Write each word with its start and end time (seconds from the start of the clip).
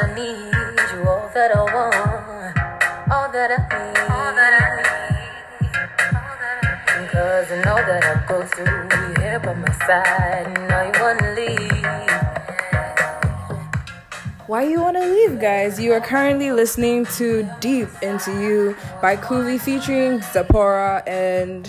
I 0.00 0.14
need 0.14 0.38
you, 0.92 1.08
all 1.08 1.28
that 1.34 1.50
I 1.56 1.62
want, 1.74 1.94
all 3.10 3.32
that 3.32 3.50
I 3.50 3.56
need, 3.56 3.98
all 4.08 4.32
that 4.32 4.52
I 4.54 4.66
need, 4.78 5.74
all 6.14 6.36
that 6.38 6.54
I 6.62 7.00
need. 7.00 7.10
Cause 7.10 7.50
I 7.50 7.56
know 7.64 7.78
that 7.82 8.04
I 8.04 8.14
go 8.28 8.46
through, 8.46 8.64
you 8.64 9.14
here 9.20 9.40
by 9.40 9.54
my 9.54 9.72
side, 9.86 10.46
now 10.68 10.82
you 10.86 10.92
wanna 11.02 11.34
leave. 11.34 11.58
Why 14.46 14.62
you 14.62 14.80
wanna 14.80 15.04
leave, 15.04 15.40
guys? 15.40 15.80
You 15.80 15.92
are 15.94 16.00
currently 16.00 16.52
listening 16.52 17.04
to 17.16 17.50
Deep 17.58 17.88
Into 18.00 18.30
You 18.40 18.76
by 19.02 19.16
Cooley 19.16 19.58
featuring 19.58 20.20
Zipporah 20.20 21.02
and 21.08 21.68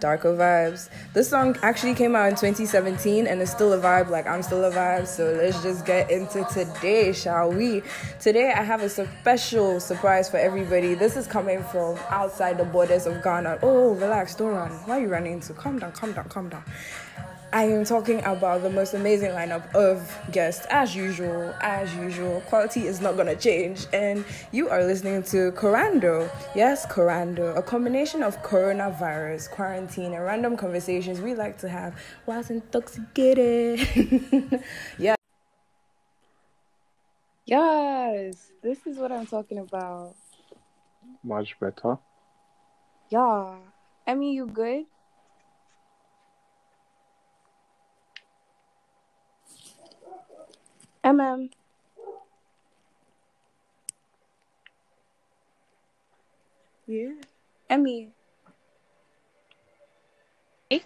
Darker 0.00 0.34
Vibes. 0.34 0.88
This 1.12 1.28
song 1.28 1.56
actually 1.62 1.94
came 1.94 2.14
out 2.14 2.28
in 2.28 2.34
2017 2.34 3.26
and 3.26 3.40
it's 3.40 3.50
still 3.50 3.72
a 3.72 3.78
vibe, 3.78 4.08
like 4.08 4.26
I'm 4.26 4.42
still 4.42 4.64
a 4.64 4.70
vibe. 4.70 5.06
So 5.06 5.32
let's 5.32 5.62
just 5.62 5.84
get 5.84 6.10
into 6.10 6.44
today, 6.52 7.12
shall 7.12 7.50
we? 7.50 7.82
Today 8.20 8.52
I 8.52 8.62
have 8.62 8.82
a 8.82 8.88
special 8.88 9.80
surprise 9.80 10.30
for 10.30 10.36
everybody. 10.36 10.94
This 10.94 11.16
is 11.16 11.26
coming 11.26 11.62
from 11.64 11.98
outside 12.10 12.58
the 12.58 12.64
borders 12.64 13.06
of 13.06 13.22
Ghana. 13.22 13.58
Oh, 13.62 13.94
relax, 13.94 14.34
don't 14.34 14.54
run. 14.54 14.70
Why 14.86 14.98
are 14.98 15.00
you 15.00 15.08
running 15.08 15.34
into? 15.34 15.52
Calm 15.52 15.78
down, 15.78 15.92
calm 15.92 16.12
down, 16.12 16.28
calm 16.28 16.48
down. 16.48 16.64
I 17.50 17.64
am 17.64 17.84
talking 17.86 18.22
about 18.24 18.62
the 18.62 18.68
most 18.68 18.92
amazing 18.92 19.30
lineup 19.30 19.74
of 19.74 20.14
guests, 20.32 20.66
as 20.68 20.94
usual. 20.94 21.54
As 21.62 21.94
usual, 21.94 22.42
quality 22.42 22.86
is 22.86 23.00
not 23.00 23.16
gonna 23.16 23.36
change, 23.36 23.86
and 23.90 24.22
you 24.52 24.68
are 24.68 24.84
listening 24.84 25.22
to 25.24 25.52
Corando. 25.52 26.28
Yes, 26.54 26.84
Corando, 26.84 27.54
a 27.54 27.62
combination 27.62 28.22
of 28.22 28.42
coronavirus, 28.42 29.50
quarantine, 29.50 30.12
and 30.12 30.22
random 30.22 30.58
conversations 30.58 31.22
we 31.22 31.34
like 31.34 31.56
to 31.58 31.70
have 31.70 31.98
whilst 32.26 32.50
intoxicated. 32.50 33.80
yeah. 34.98 35.14
Yes, 37.46 38.52
this 38.62 38.86
is 38.86 38.98
what 38.98 39.10
I'm 39.10 39.24
talking 39.24 39.58
about. 39.58 40.14
Much 41.24 41.58
better. 41.58 41.96
Yeah. 43.08 43.56
Emmy, 44.06 44.34
you 44.34 44.46
good? 44.46 44.84
MM. 51.08 51.48
Yeah. 56.86 57.12
Emmy. 57.70 58.10
Hey. 60.68 60.82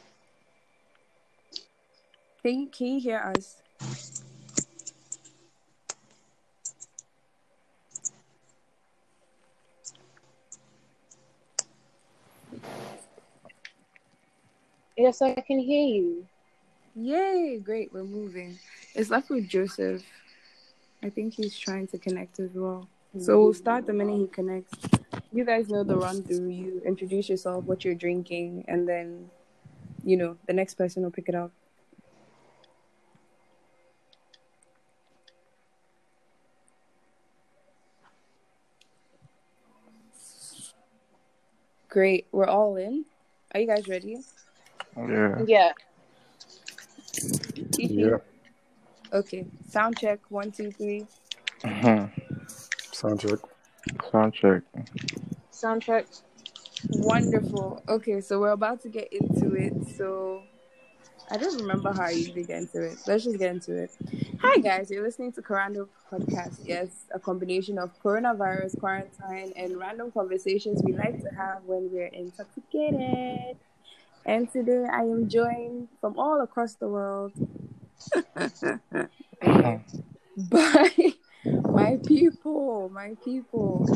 Can 2.40 2.60
you, 2.60 2.66
can 2.68 2.86
you 2.86 3.00
hear 3.00 3.18
us? 3.36 3.62
Yes, 14.96 15.20
I 15.20 15.34
can 15.34 15.58
hear 15.58 15.88
you. 15.96 16.26
Yay, 16.94 17.58
great, 17.58 17.92
we're 17.92 18.04
moving. 18.04 18.56
It's 18.94 19.10
left 19.10 19.30
with 19.30 19.48
Joseph. 19.48 20.02
I 21.02 21.10
think 21.10 21.34
he's 21.34 21.58
trying 21.58 21.86
to 21.88 21.98
connect 21.98 22.38
as 22.38 22.50
well. 22.54 22.88
So 23.18 23.32
mm-hmm. 23.32 23.42
we'll 23.42 23.54
start 23.54 23.86
the 23.86 23.92
minute 23.92 24.18
he 24.18 24.26
connects. 24.26 24.72
You 25.32 25.44
guys 25.44 25.68
know 25.68 25.82
the 25.82 25.96
run 25.96 26.22
through. 26.22 26.48
You 26.48 26.82
introduce 26.84 27.28
yourself, 27.28 27.64
what 27.64 27.84
you're 27.84 27.94
drinking, 27.94 28.64
and 28.68 28.88
then, 28.88 29.30
you 30.04 30.16
know, 30.16 30.36
the 30.46 30.52
next 30.52 30.74
person 30.74 31.02
will 31.02 31.10
pick 31.10 31.28
it 31.28 31.34
up. 31.34 31.50
Great, 41.88 42.26
we're 42.32 42.46
all 42.46 42.76
in. 42.76 43.04
Are 43.54 43.60
you 43.60 43.66
guys 43.66 43.86
ready? 43.86 44.18
Yeah. 44.96 45.42
Yeah. 45.46 45.72
Yeah. 47.76 48.16
Okay, 49.12 49.46
sound 49.68 49.98
check. 49.98 50.20
One, 50.30 50.50
two, 50.50 50.70
three. 50.70 51.06
Mhm. 51.60 52.10
Sound 52.92 53.20
check. 53.20 53.38
Sound 54.10 54.34
check. 54.34 54.62
Soundtrack. 55.52 56.22
Wonderful. 56.88 57.82
Okay, 57.88 58.20
so 58.20 58.40
we're 58.40 58.50
about 58.50 58.80
to 58.82 58.88
get 58.88 59.12
into 59.12 59.54
it. 59.54 59.74
So 59.96 60.42
I 61.30 61.36
don't 61.36 61.60
remember 61.60 61.92
how 61.92 62.04
I 62.04 62.10
usually 62.10 62.44
get 62.44 62.62
into 62.62 62.82
it. 62.82 62.98
Let's 63.06 63.24
just 63.24 63.38
get 63.38 63.50
into 63.50 63.76
it. 63.76 63.90
Hi 64.40 64.56
guys, 64.60 64.90
you're 64.90 65.02
listening 65.02 65.32
to 65.32 65.42
Corando 65.42 65.88
Podcast. 66.10 66.60
Yes, 66.64 67.04
a 67.14 67.18
combination 67.18 67.78
of 67.78 67.90
coronavirus, 68.02 68.78
quarantine, 68.80 69.52
and 69.56 69.76
random 69.78 70.10
conversations 70.10 70.82
we 70.82 70.94
like 70.94 71.20
to 71.22 71.28
have 71.36 71.62
when 71.64 71.90
we're 71.92 72.06
intoxicated. 72.06 73.56
And 74.24 74.50
today 74.50 74.84
I 74.90 75.02
am 75.02 75.28
joined 75.28 75.88
from 76.00 76.18
all 76.18 76.40
across 76.40 76.74
the 76.74 76.88
world 76.88 77.32
by 80.36 80.90
my 81.64 81.98
people, 82.06 82.90
my 82.92 83.14
people. 83.24 83.86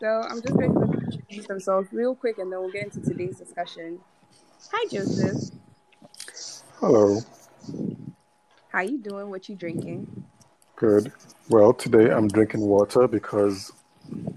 So 0.00 0.06
I'm 0.06 0.42
just 0.42 0.54
going 0.54 0.74
to 0.74 0.82
introduce 1.04 1.46
themselves 1.46 1.88
real 1.92 2.14
quick 2.14 2.38
and 2.38 2.52
then 2.52 2.60
we'll 2.60 2.70
get 2.70 2.84
into 2.84 3.00
today's 3.00 3.38
discussion. 3.38 4.00
Hi 4.72 4.86
Joseph. 4.90 5.50
Hello. 6.80 7.20
How 8.68 8.82
you 8.82 8.98
doing? 8.98 9.30
What 9.30 9.48
you 9.48 9.56
drinking? 9.56 10.24
Good. 10.76 11.12
Well, 11.48 11.72
today 11.72 12.10
I'm 12.10 12.28
drinking 12.28 12.60
water 12.60 13.08
because 13.08 13.72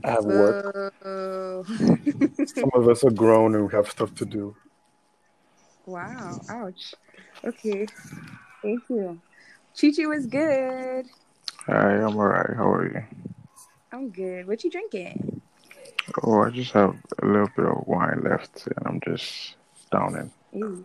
I 0.06 0.12
have 0.12 0.26
work. 0.26 0.94
Some 2.56 2.72
of 2.74 2.88
us 2.88 3.04
are 3.04 3.12
grown 3.12 3.56
and 3.56 3.68
we 3.68 3.74
have 3.74 3.90
stuff 3.90 4.16
to 4.16 4.26
do. 4.26 4.56
wow. 5.86 6.40
Ouch. 6.48 6.94
Okay. 7.44 7.88
Thank 8.62 8.84
you. 8.90 9.20
Chichi 9.74 10.06
was 10.06 10.26
good. 10.26 11.06
Hi, 11.68 11.96
I'm 12.02 12.18
alright. 12.18 12.56
How 12.56 12.70
are 12.70 12.86
you? 12.86 13.04
I'm 13.92 14.10
good. 14.10 14.48
What 14.48 14.64
you 14.64 14.70
drinking? 14.70 15.42
Oh, 16.24 16.42
I 16.42 16.50
just 16.50 16.72
have 16.74 16.96
a 17.22 17.26
little 17.26 17.50
bit 17.56 17.66
of 17.66 17.88
wine 17.88 18.22
left, 18.24 18.68
and 18.68 18.86
I'm 18.86 19.00
just 19.02 19.56
downing. 19.92 20.32
Ooh, 20.56 20.84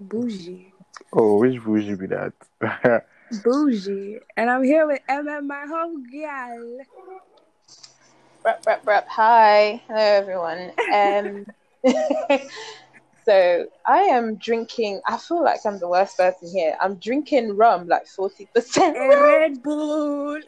bougie. 0.00 0.72
Oh, 1.12 1.38
which 1.38 1.62
bougie 1.62 1.94
be 1.94 2.06
that? 2.06 2.32
Bougie. 3.44 4.18
And 4.36 4.50
I'm 4.50 4.62
here 4.62 4.86
with 4.86 5.00
Emma, 5.08 5.40
my 5.40 5.64
home 5.66 6.04
girl. 6.10 6.78
Brap, 8.44 8.62
brap, 8.62 8.84
brap. 8.84 9.06
Hi. 9.06 9.80
Hello, 9.86 9.98
everyone. 9.98 10.72
Um, 10.92 11.46
so 13.24 13.66
I 13.86 14.02
am 14.02 14.36
drinking. 14.36 15.00
I 15.06 15.16
feel 15.16 15.42
like 15.42 15.60
I'm 15.64 15.78
the 15.78 15.88
worst 15.88 16.16
person 16.16 16.48
here. 16.52 16.76
I'm 16.80 16.96
drinking 16.96 17.56
rum, 17.56 17.88
like 17.88 18.06
40%. 18.06 18.94
Red 18.94 19.62
Bull. 19.62 20.40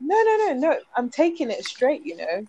No, 0.00 0.22
no, 0.22 0.36
no, 0.46 0.52
no. 0.54 0.78
I'm 0.96 1.10
taking 1.10 1.50
it 1.50 1.64
straight, 1.64 2.04
you 2.04 2.16
know. 2.16 2.46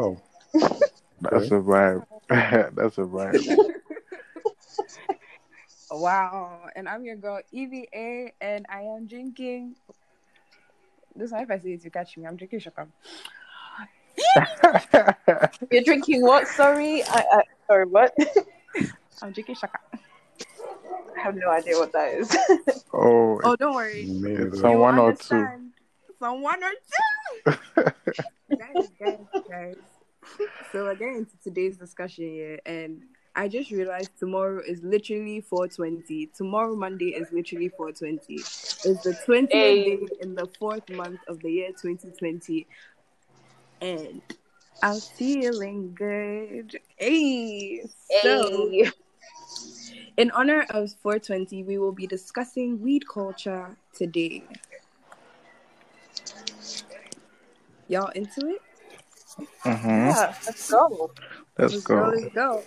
Oh, 0.00 0.16
That's 0.54 1.46
a 1.46 1.60
vibe. 1.60 2.04
That's 2.28 2.98
a 2.98 3.02
vibe. 3.02 3.70
Wow. 5.90 6.68
And 6.74 6.88
I'm 6.88 7.04
your 7.04 7.16
girl, 7.16 7.40
EVA, 7.52 8.32
and 8.40 8.66
I 8.68 8.80
am 8.82 9.06
drinking. 9.06 9.76
This 11.14 11.30
one, 11.30 11.42
if 11.42 11.50
I 11.50 11.58
say 11.58 11.72
it, 11.72 11.84
you 11.84 11.90
catch 11.90 12.16
me. 12.16 12.26
I'm 12.26 12.36
drinking 12.36 12.60
Shaka. 12.60 12.88
You're 15.70 15.82
drinking 15.82 16.22
what? 16.22 16.46
Sorry. 16.48 17.02
I, 17.04 17.24
I 17.32 17.42
sorry, 17.66 17.86
what? 17.86 18.14
I'm 19.22 19.32
drinking 19.32 19.54
Shaka. 19.56 19.78
I 19.92 21.20
have 21.20 21.34
no 21.36 21.50
idea 21.50 21.76
what 21.78 21.92
that 21.92 22.14
is. 22.14 22.36
oh, 22.94 23.40
Oh, 23.44 23.56
don't 23.56 23.74
worry. 23.74 24.04
me 24.06 24.32
it's 24.32 24.40
either. 24.40 24.56
some 24.56 24.70
You 24.72 24.78
one 24.78 24.98
or 24.98 25.12
two. 25.14 25.34
understand. 25.36 25.70
Some 26.18 26.42
one 26.42 26.62
or 26.62 26.70
two. 26.70 27.92
guys, 28.58 28.90
guys, 28.98 29.18
guys. 29.48 29.76
So 30.72 30.84
we're 30.84 30.94
getting 30.94 31.18
into 31.18 31.36
today's 31.42 31.76
discussion 31.76 32.24
here, 32.24 32.58
and 32.66 33.02
I 33.36 33.48
just 33.48 33.70
realized 33.70 34.10
tomorrow 34.18 34.62
is 34.66 34.82
literally 34.82 35.40
420. 35.40 36.30
Tomorrow, 36.36 36.74
Monday, 36.76 37.10
is 37.10 37.30
literally 37.32 37.68
420. 37.68 38.34
It's 38.34 38.82
the 39.02 39.16
20th 39.26 39.50
Hey. 39.50 39.84
day 39.84 40.06
in 40.20 40.34
the 40.34 40.46
fourth 40.58 40.88
month 40.90 41.20
of 41.28 41.40
the 41.40 41.50
year 41.50 41.68
2020, 41.70 42.66
and 43.84 44.22
I'm 44.82 45.00
feeling 45.00 45.94
good. 45.94 46.80
Hey, 46.96 47.84
so 48.22 48.70
Hey. 48.70 48.90
in 50.16 50.30
honor 50.30 50.66
of 50.70 50.90
420, 51.02 51.62
we 51.64 51.78
will 51.78 51.92
be 51.92 52.06
discussing 52.06 52.80
weed 52.80 53.06
culture 53.08 53.76
today. 53.92 54.42
Y'all 57.88 58.08
into 58.10 58.48
it? 58.48 58.62
hmm 59.62 60.08
Yeah, 60.08 60.34
let's 60.46 60.70
go. 60.70 61.10
Let's 61.58 61.80
go. 61.80 62.12
Let's 62.14 62.34
go. 62.34 62.64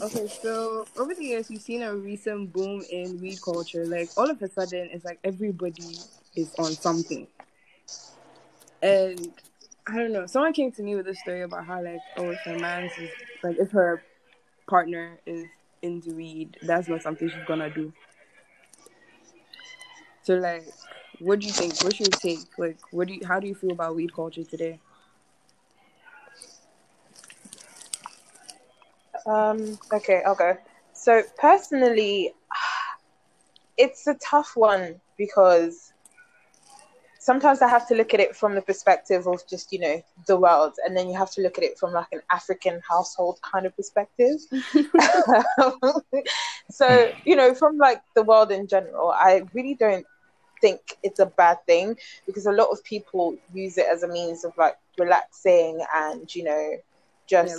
Okay, 0.00 0.28
so 0.40 0.86
over 0.96 1.14
the 1.14 1.24
years, 1.24 1.48
we've 1.48 1.60
seen 1.60 1.82
a 1.82 1.94
recent 1.94 2.52
boom 2.52 2.84
in 2.88 3.20
weed 3.20 3.42
culture. 3.42 3.84
Like 3.84 4.10
all 4.16 4.30
of 4.30 4.40
a 4.40 4.48
sudden, 4.48 4.90
it's 4.92 5.04
like 5.04 5.18
everybody 5.24 5.98
is 6.36 6.54
on 6.58 6.76
something. 6.76 7.26
And 8.80 9.32
I 9.88 9.96
don't 9.96 10.12
know. 10.12 10.26
Someone 10.26 10.52
came 10.52 10.70
to 10.72 10.82
me 10.82 10.96
with 10.96 11.08
a 11.08 11.14
story 11.14 11.42
about 11.42 11.64
how 11.66 11.82
like, 11.82 12.00
oh, 12.18 12.30
if 12.30 12.38
her 12.44 12.58
man's 12.58 12.92
is 12.98 13.10
like 13.42 13.56
if 13.58 13.70
her 13.70 14.02
partner 14.68 15.18
is 15.24 15.46
into 15.80 16.10
weed, 16.14 16.58
that's 16.62 16.88
not 16.88 17.02
something 17.02 17.28
she's 17.28 17.44
gonna 17.46 17.70
do. 17.70 17.92
So 20.22 20.34
like, 20.34 20.64
what 21.20 21.40
do 21.40 21.46
you 21.46 21.52
think? 21.52 21.82
What's 21.82 21.98
your 22.00 22.10
take? 22.10 22.40
Like, 22.58 22.78
what 22.90 23.08
do 23.08 23.14
you? 23.14 23.26
How 23.26 23.40
do 23.40 23.46
you 23.46 23.54
feel 23.54 23.72
about 23.72 23.96
weed 23.96 24.12
culture 24.14 24.44
today? 24.44 24.78
Um, 29.26 29.78
okay, 29.92 30.22
I'll 30.26 30.34
go. 30.34 30.58
So 30.92 31.22
personally, 31.38 32.34
it's 33.78 34.06
a 34.06 34.14
tough 34.14 34.52
one 34.54 35.00
because 35.16 35.87
sometimes 37.28 37.60
I 37.60 37.68
have 37.68 37.86
to 37.88 37.94
look 37.94 38.14
at 38.14 38.20
it 38.20 38.34
from 38.34 38.54
the 38.54 38.62
perspective 38.62 39.26
of 39.26 39.46
just, 39.46 39.70
you 39.70 39.80
know, 39.80 40.02
the 40.26 40.38
world. 40.38 40.72
And 40.82 40.96
then 40.96 41.10
you 41.10 41.16
have 41.18 41.30
to 41.32 41.42
look 41.42 41.58
at 41.58 41.64
it 41.64 41.78
from 41.78 41.92
like 41.92 42.06
an 42.10 42.22
African 42.32 42.80
household 42.88 43.38
kind 43.42 43.66
of 43.66 43.76
perspective. 43.76 44.38
so, 46.70 47.12
you 47.26 47.36
know, 47.36 47.54
from 47.54 47.76
like 47.76 48.00
the 48.14 48.22
world 48.22 48.50
in 48.50 48.66
general, 48.66 49.10
I 49.10 49.42
really 49.52 49.74
don't 49.74 50.06
think 50.62 50.80
it's 51.02 51.20
a 51.20 51.26
bad 51.26 51.58
thing 51.66 51.98
because 52.26 52.46
a 52.46 52.52
lot 52.60 52.70
of 52.70 52.82
people 52.82 53.36
use 53.52 53.76
it 53.76 53.86
as 53.92 54.04
a 54.04 54.08
means 54.08 54.46
of 54.46 54.52
like 54.56 54.78
relaxing 54.98 55.84
and, 55.94 56.34
you 56.34 56.44
know, 56.44 56.76
just 57.26 57.52
Yeah. 57.52 57.58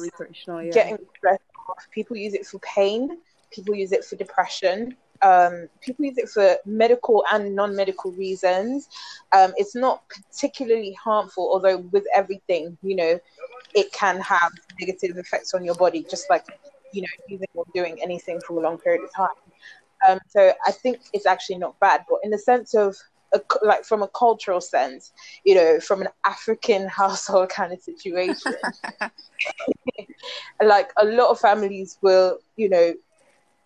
Yeah. 0.65 0.71
getting 0.73 0.97
stress 1.15 1.39
off. 1.69 1.87
People 1.91 2.17
use 2.17 2.33
it 2.33 2.47
for 2.47 2.57
pain. 2.61 3.19
People 3.51 3.75
use 3.75 3.91
it 3.91 4.03
for 4.03 4.15
depression. 4.15 4.97
Um, 5.21 5.67
people 5.81 6.05
use 6.05 6.17
it 6.17 6.29
for 6.29 6.57
medical 6.65 7.23
and 7.31 7.55
non-medical 7.55 8.11
reasons. 8.13 8.87
Um, 9.31 9.53
it's 9.57 9.75
not 9.75 10.03
particularly 10.09 10.93
harmful, 10.93 11.49
although 11.51 11.77
with 11.91 12.05
everything, 12.15 12.77
you 12.81 12.95
know, 12.95 13.19
it 13.75 13.91
can 13.91 14.19
have 14.21 14.51
negative 14.79 15.17
effects 15.17 15.53
on 15.53 15.63
your 15.63 15.75
body, 15.75 16.05
just 16.09 16.29
like 16.29 16.45
you 16.93 17.01
know, 17.01 17.07
using 17.27 17.47
or 17.53 17.65
doing 17.73 17.99
anything 18.01 18.39
for 18.45 18.57
a 18.57 18.61
long 18.61 18.77
period 18.77 19.03
of 19.03 19.13
time. 19.13 19.27
Um, 20.07 20.19
so 20.27 20.53
I 20.65 20.71
think 20.71 20.99
it's 21.13 21.25
actually 21.25 21.57
not 21.57 21.79
bad, 21.79 22.05
but 22.09 22.19
in 22.23 22.31
the 22.31 22.37
sense 22.37 22.73
of 22.73 22.95
a, 23.33 23.41
like 23.61 23.83
from 23.83 24.01
a 24.01 24.07
cultural 24.07 24.61
sense, 24.61 25.11
you 25.43 25.55
know, 25.55 25.79
from 25.79 26.01
an 26.01 26.07
African 26.25 26.87
household 26.87 27.49
kind 27.49 27.73
of 27.73 27.79
situation, 27.81 28.53
like 30.63 30.91
a 30.97 31.05
lot 31.05 31.29
of 31.29 31.39
families 31.39 31.97
will, 32.01 32.39
you 32.55 32.69
know, 32.69 32.93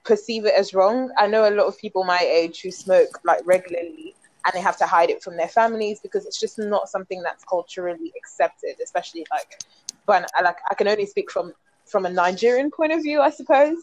perceive 0.03 0.45
it 0.45 0.53
as 0.53 0.73
wrong. 0.73 1.11
I 1.17 1.27
know 1.27 1.47
a 1.47 1.51
lot 1.51 1.67
of 1.67 1.77
people 1.77 2.03
my 2.03 2.19
age 2.19 2.61
who 2.61 2.71
smoke 2.71 3.19
like 3.23 3.41
regularly 3.45 4.15
and 4.45 4.53
they 4.53 4.61
have 4.61 4.77
to 4.77 4.85
hide 4.85 5.09
it 5.09 5.23
from 5.23 5.37
their 5.37 5.47
families 5.47 5.99
because 6.01 6.25
it's 6.25 6.39
just 6.39 6.59
not 6.59 6.89
something 6.89 7.21
that's 7.21 7.43
culturally 7.45 8.11
accepted, 8.17 8.75
especially 8.83 9.25
like 9.31 9.61
but 10.05 10.29
I 10.37 10.43
like 10.43 10.57
I 10.69 10.75
can 10.75 10.87
only 10.87 11.05
speak 11.05 11.31
from 11.31 11.53
from 11.85 12.05
a 12.05 12.09
Nigerian 12.09 12.71
point 12.71 12.93
of 12.93 13.01
view, 13.01 13.21
I 13.21 13.29
suppose. 13.29 13.77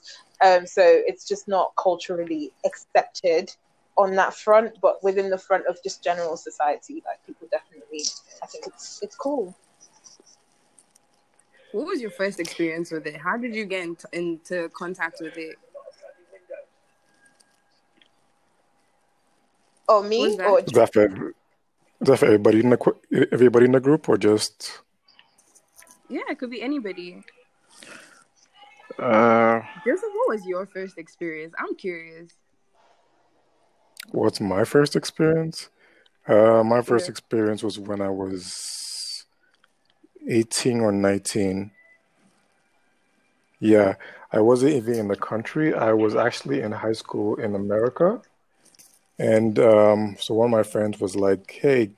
Um, 0.45 0.67
so 0.67 0.83
it's 0.85 1.29
just 1.29 1.49
not 1.49 1.73
culturally 1.77 2.51
accepted 2.65 3.55
on 3.97 4.17
that 4.17 4.35
front, 4.35 4.81
but 4.81 5.03
within 5.05 5.29
the 5.29 5.37
front 5.37 5.67
of 5.67 5.79
just 5.83 6.03
general 6.03 6.37
society, 6.37 7.03
like 7.07 7.25
people 7.27 7.47
definitely 7.51 8.05
I 8.43 8.47
think 8.47 8.67
it's 8.67 9.01
it's 9.03 9.17
cool. 9.17 9.55
What 11.73 11.87
was 11.87 12.01
your 12.01 12.11
first 12.11 12.41
experience 12.41 12.91
with 12.91 13.07
it? 13.07 13.17
How 13.17 13.37
did 13.37 13.55
you 13.55 13.65
get 13.65 13.85
into, 13.85 14.09
into 14.13 14.69
contact 14.71 15.19
with 15.21 15.37
it? 15.37 15.57
Oh 19.91 20.03
me 20.05 20.19
What's 20.21 20.37
that? 20.37 20.47
or 20.47 20.61
Is 20.61 20.73
that 20.73 20.93
for, 20.93 21.05
is 21.07 22.09
that 22.09 22.17
for 22.19 22.27
everybody 22.27 22.61
in 22.61 22.71
the 22.71 23.29
everybody 23.33 23.67
in 23.67 23.73
the 23.73 23.81
group 23.81 24.09
or 24.09 24.17
just 24.17 24.83
Yeah, 26.09 26.21
it 26.29 26.39
could 26.39 26.51
be 26.51 26.63
anybody. 26.63 27.23
Uh, 28.99 29.61
Joseph, 29.85 30.11
what 30.15 30.29
was 30.29 30.47
your 30.47 30.67
first 30.67 30.97
experience? 30.97 31.55
I'm 31.59 31.75
curious. 31.75 32.31
what's 34.13 34.41
my 34.41 34.65
first 34.65 34.95
experience? 34.95 35.69
Uh, 36.27 36.63
my 36.65 36.83
first 36.83 37.09
Yeah. 37.09 37.13
experience 37.13 37.63
was 37.63 37.79
when 37.79 38.01
I 38.01 38.11
was 38.11 39.27
18 40.29 40.81
or 40.81 40.93
19. 40.93 41.73
Yeah, 43.59 43.95
I 44.33 44.41
wasn't 44.41 44.75
even 44.75 44.95
in 44.95 45.09
the 45.09 45.17
country. 45.17 45.75
I 45.75 45.93
was 45.93 46.15
actually 46.15 46.61
in 46.61 46.73
high 46.73 46.93
school 46.93 47.37
in 47.37 47.55
America. 47.55 48.23
And 49.21 49.59
um, 49.59 50.17
so 50.19 50.33
one 50.33 50.47
of 50.47 50.51
my 50.51 50.63
friends 50.63 50.99
was 50.99 51.15
like, 51.15 51.51
"Hey, 51.61 51.87
do 51.87 51.93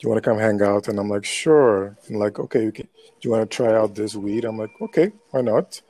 you 0.00 0.08
want 0.08 0.20
to 0.22 0.28
come 0.28 0.38
hang 0.40 0.60
out?" 0.60 0.88
And 0.88 0.98
I'm 0.98 1.08
like, 1.08 1.24
"Sure." 1.24 1.96
And 2.08 2.18
like, 2.18 2.40
"Okay, 2.40 2.66
okay. 2.66 2.82
do 2.82 3.20
you 3.20 3.30
want 3.30 3.48
to 3.48 3.56
try 3.56 3.72
out 3.72 3.94
this 3.94 4.16
weed?" 4.16 4.44
I'm 4.44 4.58
like, 4.58 4.72
"Okay, 4.80 5.12
why 5.30 5.42
not?" 5.42 5.80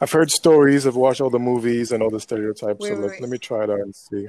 I've 0.00 0.10
heard 0.10 0.30
stories, 0.30 0.86
I've 0.86 0.96
watched 0.96 1.20
all 1.20 1.28
the 1.28 1.38
movies 1.38 1.92
and 1.92 2.02
all 2.02 2.08
the 2.08 2.20
stereotypes. 2.20 2.80
Wait, 2.80 2.88
so 2.88 2.94
wait, 2.94 3.02
like, 3.02 3.10
wait. 3.10 3.20
let 3.20 3.30
me 3.30 3.36
try 3.36 3.64
it 3.64 3.70
out 3.70 3.80
and 3.80 3.94
see. 3.94 4.26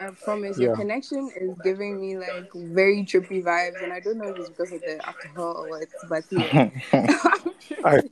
I 0.00 0.10
promise 0.24 0.58
your 0.58 0.76
connection 0.76 1.30
is 1.40 1.50
giving 1.64 2.00
me 2.00 2.16
like 2.16 2.52
very 2.54 3.04
trippy 3.04 3.42
vibes, 3.42 3.82
and 3.82 3.92
I 3.92 3.98
don't 3.98 4.18
know 4.18 4.28
if 4.28 4.36
it's 4.38 4.50
because 4.50 4.70
of 4.70 4.80
the 4.82 5.04
alcohol 5.04 5.64
or 5.64 5.68
what, 5.68 5.88
but 6.08 6.24
yeah. 6.30 6.70
I 7.84 8.02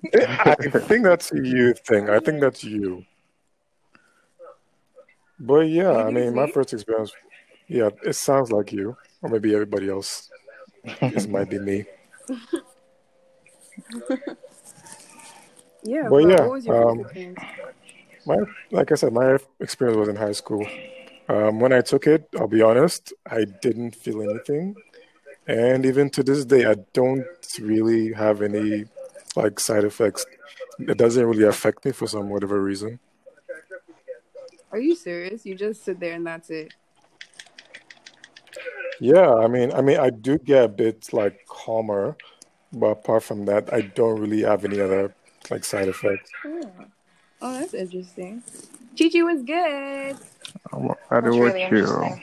I 0.45 0.79
think 0.89 1.05
that's 1.05 1.33
a 1.33 1.37
you 1.37 1.75
thing. 1.75 2.11
I 2.11 2.19
think 2.19 2.41
that's 2.41 2.65
you. 2.65 3.05
But 5.41 5.69
yeah, 5.69 5.93
I 5.97 6.11
mean, 6.11 6.35
my 6.35 6.47
first 6.47 6.73
experience, 6.75 7.13
yeah, 7.67 7.89
it 8.05 8.13
sounds 8.15 8.53
like 8.53 8.73
you, 8.73 8.97
or 9.23 9.31
maybe 9.31 9.55
everybody 9.55 9.89
else. 9.89 10.29
This 11.01 11.27
might 11.27 11.49
be 11.49 11.59
me. 11.59 11.87
yeah, 15.83 16.09
But 16.09 16.11
but 16.11 16.29
yeah, 16.29 16.41
what 16.43 16.51
was 16.51 16.67
your 16.67 16.91
um, 16.91 17.07
my 18.27 18.37
like 18.71 18.93
I 18.93 18.95
said, 18.97 19.13
my 19.15 19.39
experience 19.61 19.97
was 19.97 20.09
in 20.09 20.17
high 20.17 20.33
school. 20.33 20.67
Um, 21.29 21.61
when 21.61 21.73
I 21.73 21.81
took 21.81 22.07
it, 22.07 22.29
I'll 22.39 22.49
be 22.49 22.61
honest, 22.63 23.13
I 23.31 23.45
didn't 23.63 23.95
feel 23.95 24.23
anything, 24.23 24.77
and 25.47 25.87
even 25.87 26.11
to 26.11 26.23
this 26.23 26.45
day, 26.45 26.67
I 26.67 26.75
don't 26.93 27.25
really 27.61 28.13
have 28.13 28.43
any 28.43 28.85
like 29.37 29.59
side 29.59 29.85
effects. 29.85 30.27
It 30.79 30.99
doesn't 30.99 31.25
really 31.25 31.45
affect 31.45 31.85
me 31.85 31.93
for 31.93 32.07
some 32.07 32.29
whatever 32.29 32.61
reason. 32.63 32.99
Are 34.73 34.79
you 34.79 34.95
serious? 34.95 35.45
You 35.45 35.55
just 35.55 35.85
sit 35.85 35.99
there 35.99 36.15
and 36.15 36.27
that's 36.27 36.51
it. 36.51 36.73
Yeah, 39.01 39.35
I 39.35 39.49
mean, 39.49 39.73
I 39.73 39.81
mean, 39.81 39.99
I 39.99 40.11
do 40.11 40.39
get 40.39 40.65
a 40.65 40.69
bit 40.69 41.13
like 41.13 41.47
calmer, 41.49 42.17
but 42.73 42.87
apart 42.89 43.23
from 43.23 43.47
that, 43.47 43.73
I 43.73 43.81
don't 43.81 44.21
really 44.21 44.43
have 44.43 44.65
any 44.65 44.81
other 44.81 45.15
like 45.51 45.65
side 45.65 45.89
effects. 45.89 46.31
Oh, 46.45 46.71
oh 47.41 47.61
that's 47.61 47.75
interesting. 47.75 48.43
Chichi 48.95 49.23
was 49.23 49.43
good. 49.43 50.17
I'm, 50.73 50.91
I 51.11 51.21
do 51.21 51.25
That's 51.25 51.37
what 51.37 51.55
really 51.55 51.63
you. 51.63 51.65
interesting. 51.65 52.21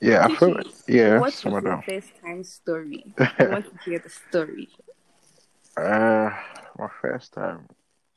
Yeah, 0.00 0.26
I 0.26 0.36
feel 0.36 0.60
yeah, 0.88 1.20
what's 1.20 1.42
some 1.42 1.52
was 1.52 1.62
your 1.62 1.72
them. 1.72 1.82
first 1.86 2.10
time 2.24 2.42
story? 2.42 3.04
I 3.18 3.44
want 3.44 3.66
to 3.66 3.90
hear 3.90 3.98
the 3.98 4.08
story. 4.08 4.68
Uh, 5.76 6.30
my 6.78 6.88
first 7.02 7.34
time. 7.34 7.68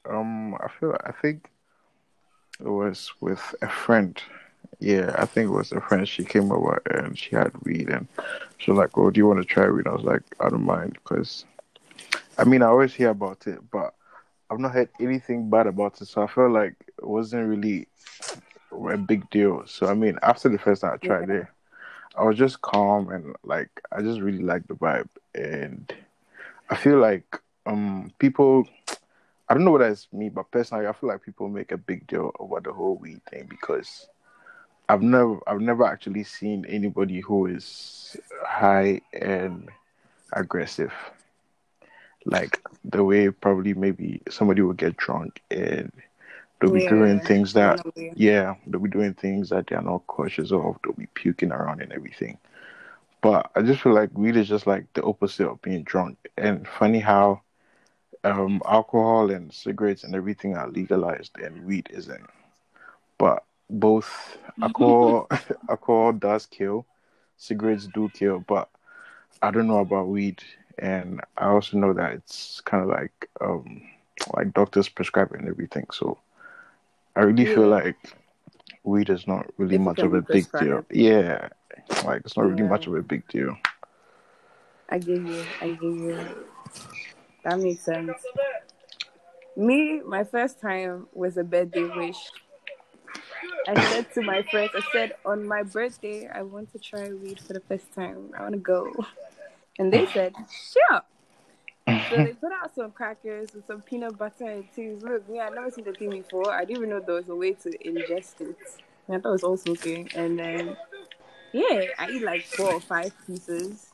Um, 0.10 0.56
I 0.56 0.68
feel 0.80 0.96
I 1.04 1.12
think 1.12 1.44
it 1.46 1.52
was 2.60 3.12
with 3.20 3.56
a 3.62 3.70
friend. 3.70 4.22
Yeah, 4.80 5.14
I 5.18 5.26
think 5.26 5.48
it 5.50 5.54
was 5.54 5.72
a 5.72 5.82
friend. 5.82 6.08
She 6.08 6.24
came 6.24 6.52
over 6.52 6.82
and 6.92 7.18
she 7.18 7.36
had 7.36 7.52
weed, 7.64 7.90
and 7.90 8.08
she 8.58 8.72
was 8.72 8.78
like, 8.78 8.98
"Oh, 8.98 9.10
do 9.10 9.18
you 9.20 9.28
want 9.28 9.40
to 9.40 9.46
try 9.46 9.70
weed?" 9.70 9.88
I 9.88 9.92
was 9.94 10.04
like, 10.04 10.24
"I 10.40 10.50
don't 10.50 10.64
mind," 10.66 10.94
because 10.94 11.46
I 12.38 12.44
mean, 12.46 12.62
I 12.62 12.68
always 12.68 12.94
hear 12.94 13.10
about 13.10 13.48
it, 13.48 13.60
but 13.72 13.94
I've 14.50 14.60
not 14.60 14.72
heard 14.72 14.90
anything 15.00 15.50
bad 15.50 15.68
about 15.68 16.02
it. 16.02 16.08
So 16.08 16.24
I 16.24 16.28
felt 16.28 16.52
like 16.52 16.76
it 16.98 17.08
wasn't 17.08 17.48
really 17.50 17.88
a 18.72 18.98
big 18.98 19.30
deal. 19.30 19.64
So 19.68 19.88
I 19.88 19.94
mean, 19.94 20.18
after 20.24 20.50
the 20.50 20.58
first 20.58 20.82
time 20.82 20.94
I 20.94 21.06
tried 21.06 21.30
it, 21.30 21.48
I 22.18 22.24
was 22.24 22.38
just 22.38 22.62
calm 22.62 23.10
and 23.10 23.36
like 23.44 23.70
I 23.92 24.02
just 24.02 24.22
really 24.22 24.44
liked 24.44 24.68
the 24.68 24.76
vibe, 24.76 25.10
and 25.36 25.94
I 26.70 26.76
feel 26.76 27.00
like 27.00 27.40
um 27.66 28.12
people. 28.20 28.68
I 29.50 29.56
don't 29.56 29.66
know 29.66 29.72
whether 29.72 29.88
it's 29.88 30.08
me, 30.14 30.30
but 30.30 30.52
personally, 30.52 30.86
I 30.86 30.94
feel 30.94 31.10
like 31.10 31.24
people 31.24 31.50
make 31.50 31.72
a 31.72 31.78
big 31.78 32.06
deal 32.06 32.32
over 32.40 32.60
the 32.62 32.72
whole 32.72 32.98
weed 32.98 33.22
thing 33.30 33.48
because 33.50 34.08
I've 34.88 35.02
never, 35.02 35.40
I've 35.48 35.60
never 35.62 35.86
actually 35.86 36.24
seen 36.24 36.66
anybody 36.66 37.20
who 37.20 37.48
is 37.48 38.16
high 38.46 39.02
and 39.14 39.70
aggressive, 40.34 40.94
like 42.26 42.62
the 42.86 43.04
way 43.04 43.30
probably 43.32 43.74
maybe 43.74 44.22
somebody 44.30 44.62
will 44.62 44.74
get 44.74 44.98
drunk 44.98 45.42
and 45.50 45.92
they'll 46.62 46.72
be 46.72 46.86
doing 46.88 47.20
things 47.20 47.54
that, 47.54 47.82
yeah, 48.16 48.56
they'll 48.68 48.82
be 48.82 48.90
doing 48.90 49.16
things 49.16 49.50
that 49.50 49.68
they're 49.68 49.82
not 49.82 50.06
cautious 50.06 50.52
of. 50.52 50.78
They'll 50.84 50.94
be 50.94 51.08
puking 51.16 51.52
around 51.52 51.82
and 51.82 51.92
everything. 51.92 52.38
But 53.22 53.50
I 53.56 53.64
just 53.64 53.82
feel 53.82 53.94
like 53.94 54.16
weed 54.18 54.38
is 54.38 54.48
just 54.48 54.68
like 54.68 54.86
the 54.94 55.04
opposite 55.04 55.48
of 55.48 55.62
being 55.62 55.84
drunk. 55.84 56.18
And 56.38 56.68
funny 56.68 57.00
how 57.00 57.42
um, 58.24 58.62
alcohol 58.66 59.32
and 59.32 59.54
cigarettes 59.54 60.04
and 60.04 60.16
everything 60.16 60.56
are 60.56 60.70
legalized 60.70 61.38
and 61.38 61.66
weed 61.66 61.90
isn't. 61.92 62.28
But 63.18 63.44
both 63.70 64.38
alcohol 64.62 65.28
alcohol 65.70 66.14
does 66.14 66.46
kill, 66.46 66.86
cigarettes 67.38 67.88
do 67.94 68.10
kill, 68.10 68.40
but 68.40 68.70
I 69.42 69.52
don't 69.52 69.68
know 69.68 69.80
about 69.80 70.08
weed, 70.08 70.44
and 70.78 71.22
I 71.38 71.46
also 71.48 71.78
know 71.78 71.94
that 71.94 72.14
it's 72.14 72.62
kind 72.62 72.84
of 72.84 72.90
like 72.90 73.30
um 73.42 73.82
like 74.36 74.54
doctors 74.54 74.90
prescribe 74.90 75.32
it 75.34 75.40
and 75.40 75.50
everything. 75.50 75.86
So 75.92 76.18
I 77.16 77.22
really 77.22 77.46
feel 77.46 77.68
like 77.68 77.98
weed 78.84 79.10
is 79.10 79.28
not 79.28 79.48
really 79.58 79.78
much 79.78 80.04
of 80.04 80.14
a 80.14 80.22
big 80.22 80.52
deal. 80.58 80.84
Yeah, 80.92 81.50
like 82.06 82.22
it's 82.26 82.38
not 82.38 82.48
really 82.48 82.64
much 82.64 82.88
of 82.88 82.96
a 82.96 83.02
big 83.02 83.28
deal. 83.28 83.58
I 84.90 84.98
get 84.98 85.22
you. 85.22 85.44
I 85.62 85.68
get 85.70 85.82
you. 85.84 86.18
That 87.50 87.60
makes 87.60 87.82
sense. 87.82 88.12
Me, 89.58 90.02
my 90.06 90.24
first 90.24 90.62
time 90.62 91.08
was 91.14 91.36
a 91.36 91.44
birthday 91.44 91.82
wish. 91.84 92.18
I 93.68 93.74
said 93.90 94.14
to 94.14 94.22
my 94.22 94.44
friends, 94.44 94.70
I 94.76 94.82
said, 94.94 95.14
on 95.26 95.48
my 95.48 95.64
birthday, 95.64 96.28
I 96.28 96.44
want 96.44 96.72
to 96.74 96.80
try 96.80 97.12
weed 97.12 97.40
for 97.40 97.54
the 97.54 97.60
first 97.62 97.92
time. 97.94 98.30
I 98.38 98.44
want 98.44 98.54
to 98.54 98.60
go. 98.60 98.94
And 99.80 99.92
they 99.92 100.06
said, 100.06 100.36
sure. 100.38 101.02
So 101.88 102.18
they 102.18 102.34
put 102.34 102.52
out 102.52 102.76
some 102.76 102.92
crackers 102.92 103.52
with 103.56 103.66
some 103.66 103.82
peanut 103.82 104.16
butter 104.16 104.46
and 104.46 104.66
cheese. 104.76 105.02
Look, 105.02 105.28
me, 105.28 105.40
I 105.40 105.50
never 105.50 105.72
seen 105.72 105.86
the 105.86 105.94
thing 105.94 106.12
before. 106.12 106.54
I 106.54 106.66
didn't 106.66 106.78
even 106.78 106.90
know 106.92 107.00
there 107.00 107.16
was 107.16 107.30
a 107.30 107.36
way 107.36 107.54
to 107.54 107.70
ingest 107.84 108.42
it. 108.42 108.58
I 109.10 109.14
thought 109.14 109.30
it 109.30 109.32
was 109.32 109.44
all 109.44 109.58
smoking. 109.58 110.08
And 110.14 110.38
then, 110.38 110.78
yeah, 111.52 111.86
I 111.98 112.12
eat 112.12 112.22
like 112.22 112.44
four 112.44 112.74
or 112.74 112.80
five 112.80 113.12
pieces. 113.26 113.89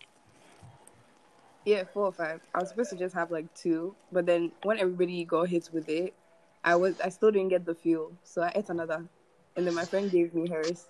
Yeah, 1.66 1.84
four 1.92 2.06
or 2.06 2.12
five. 2.12 2.42
I 2.54 2.60
was 2.60 2.70
supposed 2.70 2.92
to 2.92 2.96
just 2.96 3.16
have 3.16 3.32
like 3.32 3.52
two, 3.56 3.96
but 4.12 4.28
then 4.28 4.52
when 4.64 4.80
everybody 4.80 5.26
got 5.26 5.50
hit 5.50 5.70
with 5.74 5.90
it, 5.90 6.14
I 6.64 6.76
was 6.76 7.00
I 7.02 7.10
still 7.10 7.32
didn't 7.32 7.50
get 7.50 7.66
the 7.66 7.74
fuel, 7.74 8.12
so 8.24 8.44
I 8.44 8.52
ate 8.54 8.70
another, 8.70 9.04
and 9.56 9.66
then 9.66 9.74
my 9.74 9.86
friend 9.86 10.12
gave 10.12 10.34
me 10.36 10.48
hers. 10.48 10.86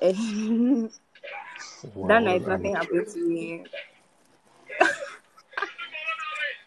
And 0.00 0.90
Wow, 1.94 2.08
that 2.08 2.22
night, 2.22 2.46
nothing 2.46 2.74
happened 2.74 3.06
to 3.08 3.28
me. 3.28 3.64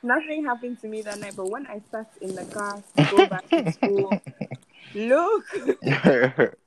nothing 0.04 0.46
happened 0.46 0.80
to 0.82 0.88
me 0.88 1.02
that 1.02 1.20
night, 1.20 1.34
but 1.36 1.50
when 1.50 1.66
I 1.66 1.82
sat 1.92 2.12
in 2.22 2.36
the 2.36 2.46
car 2.46 2.82
to 2.96 3.04
go 3.10 3.26
back 3.26 3.50
to 3.58 3.72
school, 3.72 4.22
look. 4.94 6.58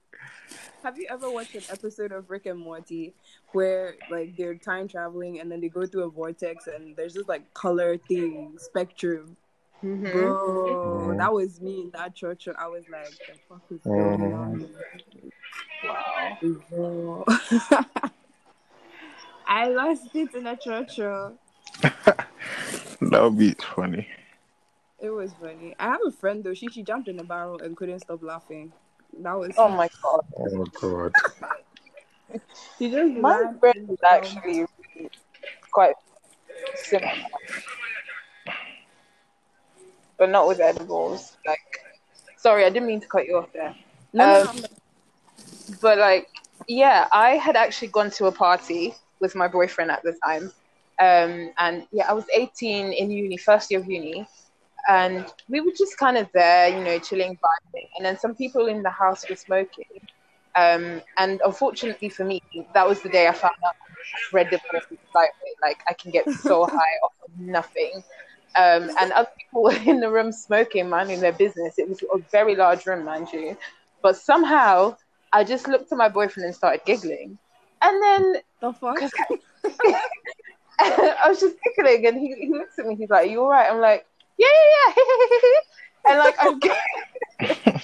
Have 0.85 0.99
you 0.99 1.07
ever 1.09 1.31
watched 1.31 1.55
an 1.55 1.63
episode 1.71 2.13
of 2.13 2.29
Rick 2.29 2.45
and 2.45 2.61
Morty 2.61 3.15
where 3.53 3.95
like 4.11 4.37
they're 4.37 4.55
time 4.55 4.87
traveling 4.87 5.41
and 5.41 5.51
then 5.51 5.63
they 5.63 5.71
go 5.71 5.87
through 5.87 6.03
a 6.03 6.11
vortex 6.11 6.67
and 6.67 6.95
there's 6.95 7.15
this 7.15 7.27
like 7.27 7.55
color 7.55 7.97
thing, 7.97 8.53
spectrum. 8.59 9.35
Mhm. 9.83 10.13
Bro, 10.13 10.35
Mhm. 10.35 11.17
that 11.17 11.33
was 11.33 11.59
me 11.63 11.81
in 11.85 11.91
that 11.93 12.15
church. 12.15 12.49
I 12.49 12.67
was 12.69 12.85
like, 12.91 13.09
the 13.09 13.35
fuck 13.49 13.63
is 13.71 13.81
going 13.81 14.35
on? 14.35 14.69
Bro. 16.69 17.25
I 19.47 19.69
lost 19.69 20.15
it 20.15 20.35
in 20.35 20.47
a 20.47 20.57
church. 20.57 20.97
that 21.81 22.19
would 23.01 23.39
be 23.39 23.55
funny. 23.55 24.07
It 25.01 25.09
was 25.09 25.33
funny. 25.41 25.75
I 25.79 25.85
have 25.85 26.01
a 26.07 26.11
friend 26.11 26.45
though. 26.45 26.53
She 26.53 26.69
she 26.69 26.83
jumped 26.83 27.09
in 27.09 27.19
a 27.21 27.25
barrel 27.25 27.59
and 27.63 27.75
couldn't 27.75 28.01
stop 28.01 28.23
laughing. 28.23 28.75
That 29.23 29.39
was 29.39 29.55
Oh 29.59 29.69
my 29.69 29.89
god. 30.03 30.21
Oh 30.39 30.51
my 30.57 30.65
god. 30.81 31.13
she 32.79 32.91
just 32.91 33.13
My 33.15 33.31
laughed 33.31 33.61
friend 33.61 33.77
and 33.77 33.91
is 33.91 33.99
laughed. 34.03 34.37
actually 34.37 34.67
quite 35.71 35.95
similar. 36.77 37.13
But 40.19 40.31
not 40.31 40.47
with 40.47 40.61
edibles. 40.61 41.37
Like 41.47 41.59
sorry, 42.37 42.65
I 42.65 42.71
didn't 42.71 42.87
mean 42.87 43.01
to 43.01 43.09
cut 43.09 43.27
you 43.27 43.37
off 43.39 43.53
there. 43.53 43.75
No, 44.13 44.27
no, 44.27 44.51
Um, 44.51 44.57
no, 44.61 44.67
But 45.81 45.99
like, 45.99 46.29
yeah, 46.69 47.09
I 47.13 47.31
had 47.31 47.57
actually 47.57 47.89
gone 47.89 48.11
to 48.13 48.27
a 48.27 48.33
party 48.33 48.95
with 49.21 49.35
my 49.35 49.49
boyfriend 49.49 49.91
at 49.91 50.03
the 50.03 50.17
time. 50.25 50.53
Um, 51.01 51.51
and 51.59 51.87
yeah, 51.91 52.09
I 52.09 52.13
was 52.13 52.25
18 52.33 52.93
in 52.93 53.11
uni, 53.11 53.37
first 53.37 53.71
year 53.71 53.81
of 53.81 53.87
uni. 53.91 54.27
And 54.89 55.27
we 55.49 55.61
were 55.61 55.73
just 55.77 55.99
kind 55.99 56.17
of 56.17 56.29
there, 56.35 56.69
you 56.69 56.85
know, 56.85 56.99
chilling, 56.99 57.37
vibing. 57.37 57.89
And 57.97 58.05
then 58.05 58.19
some 58.19 58.35
people 58.35 58.67
in 58.67 58.83
the 58.83 58.91
house 58.91 59.29
were 59.29 59.37
smoking. 59.37 59.85
Um, 60.57 61.03
and 61.17 61.41
unfortunately 61.45 62.09
for 62.09 62.25
me, 62.25 62.41
that 62.75 62.87
was 62.87 63.01
the 63.03 63.09
day 63.09 63.27
I 63.27 63.33
found 63.33 63.55
out 63.67 63.75
incredible 64.27 64.63
excitement. 64.75 65.57
Like, 65.63 65.79
I 65.89 65.95
can 65.95 66.11
get 66.11 66.31
so 66.31 66.67
high 66.71 66.97
off 67.03 67.13
of 67.25 67.39
nothing. 67.39 68.03
Um, 68.57 68.91
and 69.01 69.13
other 69.13 69.31
people 69.39 69.65
were 69.65 69.75
in 69.87 70.01
the 70.01 70.11
room 70.11 70.31
smoking, 70.33 70.89
minding 70.89 71.21
their 71.21 71.33
business. 71.33 71.79
It 71.79 71.89
was 71.89 72.03
a 72.03 72.19
very 72.31 72.55
large 72.55 72.87
room, 72.87 73.05
mind 73.05 73.29
you. 73.33 73.57
But 74.03 74.17
somehow, 74.17 74.97
I 75.33 75.45
just 75.45 75.67
looked 75.67 75.91
at 75.91 75.99
my 75.99 76.09
boyfriend 76.09 76.47
and 76.47 76.55
started 76.55 76.83
giggling. 76.85 77.39
And 77.83 78.03
then 78.03 78.37
the 78.61 78.73
fuck? 78.73 78.99
I 80.81 81.29
was 81.29 81.41
just 81.41 81.57
giggling, 81.65 82.07
and 82.07 82.19
he, 82.19 82.35
he 82.35 82.49
looks 82.51 82.79
at 82.79 82.87
me. 82.87 82.97
He's 82.97 83.11
like, 83.11 83.31
"You 83.31 83.43
all 83.43 83.51
right?" 83.51 83.71
I'm 83.71 83.81
like, 83.81 84.07
"Yeah, 84.39 84.49
yeah, 84.49 84.95
yeah." 84.97 85.61
and 86.09 86.19
like 86.19 86.37
I'm, 86.41 86.61
gi- 86.61 86.71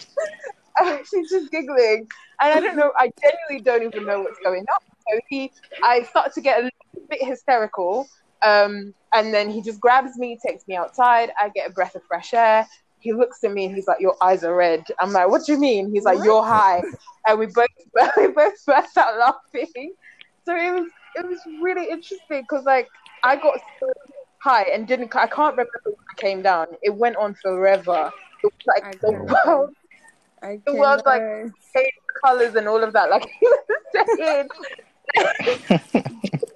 I'm 0.78 0.88
actually 0.94 1.22
just 1.30 1.50
giggling, 1.50 2.06
and 2.40 2.54
I 2.54 2.60
don't 2.60 2.76
know. 2.76 2.92
I 2.98 3.10
genuinely 3.22 3.64
don't 3.64 3.82
even 3.94 4.06
know 4.06 4.20
what's 4.20 4.38
going 4.44 4.62
on. 4.62 4.78
So 5.10 5.20
he, 5.28 5.50
I 5.82 6.02
start 6.04 6.32
to 6.34 6.40
get 6.40 6.60
a 6.60 6.62
little 6.62 7.08
bit 7.08 7.24
hysterical, 7.24 8.06
um, 8.42 8.94
and 9.12 9.34
then 9.34 9.50
he 9.50 9.62
just 9.62 9.80
grabs 9.80 10.16
me, 10.18 10.38
takes 10.46 10.66
me 10.68 10.76
outside. 10.76 11.30
I 11.38 11.50
get 11.54 11.68
a 11.70 11.72
breath 11.72 11.94
of 11.94 12.02
fresh 12.08 12.32
air. 12.34 12.66
He 13.00 13.12
looks 13.12 13.42
at 13.44 13.52
me 13.52 13.64
and 13.64 13.74
he's 13.74 13.86
like, 13.86 14.00
"Your 14.00 14.16
eyes 14.22 14.44
are 14.44 14.54
red." 14.54 14.84
I'm 15.00 15.12
like, 15.12 15.28
"What 15.28 15.42
do 15.46 15.52
you 15.52 15.58
mean?" 15.58 15.90
He's 15.92 16.04
like, 16.04 16.18
"You're 16.22 16.44
high," 16.44 16.82
and 17.26 17.38
we 17.38 17.46
both 17.46 17.68
we 18.16 18.28
both 18.28 18.54
burst 18.66 18.96
out 18.96 19.18
laughing. 19.18 19.94
So 20.44 20.54
it 20.56 20.72
was 20.72 20.90
it 21.16 21.26
was 21.26 21.38
really 21.62 21.90
interesting 21.90 22.42
because 22.42 22.64
like 22.64 22.88
I 23.24 23.36
got 23.36 23.58
so 23.78 23.86
high 24.40 24.64
and 24.64 24.86
didn't 24.86 25.14
I 25.14 25.26
can't 25.26 25.56
remember 25.56 25.70
when 25.84 25.94
I 26.10 26.20
came 26.20 26.42
down. 26.42 26.66
It 26.82 26.94
went 26.94 27.16
on 27.16 27.34
forever. 27.34 28.10
It 28.42 28.52
was 28.52 28.66
like 28.66 28.84
I 28.84 28.98
the 29.00 29.12
world 29.46 29.70
I 30.42 30.60
The 30.66 30.74
world's 30.74 31.04
like- 31.04 31.22
changed 31.74 31.98
colors 32.24 32.54
and 32.54 32.66
all 32.68 32.82
of 32.82 32.92
that. 32.92 33.10
Like 33.10 33.26
he 33.40 33.46
was 33.46 34.06
saying, 34.18 34.48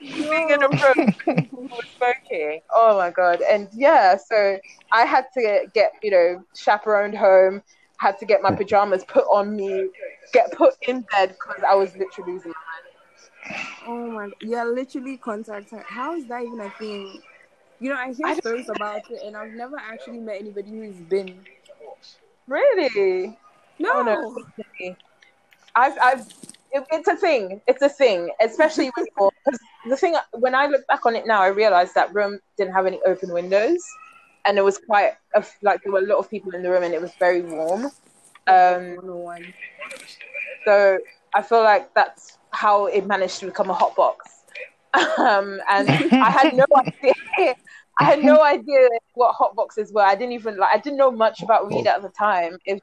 being 0.00 0.50
in 0.50 0.62
a 0.62 0.68
room, 0.68 1.14
smoking. 1.96 2.60
Oh 2.74 2.96
my 2.96 3.10
god! 3.10 3.40
And 3.42 3.68
yeah, 3.72 4.16
so 4.16 4.58
I 4.92 5.04
had 5.04 5.26
to 5.34 5.66
get 5.74 5.92
you 6.02 6.10
know 6.10 6.44
chaperoned 6.56 7.16
home. 7.16 7.62
Had 7.98 8.18
to 8.18 8.26
get 8.26 8.42
my 8.42 8.54
pajamas 8.54 9.04
put 9.04 9.24
on 9.32 9.56
me, 9.56 9.88
get 10.32 10.52
put 10.52 10.74
in 10.88 11.02
bed 11.12 11.30
because 11.30 11.62
I 11.66 11.74
was 11.74 11.96
literally 11.96 12.32
losing 12.32 12.52
my 12.52 13.56
mind. 13.56 13.66
Oh 13.86 14.10
my! 14.10 14.30
Yeah, 14.40 14.64
literally 14.64 15.16
contact 15.16 15.70
her. 15.70 15.84
How 15.86 16.14
is 16.14 16.26
that 16.26 16.42
even 16.42 16.60
a 16.60 16.70
thing? 16.70 17.22
You 17.84 17.90
know, 17.90 17.96
I 17.96 18.14
hear 18.14 18.26
I 18.28 18.34
stories 18.36 18.70
about 18.70 19.10
it, 19.10 19.20
and 19.26 19.36
I've 19.36 19.52
never 19.52 19.76
actually 19.76 20.16
met 20.16 20.40
anybody 20.40 20.70
who's 20.70 20.96
been. 20.96 21.38
Really? 22.46 23.36
No, 23.78 23.90
Oh, 23.96 24.02
no. 24.02 24.96
I've, 25.76 25.92
I've, 26.02 26.20
it, 26.72 26.86
it's 26.90 27.08
a 27.08 27.16
thing. 27.16 27.60
It's 27.68 27.82
a 27.82 27.90
thing, 27.90 28.30
especially 28.40 28.90
when 28.96 29.04
you're, 29.18 29.30
the 29.86 29.98
thing, 29.98 30.16
when 30.32 30.54
I 30.54 30.66
look 30.66 30.86
back 30.86 31.04
on 31.04 31.14
it 31.14 31.26
now, 31.26 31.42
I 31.42 31.48
realized 31.48 31.94
that 31.94 32.14
room 32.14 32.40
didn't 32.56 32.72
have 32.72 32.86
any 32.86 33.00
open 33.04 33.30
windows 33.34 33.84
and 34.46 34.56
it 34.56 34.62
was 34.64 34.78
quite, 34.78 35.12
a, 35.34 35.44
like, 35.60 35.82
there 35.82 35.92
were 35.92 35.98
a 35.98 36.06
lot 36.06 36.16
of 36.16 36.30
people 36.30 36.52
in 36.54 36.62
the 36.62 36.70
room 36.70 36.84
and 36.84 36.94
it 36.94 37.02
was 37.02 37.12
very 37.18 37.42
warm. 37.42 37.84
Um, 38.46 38.96
101. 38.96 39.52
so 40.64 40.98
I 41.34 41.42
feel 41.42 41.62
like 41.62 41.92
that's 41.92 42.38
how 42.50 42.86
it 42.86 43.06
managed 43.06 43.40
to 43.40 43.46
become 43.46 43.68
a 43.68 43.74
hot 43.74 43.94
box. 43.94 44.30
Um, 45.18 45.60
and 45.68 45.88
I 45.90 46.30
had 46.30 46.54
no 46.54 46.64
idea. 46.76 47.56
I 47.98 48.04
had 48.04 48.24
no 48.24 48.42
idea 48.42 48.88
what 49.14 49.34
hot 49.34 49.54
boxes 49.54 49.92
were. 49.92 50.02
I 50.02 50.14
didn't 50.14 50.32
even 50.32 50.56
like. 50.56 50.74
I 50.74 50.78
didn't 50.78 50.98
know 50.98 51.10
much 51.10 51.42
about 51.42 51.68
weed 51.68 51.86
at 51.86 52.02
the 52.02 52.08
time. 52.08 52.58
It 52.64 52.74
was 52.74 52.82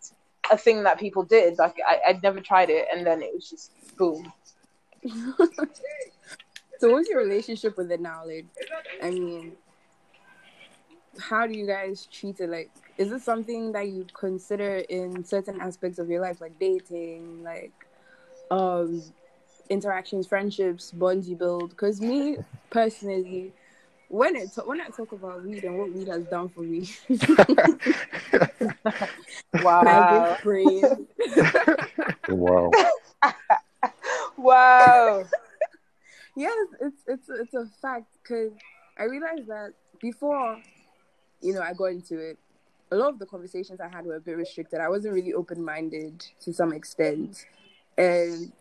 just 0.00 0.14
a 0.50 0.56
thing 0.56 0.84
that 0.84 1.00
people 1.00 1.24
did. 1.24 1.58
Like 1.58 1.76
I, 1.86 2.10
I'd 2.10 2.22
never 2.22 2.40
tried 2.40 2.70
it, 2.70 2.86
and 2.92 3.06
then 3.06 3.22
it 3.22 3.34
was 3.34 3.50
just 3.50 3.72
boom. 3.96 4.32
So, 6.82 6.90
what's 6.90 7.08
your 7.08 7.20
relationship 7.20 7.76
with 7.76 7.92
it 7.92 8.00
now? 8.00 8.24
Like, 8.26 8.46
I 9.00 9.10
mean, 9.10 9.52
how 11.16 11.46
do 11.46 11.56
you 11.56 11.64
guys 11.64 12.08
treat 12.10 12.40
it? 12.40 12.50
Like, 12.50 12.72
is 12.98 13.12
it 13.12 13.22
something 13.22 13.70
that 13.70 13.86
you 13.86 14.04
consider 14.12 14.78
in 14.88 15.24
certain 15.24 15.60
aspects 15.60 16.00
of 16.00 16.10
your 16.10 16.20
life, 16.20 16.40
like 16.40 16.58
dating, 16.58 17.44
like, 17.44 17.70
um, 18.50 19.00
interactions, 19.70 20.26
friendships, 20.26 20.90
bonds 20.90 21.28
you 21.28 21.36
build? 21.36 21.70
Because 21.70 22.00
me 22.00 22.38
personally, 22.70 23.52
when 24.12 24.36
it 24.36 24.50
when 24.66 24.78
I 24.78 24.88
talk 24.88 25.12
about 25.12 25.42
weed 25.42 25.64
and 25.64 25.74
what 25.74 25.90
weed 25.90 26.08
has 26.08 26.26
done 26.26 26.50
for 26.50 26.60
me, 26.60 26.86
I 28.84 29.08
Wow! 29.54 30.08
get 30.10 30.42
praise. 30.42 30.84
Wow. 32.28 32.72
wow! 34.36 35.24
yes, 36.36 36.68
it's 36.82 37.02
it's 37.06 37.30
it's 37.30 37.54
a 37.54 37.66
fact 37.80 38.18
because 38.22 38.52
I 38.98 39.04
realized 39.04 39.46
that 39.46 39.72
before, 39.98 40.60
you 41.40 41.54
know, 41.54 41.62
I 41.62 41.72
got 41.72 41.86
into 41.86 42.18
it. 42.18 42.38
a 42.90 42.96
lot 42.96 43.14
of 43.14 43.18
the 43.18 43.24
conversations 43.24 43.80
I 43.80 43.88
had 43.88 44.04
were 44.04 44.16
a 44.16 44.20
bit 44.20 44.36
restricted. 44.36 44.80
I 44.80 44.90
wasn't 44.90 45.14
really 45.14 45.32
open 45.32 45.64
minded 45.64 46.22
to 46.42 46.52
some 46.52 46.74
extent, 46.74 47.46
and 47.96 48.52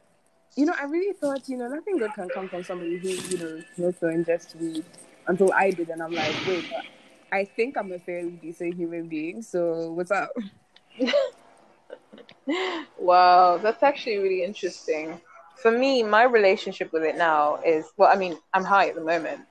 you 0.56 0.66
know, 0.66 0.76
I 0.80 0.86
really 0.86 1.14
thought, 1.14 1.50
you 1.50 1.58
know, 1.58 1.68
nothing 1.68 1.98
good 1.98 2.14
can 2.14 2.30
come 2.30 2.48
from 2.48 2.64
somebody 2.64 2.98
who, 2.98 3.10
you 3.10 3.38
know, 3.38 3.62
knows 3.78 4.00
to 4.00 4.06
ingest 4.06 4.56
weed 4.56 4.86
until 5.28 5.52
I 5.54 5.72
did, 5.72 5.90
and 5.90 6.02
I'm 6.02 6.12
like, 6.12 6.36
wait, 6.48 6.66
I 7.32 7.46
think 7.46 7.78
I'm 7.78 7.92
a 7.92 8.00
fairly 8.00 8.32
decent 8.32 8.76
human 8.76 9.08
being. 9.08 9.42
So 9.42 9.92
what's 9.92 10.12
up? 10.12 10.32
wow, 13.00 13.58
that's 13.58 13.84
actually 13.84 14.18
really 14.18 14.44
interesting. 14.44 15.20
For 15.62 15.72
me, 15.72 16.04
my 16.04 16.24
relationship 16.24 16.92
with 16.92 17.04
it 17.04 17.18
now 17.18 17.60
is 17.66 17.86
well, 17.98 18.12
I 18.12 18.18
mean, 18.18 18.38
I'm 18.54 18.64
high 18.64 18.90
at 18.90 18.96
the 18.96 19.02
moment. 19.02 19.42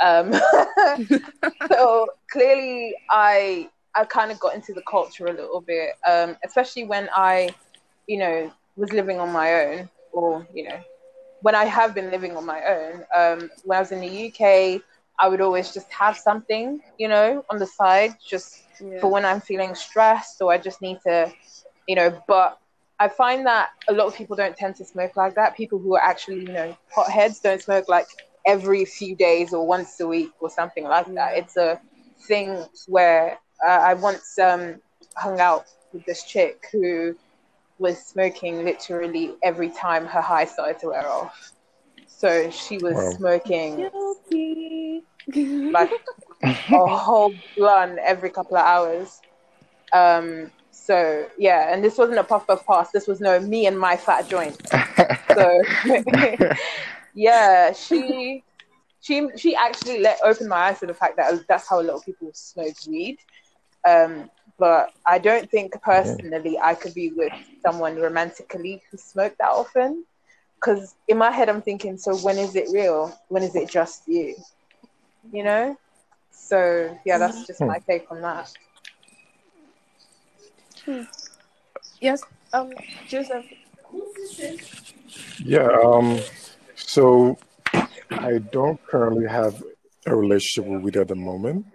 Um, 0.00 0.32
so 1.68 2.08
clearly, 2.30 2.94
I 3.10 3.68
I 3.94 4.04
kind 4.04 4.30
of 4.30 4.38
got 4.40 4.54
into 4.54 4.72
the 4.72 4.82
culture 4.88 5.26
a 5.26 5.32
little 5.32 5.60
bit, 5.60 5.90
um, 6.08 6.36
especially 6.44 6.84
when 6.84 7.08
I, 7.14 7.50
you 8.06 8.18
know, 8.18 8.52
was 8.76 8.92
living 8.92 9.18
on 9.18 9.32
my 9.32 9.64
own, 9.64 9.88
or 10.12 10.46
you 10.52 10.68
know, 10.68 10.80
when 11.42 11.54
I 11.54 11.64
have 11.64 11.94
been 11.94 12.10
living 12.10 12.36
on 12.36 12.44
my 12.44 12.62
own. 12.64 13.04
Um, 13.16 13.50
when 13.64 13.76
I 13.76 13.80
was 13.80 13.92
in 13.92 14.00
the 14.00 14.26
UK, 14.28 14.82
I 15.20 15.28
would 15.28 15.40
always 15.40 15.72
just 15.72 15.90
have 15.92 16.16
something, 16.16 16.80
you 16.98 17.08
know, 17.08 17.44
on 17.50 17.58
the 17.58 17.66
side, 17.66 18.16
just 18.26 18.62
yeah. 18.80 19.00
for 19.00 19.08
when 19.10 19.24
I'm 19.24 19.40
feeling 19.40 19.74
stressed 19.74 20.40
or 20.40 20.52
I 20.52 20.58
just 20.58 20.80
need 20.80 20.98
to, 21.06 21.32
you 21.86 21.94
know. 21.94 22.22
But 22.26 22.58
I 22.98 23.08
find 23.08 23.46
that 23.46 23.70
a 23.88 23.92
lot 23.92 24.06
of 24.06 24.14
people 24.14 24.34
don't 24.36 24.56
tend 24.56 24.76
to 24.76 24.84
smoke 24.84 25.16
like 25.16 25.34
that. 25.34 25.56
People 25.56 25.78
who 25.78 25.94
are 25.94 26.02
actually, 26.02 26.40
you 26.40 26.52
know, 26.52 26.76
potheads 26.94 27.42
don't 27.42 27.60
smoke 27.60 27.88
like 27.88 28.06
every 28.46 28.84
few 28.84 29.14
days 29.14 29.52
or 29.52 29.66
once 29.66 30.00
a 30.00 30.06
week 30.06 30.32
or 30.40 30.48
something 30.48 30.84
like 30.84 31.12
that. 31.14 31.36
It's 31.36 31.56
a 31.56 31.80
thing 32.26 32.64
where 32.86 33.38
uh, 33.66 33.70
I 33.70 33.94
once 33.94 34.38
um, 34.38 34.76
hung 35.16 35.40
out 35.40 35.66
with 35.92 36.04
this 36.06 36.24
chick 36.24 36.66
who 36.72 37.16
was 37.78 37.98
smoking 37.98 38.64
literally 38.64 39.34
every 39.42 39.70
time 39.70 40.06
her 40.06 40.20
high 40.20 40.44
started 40.44 40.78
to 40.80 40.88
wear 40.88 41.08
off. 41.08 41.52
So 42.06 42.50
she 42.50 42.76
was 42.78 42.94
wow. 42.94 43.10
smoking 43.12 43.76
Guilty. 43.76 45.02
Like 45.72 45.90
a 46.42 46.86
whole 46.86 47.38
blunt 47.56 47.98
every 47.98 48.30
couple 48.30 48.56
of 48.56 48.64
hours. 48.64 49.20
Um, 49.92 50.50
so 50.70 51.26
yeah, 51.38 51.72
and 51.72 51.84
this 51.84 51.98
wasn't 51.98 52.18
a 52.18 52.24
puff 52.24 52.46
puff 52.46 52.66
pass. 52.66 52.90
This 52.90 53.06
was 53.06 53.20
no 53.20 53.40
me 53.40 53.66
and 53.66 53.78
my 53.78 53.96
fat 53.96 54.28
joint. 54.28 54.60
so 55.34 55.62
yeah, 57.14 57.72
she 57.72 58.42
she 59.00 59.28
she 59.36 59.54
actually 59.54 60.00
let 60.00 60.18
open 60.24 60.48
my 60.48 60.56
eyes 60.56 60.80
to 60.80 60.86
the 60.86 60.94
fact 60.94 61.16
that 61.16 61.46
that's 61.48 61.68
how 61.68 61.80
a 61.80 61.82
lot 61.82 61.96
of 61.96 62.04
people 62.04 62.30
smoke 62.32 62.74
weed. 62.88 63.18
Um, 63.86 64.30
but 64.58 64.90
I 65.06 65.18
don't 65.18 65.50
think 65.50 65.72
personally 65.82 66.58
I 66.58 66.74
could 66.74 66.94
be 66.94 67.12
with 67.16 67.32
someone 67.64 67.96
romantically 67.96 68.82
who 68.90 68.98
smoked 68.98 69.38
that 69.38 69.48
often. 69.48 70.04
Because 70.56 70.94
in 71.08 71.16
my 71.16 71.30
head, 71.30 71.48
I'm 71.48 71.62
thinking, 71.62 71.96
so 71.96 72.14
when 72.18 72.36
is 72.36 72.54
it 72.54 72.68
real? 72.70 73.18
When 73.28 73.42
is 73.42 73.56
it 73.56 73.70
just 73.70 74.06
you? 74.06 74.36
You 75.32 75.44
know? 75.44 75.76
So, 76.30 76.98
yeah, 77.04 77.18
that's 77.18 77.46
just 77.46 77.60
my 77.60 77.78
take 77.78 78.10
on 78.10 78.20
that. 78.22 78.52
Hmm. 80.84 81.02
Yes, 82.00 82.22
um, 82.52 82.72
Joseph. 83.08 83.46
Yeah, 85.38 85.68
um, 85.84 86.18
so 86.74 87.38
I 88.10 88.38
don't 88.38 88.84
currently 88.86 89.28
have 89.28 89.62
a 90.06 90.16
relationship 90.16 90.70
with 90.70 90.82
weed 90.82 90.96
at 90.96 91.08
the 91.08 91.14
moment. 91.14 91.66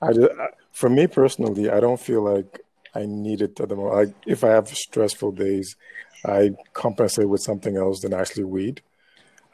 I 0.00 0.12
just, 0.12 0.30
for 0.72 0.88
me 0.88 1.06
personally, 1.06 1.70
I 1.70 1.80
don't 1.80 2.00
feel 2.00 2.22
like 2.22 2.60
I 2.94 3.06
need 3.06 3.42
it 3.42 3.60
at 3.60 3.68
the 3.68 3.76
moment. 3.76 3.94
Like 3.94 4.14
if 4.26 4.44
I 4.44 4.48
have 4.48 4.68
stressful 4.68 5.32
days, 5.32 5.76
I 6.24 6.52
compensate 6.72 7.28
with 7.28 7.42
something 7.42 7.76
else 7.76 8.00
than 8.00 8.12
actually 8.14 8.44
weed. 8.44 8.82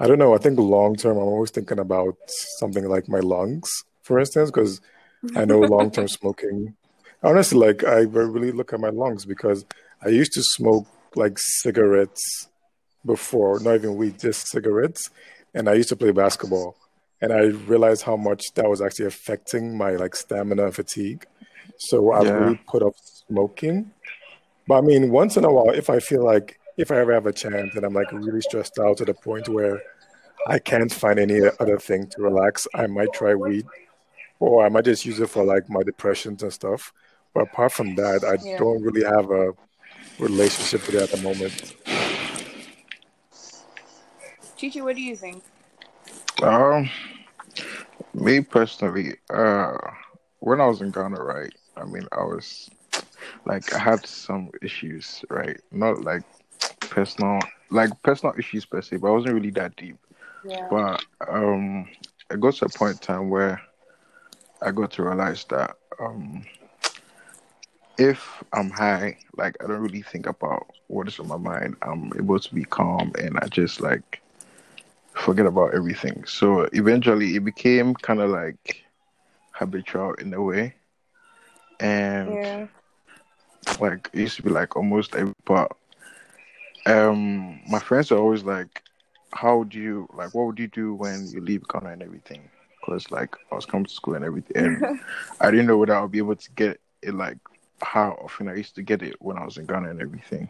I 0.00 0.07
don't 0.07 0.19
know. 0.19 0.35
I 0.35 0.38
think 0.38 0.59
long 0.59 0.97
term, 0.97 1.19
I'm 1.19 1.25
always 1.25 1.50
thinking 1.50 1.78
about 1.78 2.17
something 2.58 2.89
like 2.89 3.08
my 3.08 3.21
lungs, 3.21 3.69
for 4.02 4.19
instance, 4.19 4.50
because 4.50 4.80
I 5.36 5.45
know 5.45 5.60
long 5.60 5.91
term 5.91 6.08
smoking. 6.19 6.75
Honestly, 7.23 7.58
like 7.58 7.84
I 7.84 8.00
really 8.00 8.50
look 8.50 8.73
at 8.73 8.80
my 8.80 8.89
lungs 8.89 9.26
because 9.26 9.67
I 10.02 10.08
used 10.08 10.32
to 10.32 10.43
smoke 10.43 10.86
like 11.15 11.36
cigarettes 11.39 12.49
before, 13.04 13.60
not 13.60 13.75
even 13.75 13.97
weed, 13.97 14.19
just 14.19 14.49
cigarettes, 14.49 15.10
and 15.54 15.69
I 15.69 15.75
used 15.75 15.91
to 15.91 15.97
play 15.97 16.13
basketball 16.13 16.76
and 17.21 17.32
I 17.32 17.47
realized 17.69 18.02
how 18.02 18.17
much 18.17 18.54
that 18.54 18.69
was 18.69 18.80
actually 18.80 19.06
affecting 19.06 19.76
my 19.76 19.93
like 19.93 20.17
stamina 20.17 20.67
and 20.67 20.75
fatigue. 20.75 21.26
So 21.78 22.13
I 22.13 22.23
yeah. 22.23 22.30
really 22.30 22.60
put 22.67 22.82
off 22.82 22.95
smoking. 23.28 23.91
But 24.67 24.78
I 24.78 24.80
mean, 24.82 25.10
once 25.10 25.36
in 25.36 25.45
a 25.45 25.52
while, 25.52 25.71
if 25.71 25.91
I 25.91 26.00
feel 26.00 26.25
like 26.25 26.60
if 26.76 26.91
I 26.91 26.97
ever 26.97 27.13
have 27.13 27.26
a 27.26 27.33
chance 27.33 27.75
and 27.75 27.85
I'm 27.85 27.95
like 27.95 28.13
really 28.13 28.41
stressed 28.41 28.78
out 28.78 28.99
to 28.99 29.04
the 29.04 29.15
point 29.15 29.49
where 29.49 29.83
I 30.47 30.59
can't 30.59 30.93
find 30.93 31.19
any 31.19 31.41
other 31.59 31.78
thing 31.78 32.06
to 32.09 32.23
relax, 32.23 32.67
I 32.75 32.87
might 32.87 33.13
try 33.13 33.35
weed, 33.35 33.67
or 34.39 34.65
I 34.65 34.69
might 34.69 34.85
just 34.85 35.04
use 35.04 35.21
it 35.21 35.28
for 35.28 35.45
like 35.45 35.69
my 35.69 35.83
depressions 35.83 36.43
and 36.43 36.52
stuff. 36.52 36.93
But 37.35 37.45
apart 37.45 37.73
from 37.73 37.95
that, 37.97 38.25
I 38.25 38.43
yeah. 38.45 38.59
don't 38.59 38.83
really 38.83 39.04
have 39.04 39.30
a 39.30 39.52
relationship 40.19 40.87
with 40.87 40.97
it 40.97 41.02
at 41.02 41.11
the 41.11 41.23
moment. 41.23 41.75
Chichi, 44.56 44.80
what 44.80 44.97
do 44.97 45.02
you 45.02 45.17
think? 45.17 45.43
Um, 46.43 46.91
me 48.15 48.41
personally, 48.41 49.17
uh, 49.33 49.76
when 50.41 50.61
I 50.61 50.67
was 50.67 50.80
in 50.80 50.91
Ghana, 50.91 51.23
right? 51.23 51.52
I 51.76 51.85
mean, 51.85 52.06
I 52.13 52.23
was 52.25 52.69
like, 53.45 53.73
I 53.75 53.78
had 53.78 54.06
some 54.06 54.50
issues, 54.63 55.25
right? 55.30 55.61
Not 55.71 56.02
like 56.02 56.25
personal, 56.91 57.41
like 57.71 57.91
personal 58.03 58.35
issues 58.39 58.65
per 58.67 58.83
se, 58.83 58.97
but 58.97 59.09
I 59.09 59.13
wasn't 59.13 59.35
really 59.35 59.50
that 59.50 59.76
deep. 59.76 59.97
Yeah. 60.45 60.67
But 60.71 61.05
um, 61.29 61.89
it 62.31 62.41
got 62.41 62.55
to 62.55 62.67
a 62.67 62.69
point 62.69 62.93
in 62.93 62.99
time 62.99 63.31
where 63.31 63.61
I 64.63 64.71
got 64.71 64.93
to 64.93 65.03
realize 65.03 65.45
that 65.45 65.76
um, 65.99 66.45
if 67.99 68.43
I'm 68.53 68.71
high, 68.71 69.19
like 69.37 69.57
I 69.63 69.67
don't 69.67 69.81
really 69.81 70.03
think 70.03 70.26
about 70.26 70.67
what 70.89 71.09
is 71.09 71.19
on 71.19 71.29
my 71.29 71.37
mind. 71.37 71.76
I'm 71.83 72.13
able 72.19 72.41
to 72.41 72.55
be 72.55 72.65
calm, 72.65 73.13
and 73.19 73.39
I 73.39 73.47
just 73.49 73.81
like 73.81 74.23
forget 75.15 75.47
about 75.47 75.75
everything. 75.75 76.25
So 76.25 76.69
eventually 76.73 77.37
it 77.37 77.45
became 77.45 77.95
kind 77.95 78.21
of 78.21 78.31
like 78.31 78.85
habitual 79.53 80.15
in 80.15 80.33
a 80.33 80.43
way. 80.43 80.75
And 81.79 82.35
yeah. 82.35 82.67
like 83.81 84.09
it 84.13 84.21
used 84.21 84.37
to 84.37 84.43
be 84.43 84.50
like 84.50 84.76
almost 84.76 85.15
every 85.15 85.35
part. 85.45 85.76
Um 86.86 87.60
my 87.69 87.78
friends 87.78 88.10
are 88.10 88.19
always 88.19 88.45
like, 88.45 88.82
How 89.32 89.64
do 89.64 89.78
you 89.78 90.08
like 90.14 90.34
what 90.34 90.47
would 90.47 90.58
you 90.58 90.69
do 90.69 90.95
when 90.95 91.28
you 91.28 91.40
leave 91.40 91.66
Ghana 91.69 91.90
and 91.90 92.02
everything? 92.02 92.49
Because 92.80 93.10
like 93.10 93.36
I 93.50 93.54
was 93.54 93.66
coming 93.66 93.86
to 93.86 93.93
school 93.93 94.14
and 94.14 94.25
everything 94.25 94.56
and 94.56 95.00
I 95.40 95.50
didn't 95.50 95.66
know 95.66 95.78
whether 95.78 95.95
I 95.95 96.02
would 96.02 96.12
be 96.12 96.19
able 96.19 96.36
to 96.36 96.50
get 96.52 96.80
it 97.02 97.14
like 97.14 97.38
how 97.82 98.19
often 98.23 98.49
I 98.49 98.54
used 98.54 98.75
to 98.75 98.82
get 98.82 99.02
it 99.02 99.16
when 99.21 99.38
I 99.38 99.45
was 99.45 99.56
in 99.56 99.66
Ghana 99.66 99.90
and 99.90 100.02
everything. 100.02 100.49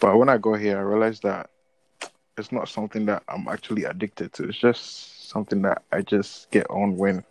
But 0.00 0.16
when 0.16 0.28
I 0.28 0.38
got 0.38 0.60
here 0.60 0.78
I 0.78 0.82
realized 0.82 1.22
that 1.22 1.50
it's 2.38 2.52
not 2.52 2.68
something 2.68 3.06
that 3.06 3.22
I'm 3.28 3.46
actually 3.48 3.84
addicted 3.84 4.32
to. 4.34 4.48
It's 4.48 4.58
just 4.58 5.28
something 5.28 5.62
that 5.62 5.82
I 5.92 6.02
just 6.02 6.50
get 6.50 6.68
on 6.70 6.96
when 6.96 7.24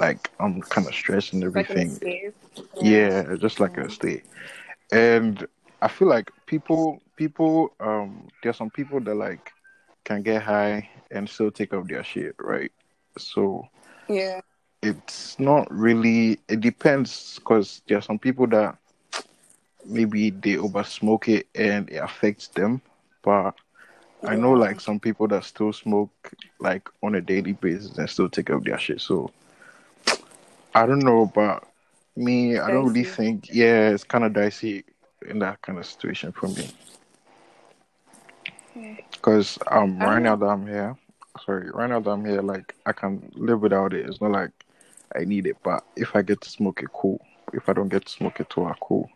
like 0.00 0.30
I'm 0.40 0.60
kind 0.62 0.86
of 0.86 0.94
stressed 0.94 1.32
and 1.32 1.44
everything. 1.44 1.92
Like 1.92 2.34
yeah. 2.80 3.28
yeah. 3.28 3.36
just 3.36 3.60
like 3.60 3.76
a 3.76 3.90
state. 3.90 4.24
And 4.92 5.46
I 5.82 5.88
feel 5.88 6.08
like 6.08 6.30
people 6.46 7.02
people 7.18 7.74
um 7.80 8.28
are 8.44 8.52
some 8.52 8.70
people 8.70 9.00
that 9.00 9.14
like 9.14 9.52
can 10.04 10.22
get 10.22 10.42
high 10.42 10.88
and 11.10 11.28
still 11.28 11.50
take 11.50 11.74
off 11.74 11.88
their 11.88 12.04
shit, 12.04 12.34
right? 12.38 12.72
So 13.18 13.68
yeah, 14.08 14.40
it's 14.82 15.38
not 15.38 15.66
really. 15.70 16.38
It 16.48 16.60
depends 16.60 17.34
because 17.38 17.82
there 17.88 17.98
are 17.98 18.02
some 18.02 18.18
people 18.18 18.46
that 18.48 18.78
maybe 19.84 20.30
they 20.30 20.56
over 20.56 20.84
smoke 20.84 21.28
it 21.28 21.46
and 21.54 21.90
it 21.90 21.96
affects 21.96 22.48
them, 22.48 22.80
but 23.22 23.54
I 24.22 24.36
know 24.36 24.52
like 24.52 24.80
some 24.80 25.00
people 25.00 25.28
that 25.28 25.44
still 25.44 25.72
smoke 25.72 26.10
like 26.60 26.88
on 27.02 27.16
a 27.16 27.20
daily 27.20 27.52
basis 27.52 27.98
and 27.98 28.08
still 28.08 28.28
take 28.28 28.50
up 28.50 28.64
their 28.64 28.78
shit. 28.78 29.00
So 29.00 29.30
I 30.74 30.86
don't 30.86 31.00
know, 31.00 31.26
but 31.34 31.64
me. 32.16 32.58
I 32.58 32.70
don't 32.70 32.86
really 32.86 33.04
think. 33.04 33.48
Yeah, 33.52 33.90
it's 33.90 34.04
kind 34.04 34.24
of 34.24 34.32
dicey 34.32 34.84
in 35.28 35.38
that 35.40 35.60
kind 35.62 35.78
of 35.78 35.86
situation 35.86 36.32
for 36.32 36.48
me. 36.48 36.70
Because 39.12 39.58
um, 39.70 39.98
right 39.98 40.22
now 40.22 40.36
that 40.36 40.46
I'm 40.46 40.66
here, 40.66 40.96
sorry, 41.44 41.70
right 41.70 41.88
now 41.88 42.00
that 42.00 42.10
I'm 42.10 42.24
here, 42.24 42.42
like 42.42 42.74
I 42.86 42.92
can 42.92 43.30
live 43.34 43.60
without 43.60 43.92
it. 43.92 44.06
It's 44.06 44.20
not 44.20 44.32
like 44.32 44.50
I 45.14 45.24
need 45.24 45.46
it, 45.46 45.56
but 45.62 45.84
if 45.96 46.14
I 46.14 46.22
get 46.22 46.40
to 46.42 46.50
smoke 46.50 46.82
it, 46.82 46.92
cool. 46.92 47.20
If 47.52 47.68
I 47.68 47.72
don't 47.72 47.88
get 47.88 48.06
to 48.06 48.12
smoke 48.12 48.40
it, 48.40 48.50
too, 48.50 48.64
I 48.64 48.74
cool. 48.80 49.10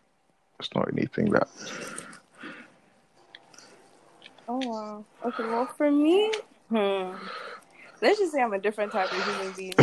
It's 0.59 0.73
not 0.75 0.91
anything 0.91 1.29
that 1.31 1.47
Oh 4.47 4.59
wow. 4.59 5.05
Okay, 5.25 5.43
well 5.43 5.65
for 5.77 5.89
me, 5.89 6.31
hmm, 6.69 7.11
let's 8.01 8.19
just 8.19 8.33
say 8.33 8.41
I'm 8.41 8.53
a 8.53 8.59
different 8.59 8.91
type 8.91 9.11
of 9.11 9.25
human 9.25 9.51
being. 9.53 9.73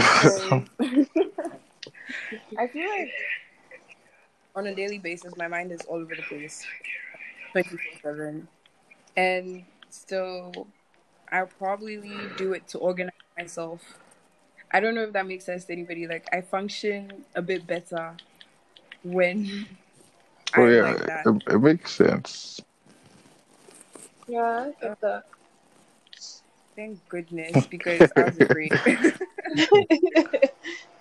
I 2.58 2.66
feel 2.66 2.88
like 2.88 3.10
on 4.54 4.66
a 4.66 4.74
daily 4.74 4.98
basis, 4.98 5.34
my 5.36 5.48
mind 5.48 5.72
is 5.72 5.80
all 5.88 5.96
over 5.96 6.14
the 6.14 6.22
place, 6.22 6.64
twenty 7.52 7.70
four 7.70 7.78
seven, 8.02 8.48
and 9.20 9.64
so 9.90 10.66
I 11.30 11.42
probably 11.44 12.02
do 12.38 12.52
it 12.54 12.66
to 12.68 12.78
organize 12.78 13.12
myself. 13.36 13.98
I 14.72 14.80
don't 14.80 14.94
know 14.94 15.02
if 15.02 15.12
that 15.12 15.26
makes 15.26 15.44
sense 15.44 15.64
to 15.66 15.72
anybody. 15.72 16.06
Like 16.06 16.26
I 16.32 16.40
function 16.40 17.24
a 17.34 17.42
bit 17.42 17.66
better 17.66 18.14
when 19.02 19.66
Oh 20.56 20.66
I'm 20.66 20.72
yeah, 20.74 20.82
like 20.82 21.04
that. 21.06 21.26
it, 21.26 21.42
it 21.54 21.58
makes 21.60 21.92
sense. 21.92 22.60
Yeah, 24.26 24.70
I 24.82 24.94
get. 25.02 25.24
Thank 26.76 27.06
goodness, 27.08 27.66
because 27.66 28.12
I 28.16 28.24
was 28.26 28.38
afraid. 28.38 28.72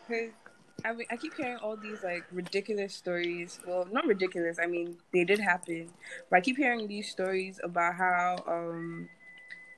I 0.86 0.94
mean, 0.94 1.08
I 1.10 1.18
keep 1.18 1.34
hearing 1.36 1.58
all 1.58 1.76
these 1.76 2.04
like 2.04 2.26
ridiculous 2.32 2.96
stories. 2.96 3.60
Well, 3.66 3.88
not 3.92 4.06
ridiculous. 4.06 4.58
I 4.62 4.68
mean, 4.68 4.98
they 5.14 5.24
did 5.24 5.40
happen, 5.40 5.90
but 6.30 6.38
I 6.38 6.42
keep 6.42 6.58
hearing 6.58 6.88
these 6.88 7.10
stories 7.10 7.60
about 7.64 7.96
how 7.96 8.44
um 8.48 9.10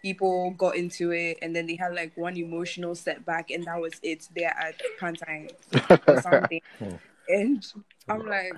people 0.01 0.51
got 0.51 0.75
into 0.75 1.11
it 1.11 1.37
and 1.43 1.55
then 1.55 1.67
they 1.67 1.75
had 1.75 1.93
like 1.93 2.11
one 2.17 2.35
emotional 2.35 2.95
setback 2.95 3.51
and 3.51 3.63
that 3.65 3.79
was 3.79 3.93
it. 4.01 4.27
They're 4.35 4.49
at 4.57 4.75
Pantine 4.99 5.49
or 6.07 6.21
something, 6.21 6.61
hmm. 6.79 6.95
and 7.27 7.65
I'm 8.07 8.21
hmm. 8.21 8.29
like. 8.29 8.53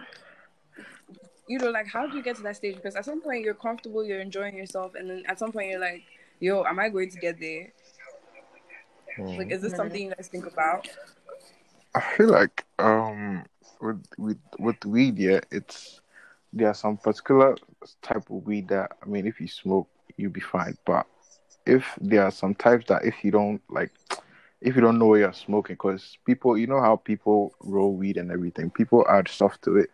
You 1.46 1.60
know, 1.60 1.72
like, 1.72 1.88
how 1.88 2.08
do 2.08 2.16
you 2.16 2.24
get 2.24 2.38
to 2.38 2.44
that 2.44 2.56
stage? 2.56 2.78
Because 2.78 2.96
at 2.96 3.04
some 3.04 3.20
point 3.20 3.44
you're 3.44 3.54
comfortable, 3.54 4.02
you're 4.02 4.22
enjoying 4.22 4.56
yourself, 4.56 4.96
and 4.96 5.10
then 5.10 5.24
at 5.28 5.38
some 5.38 5.52
point 5.52 5.70
you're 5.70 5.80
like, 5.80 6.02
"Yo, 6.40 6.64
am 6.64 6.80
I 6.80 6.88
going 6.88 7.10
to 7.10 7.18
get 7.18 7.38
there? 7.38 7.74
Like, 9.20 9.48
hmm. 9.48 9.52
is 9.52 9.62
this 9.62 9.76
something 9.76 10.04
you 10.04 10.14
guys 10.16 10.30
think 10.30 10.46
about?" 10.46 10.88
I 11.96 12.02
feel 12.02 12.30
like 12.30 12.66
um 12.80 13.46
with 13.82 14.06
with 14.18 14.40
with 14.60 14.86
weed, 14.86 15.18
yeah, 15.18 15.42
it's 15.52 16.02
there 16.52 16.68
are 16.68 16.74
some 16.74 16.98
particular 16.98 17.56
type 18.02 18.30
of 18.30 18.46
weed 18.46 18.70
that 18.70 18.92
I 19.02 19.06
mean, 19.08 19.28
if 19.28 19.40
you 19.40 19.48
smoke, 19.48 19.90
you'll 20.18 20.32
be 20.32 20.42
fine. 20.42 20.78
But 20.86 21.08
if 21.66 21.98
there 22.00 22.24
are 22.24 22.32
some 22.32 22.56
types 22.56 22.88
that 22.88 23.06
if 23.06 23.24
you 23.24 23.32
don't 23.32 23.62
like, 23.70 23.92
if 24.62 24.76
you 24.76 24.82
don't 24.82 25.00
know 25.00 25.08
what 25.08 25.20
you're 25.20 25.34
smoking, 25.34 25.76
because 25.76 26.18
people, 26.26 26.58
you 26.58 26.68
know 26.68 26.80
how 26.80 26.96
people 26.96 27.54
roll 27.60 27.94
weed 27.94 28.18
and 28.18 28.32
everything, 28.32 28.70
people 28.70 29.06
add 29.10 29.28
stuff 29.28 29.60
to 29.62 29.78
it. 29.78 29.90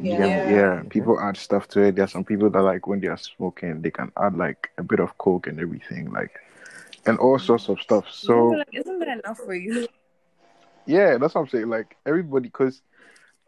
You 0.00 0.16
get 0.16 0.28
me? 0.28 0.54
Yeah. 0.54 0.76
yeah, 0.76 0.82
people 0.88 1.20
add 1.20 1.36
stuff 1.36 1.68
to 1.68 1.82
it. 1.82 1.94
There 1.94 2.04
are 2.04 2.08
some 2.08 2.24
people 2.24 2.50
that 2.50 2.62
like 2.62 2.86
when 2.86 3.00
they 3.00 3.08
are 3.08 3.16
smoking, 3.16 3.80
they 3.82 3.90
can 3.90 4.10
add 4.20 4.36
like 4.36 4.70
a 4.78 4.82
bit 4.82 4.98
of 4.98 5.16
coke 5.18 5.46
and 5.46 5.60
everything, 5.60 6.10
like, 6.10 6.40
and 7.06 7.18
all 7.18 7.38
sorts 7.38 7.68
of 7.68 7.80
stuff. 7.80 8.06
So. 8.10 8.50
like, 8.50 8.68
isn't 8.72 8.98
that 8.98 9.18
enough 9.18 9.38
for 9.38 9.54
you? 9.54 9.86
Yeah, 10.86 11.18
that's 11.18 11.34
what 11.34 11.42
I'm 11.42 11.48
saying. 11.48 11.68
Like 11.68 11.96
everybody, 12.06 12.48
because 12.48 12.82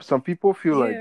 some 0.00 0.20
people 0.20 0.54
feel 0.54 0.76
like 0.76 0.98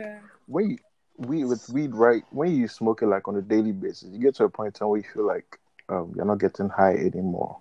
when 0.47 0.71
you 0.71 0.77
weed 1.17 1.45
with 1.45 1.67
weed, 1.69 1.93
right? 1.93 2.23
When 2.31 2.55
you 2.55 2.67
smoke 2.67 3.01
it 3.01 3.07
like 3.07 3.27
on 3.27 3.35
a 3.35 3.41
daily 3.41 3.71
basis, 3.71 4.09
you 4.11 4.19
get 4.19 4.35
to 4.35 4.45
a 4.45 4.49
point 4.49 4.79
where 4.79 4.97
you 4.97 5.05
feel 5.13 5.25
like 5.25 5.59
um, 5.89 6.13
you're 6.15 6.25
not 6.25 6.39
getting 6.39 6.69
high 6.69 6.93
anymore. 6.95 7.57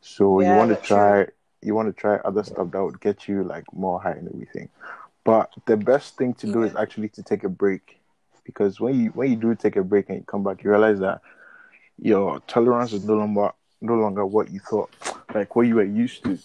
So 0.00 0.40
you 0.40 0.52
want 0.54 0.70
to 0.70 0.76
try, 0.76 1.26
you 1.62 1.74
want 1.74 1.94
to 1.94 1.98
try 1.98 2.16
other 2.16 2.42
stuff 2.42 2.70
that 2.70 2.82
would 2.82 3.00
get 3.00 3.28
you 3.28 3.44
like 3.44 3.64
more 3.72 4.00
high 4.00 4.12
and 4.12 4.28
everything. 4.28 4.68
But 5.24 5.52
the 5.66 5.76
best 5.76 6.16
thing 6.16 6.34
to 6.34 6.46
do 6.46 6.62
is 6.62 6.74
actually 6.76 7.10
to 7.10 7.22
take 7.22 7.44
a 7.44 7.48
break, 7.48 8.00
because 8.44 8.80
when 8.80 8.98
you 8.98 9.10
when 9.10 9.30
you 9.30 9.36
do 9.36 9.54
take 9.54 9.76
a 9.76 9.84
break 9.84 10.08
and 10.08 10.18
you 10.18 10.24
come 10.24 10.42
back, 10.42 10.64
you 10.64 10.70
realize 10.70 10.98
that 11.00 11.20
your 11.98 12.40
tolerance 12.40 12.92
is 12.92 13.04
no 13.04 13.14
longer 13.14 13.52
no 13.80 13.94
longer 13.94 14.26
what 14.26 14.50
you 14.50 14.60
thought, 14.60 14.90
like 15.34 15.56
what 15.56 15.66
you 15.66 15.76
were 15.76 15.84
used 15.84 16.22
to. 16.24 16.38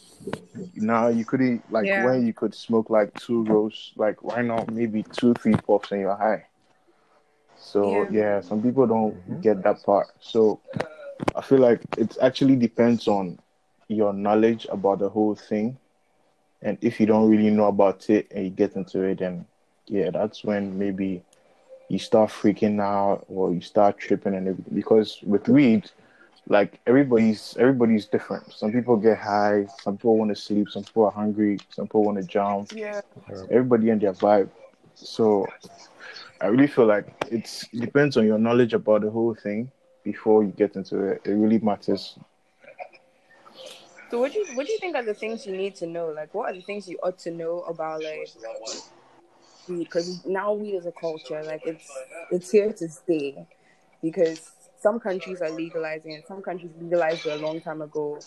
Now 0.76 1.08
you 1.08 1.26
couldn't 1.26 1.70
like 1.72 1.86
Yeah. 1.86 2.06
when 2.06 2.26
you 2.26 2.34
could 2.34 2.56
smoke 2.56 2.90
like 2.90 3.14
two 3.20 3.44
rows, 3.44 3.94
like 3.96 4.24
why 4.24 4.42
not 4.42 4.72
maybe 4.72 5.04
two 5.04 5.34
three 5.34 5.56
puffs 5.56 5.92
and 5.92 6.02
you're 6.02 6.16
high. 6.16 6.46
So 7.58 8.04
Yeah. 8.04 8.08
yeah, 8.12 8.42
some 8.42 8.62
people 8.62 8.88
don't 8.88 9.16
mm-hmm. 9.16 9.42
get 9.42 9.64
that 9.64 9.84
part. 9.84 10.08
So 10.20 10.60
I 11.36 11.42
feel 11.42 11.60
like 11.60 11.82
it 11.98 12.18
actually 12.22 12.56
depends 12.56 13.08
on 13.08 13.40
your 13.88 14.14
knowledge 14.14 14.66
about 14.70 15.00
the 15.00 15.10
whole 15.10 15.36
thing, 15.36 15.78
and 16.62 16.78
if 16.82 17.00
you 17.00 17.06
don't 17.06 17.30
really 17.30 17.50
know 17.52 17.68
about 17.68 18.10
it 18.10 18.28
and 18.32 18.46
you 18.46 18.50
get 18.50 18.76
into 18.76 19.02
it, 19.04 19.20
then 19.20 19.46
yeah, 19.88 20.10
that's 20.10 20.44
when 20.44 20.78
maybe 20.80 21.24
you 21.90 22.00
start 22.00 22.32
freaking 22.32 22.82
out 22.82 23.26
or 23.28 23.54
you 23.54 23.62
start 23.62 23.98
tripping 24.00 24.34
and 24.34 24.48
everything. 24.48 24.74
Because 24.74 25.20
with 25.24 25.48
weed, 25.48 25.92
like 26.48 26.80
everybody's 26.86 27.56
everybody's 27.58 28.06
different. 28.06 28.54
Some 28.54 28.72
people 28.72 28.98
get 28.98 29.18
high, 29.18 29.68
some 29.82 29.98
people 29.98 30.18
want 30.18 30.30
to 30.30 30.36
sleep, 30.36 30.70
some 30.70 30.84
people 30.84 31.06
are 31.06 31.12
hungry, 31.12 31.58
some 31.70 31.86
people 31.86 32.04
want 32.04 32.18
to 32.18 32.24
jump. 32.24 32.72
Yeah. 32.72 33.02
Everybody 33.50 33.90
and 33.90 34.00
their 34.00 34.14
vibe. 34.14 34.50
So 34.94 35.48
I 36.42 36.48
really 36.48 36.68
feel 36.68 36.86
like 36.86 37.14
it's 37.32 37.64
it 37.74 37.82
depends 37.82 38.18
on 38.18 38.26
your 38.26 38.38
knowledge 38.38 38.74
about 38.74 39.02
the 39.02 39.10
whole 39.10 39.34
thing 39.34 39.72
before 40.04 40.44
you 40.44 40.52
get 40.52 40.76
into 40.76 41.04
it. 41.04 41.22
It 41.26 41.32
really 41.32 41.60
matters. 41.60 42.18
So 44.12 44.20
what 44.20 44.32
do 44.32 44.40
you 44.40 44.46
what 44.56 44.68
do 44.68 44.72
you 44.72 44.80
think 44.80 44.96
are 44.96 45.04
the 45.04 45.16
things 45.16 45.46
you 45.46 45.58
need 45.58 45.76
to 45.76 45.88
know? 45.88 46.08
Like, 46.10 46.34
what 46.34 46.52
are 46.52 46.54
the 46.54 46.62
things 46.62 46.88
you 46.88 46.98
ought 47.02 47.18
to 47.20 47.32
know 47.32 47.62
about 47.62 48.04
like 48.04 48.30
weed? 49.68 49.80
Because 49.80 50.24
now 50.26 50.54
weed 50.54 50.76
is 50.76 50.86
a 50.86 50.92
culture. 50.92 51.44
Like, 51.44 51.62
it's 51.66 51.92
it's 52.32 52.52
here 52.52 52.72
to 52.72 52.88
stay. 52.88 53.48
Because 54.04 54.52
some 54.86 55.00
countries 55.00 55.42
are 55.42 55.50
legalizing 55.50 56.12
it. 56.12 56.28
Some 56.28 56.44
countries 56.44 56.72
legalized 56.80 57.26
it 57.26 57.42
a 57.42 57.44
long 57.44 57.60
time 57.60 57.82
ago. 57.82 58.20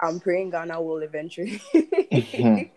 I'm 0.00 0.18
praying 0.18 0.50
Ghana 0.50 0.82
will 0.82 1.02
eventually. 1.02 1.62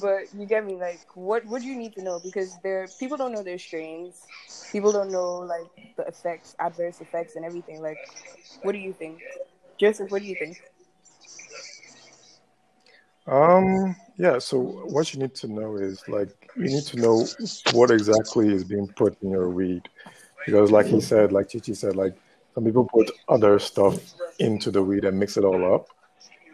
but 0.00 0.22
you 0.34 0.46
get 0.46 0.64
me. 0.64 0.76
Like, 0.76 1.00
what 1.12 1.44
what 1.44 1.60
do 1.60 1.68
you 1.68 1.76
need 1.76 1.92
to 1.96 2.02
know? 2.02 2.18
Because 2.18 2.56
there 2.62 2.88
people 2.98 3.18
don't 3.18 3.32
know 3.32 3.42
their 3.42 3.58
strains. 3.58 4.14
People 4.72 4.92
don't 4.92 5.12
know 5.12 5.40
like 5.54 5.68
the 5.98 6.04
effects, 6.04 6.56
adverse 6.58 7.02
effects, 7.02 7.36
and 7.36 7.44
everything. 7.44 7.82
Like, 7.82 7.98
what 8.62 8.72
do 8.72 8.78
you 8.78 8.94
think, 8.94 9.20
Joseph? 9.76 10.10
What 10.10 10.22
do 10.22 10.28
you 10.28 10.36
think? 10.36 10.56
Um, 13.26 13.94
yeah, 14.16 14.38
so 14.38 14.58
what 14.94 15.12
you 15.12 15.20
need 15.20 15.34
to 15.42 15.48
know 15.48 15.76
is 15.76 16.02
like 16.08 16.50
you 16.56 16.70
need 16.76 16.86
to 16.92 16.96
know 16.96 17.26
what 17.72 17.90
exactly 17.90 18.54
is 18.54 18.64
being 18.64 18.88
put 18.96 19.20
in 19.22 19.30
your 19.30 19.50
weed. 19.50 19.82
Because 20.46 20.70
like 20.70 20.86
he 20.86 21.00
said, 21.00 21.32
like 21.32 21.48
Chichi 21.48 21.74
said, 21.74 21.96
like 21.96 22.16
some 22.54 22.64
people 22.64 22.84
put 22.84 23.10
other 23.28 23.58
stuff 23.58 23.98
into 24.38 24.70
the 24.70 24.82
weed 24.82 25.04
and 25.04 25.18
mix 25.18 25.36
it 25.36 25.44
all 25.44 25.74
up. 25.74 25.88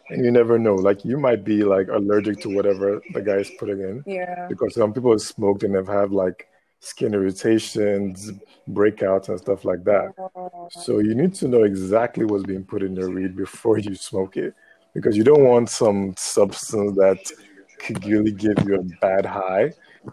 And 0.09 0.25
you 0.25 0.31
never 0.31 0.59
know. 0.59 0.75
Like 0.75 1.05
you 1.05 1.19
might 1.19 1.45
be 1.45 1.65
like 1.65 1.89
allergic 1.89 2.41
to 2.41 2.55
whatever 2.55 3.01
the 3.13 3.23
guy 3.23 3.37
is 3.37 3.51
putting 3.59 3.81
in. 3.81 4.05
Yeah. 4.07 4.47
Because 4.49 4.75
some 4.75 4.93
people 4.93 5.11
have 5.11 5.23
smoked 5.23 5.63
and 5.63 5.75
have 5.75 5.89
had 5.89 6.11
like 6.11 6.49
skin 6.81 7.15
irritations, 7.15 8.31
breakouts 8.69 9.29
and 9.29 9.39
stuff 9.39 9.65
like 9.65 9.83
that. 9.85 10.13
So 10.71 10.99
you 10.99 11.15
need 11.15 11.35
to 11.37 11.49
know 11.49 11.65
exactly 11.65 12.25
what's 12.25 12.45
being 12.45 12.65
put 12.65 12.83
in 12.83 12.95
your 12.95 13.11
weed 13.11 13.35
before 13.35 13.79
you 13.79 13.95
smoke 13.95 14.37
it, 14.37 14.55
because 14.95 15.17
you 15.17 15.25
don't 15.25 15.45
want 15.45 15.71
some 15.71 16.15
substance 16.19 16.97
that 16.97 17.19
could 17.79 18.05
really 18.05 18.33
give 18.33 18.57
you 18.67 18.75
a 18.77 18.83
bad 19.01 19.25
high, 19.25 19.73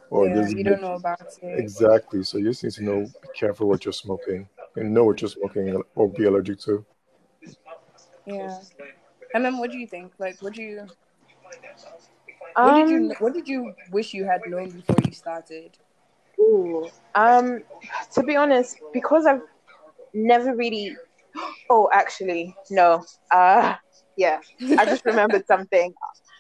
or 0.10 0.28
yeah, 0.28 0.36
just 0.42 0.58
you 0.58 0.64
don't 0.64 0.82
know 0.82 0.94
about 0.96 1.22
it. 1.42 1.60
exactly. 1.60 2.24
So 2.24 2.38
you 2.38 2.46
just 2.46 2.64
need 2.64 2.74
to 2.74 2.84
know, 2.84 3.00
be 3.22 3.30
careful 3.36 3.68
what 3.68 3.86
you're 3.86 3.94
smoking, 3.94 4.48
and 4.76 4.94
know 4.94 5.04
what 5.06 5.22
you're 5.22 5.30
smoking 5.30 5.82
or 5.96 6.10
be 6.10 6.26
allergic 6.26 6.60
to. 6.62 6.86
Yeah. 8.26 8.60
And 9.34 9.44
then, 9.44 9.58
what 9.58 9.72
do 9.72 9.78
you 9.78 9.88
think? 9.88 10.14
Like, 10.20 10.42
what 10.42 10.54
do 10.54 10.62
you? 10.62 10.88
What 12.56 12.76
did 12.76 12.84
Um, 12.84 12.90
you? 12.90 13.16
What 13.20 13.34
did 13.34 13.48
you 13.48 13.74
wish 13.92 14.14
you 14.14 14.26
had 14.26 14.42
known 14.48 14.70
before 14.70 14.98
you 15.06 15.12
started? 15.12 15.78
Ooh. 16.40 16.90
Um, 17.16 17.64
to 18.14 18.24
be 18.24 18.36
honest, 18.36 18.78
because 18.94 19.26
I've 19.26 19.42
never 20.14 20.56
really. 20.56 20.96
Oh, 21.70 21.90
actually, 21.92 22.56
no. 22.70 23.04
Uh, 23.32 23.74
yeah, 24.18 24.40
I 24.78 24.86
just 24.86 25.04
remembered 25.06 25.48
something. 25.48 25.92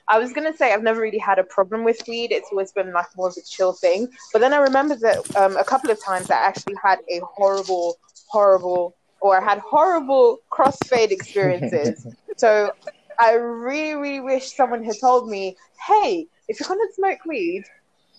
I 0.08 0.20
was 0.20 0.34
gonna 0.34 0.56
say 0.56 0.74
I've 0.74 0.84
never 0.84 1.02
really 1.02 1.18
had 1.18 1.39
a 1.39 1.44
problem 1.44 1.84
with 1.84 2.02
weed. 2.08 2.32
It's 2.32 2.50
always 2.52 2.72
been 2.72 2.92
like 2.92 3.08
more 3.16 3.30
of 3.30 3.36
a 3.38 3.42
chill 3.42 3.74
thing. 3.74 4.10
But 4.32 4.39
then 4.39 4.54
I 4.54 4.58
remember 4.58 4.96
that 4.96 5.36
um, 5.36 5.56
a 5.58 5.63
couple 5.63 5.92
of 5.92 6.04
times 6.04 6.30
I 6.30 6.36
actually 6.36 6.76
had 6.84 7.00
a 7.10 7.20
horrible, 7.20 7.98
horrible, 8.28 8.96
or 9.22 9.39
I 9.39 9.44
had 9.44 9.60
horrible 9.60 10.39
crossfade 10.52 11.12
experiences. 11.12 12.06
so 12.38 12.72
I 13.20 13.34
really, 13.34 13.96
really 13.96 14.20
wish 14.20 14.54
someone 14.54 14.84
had 14.84 15.00
told 15.00 15.30
me, 15.30 15.56
"Hey, 15.88 16.28
if 16.48 16.60
you're 16.60 16.68
gonna 16.68 16.92
smoke 16.94 17.20
weed, 17.26 17.63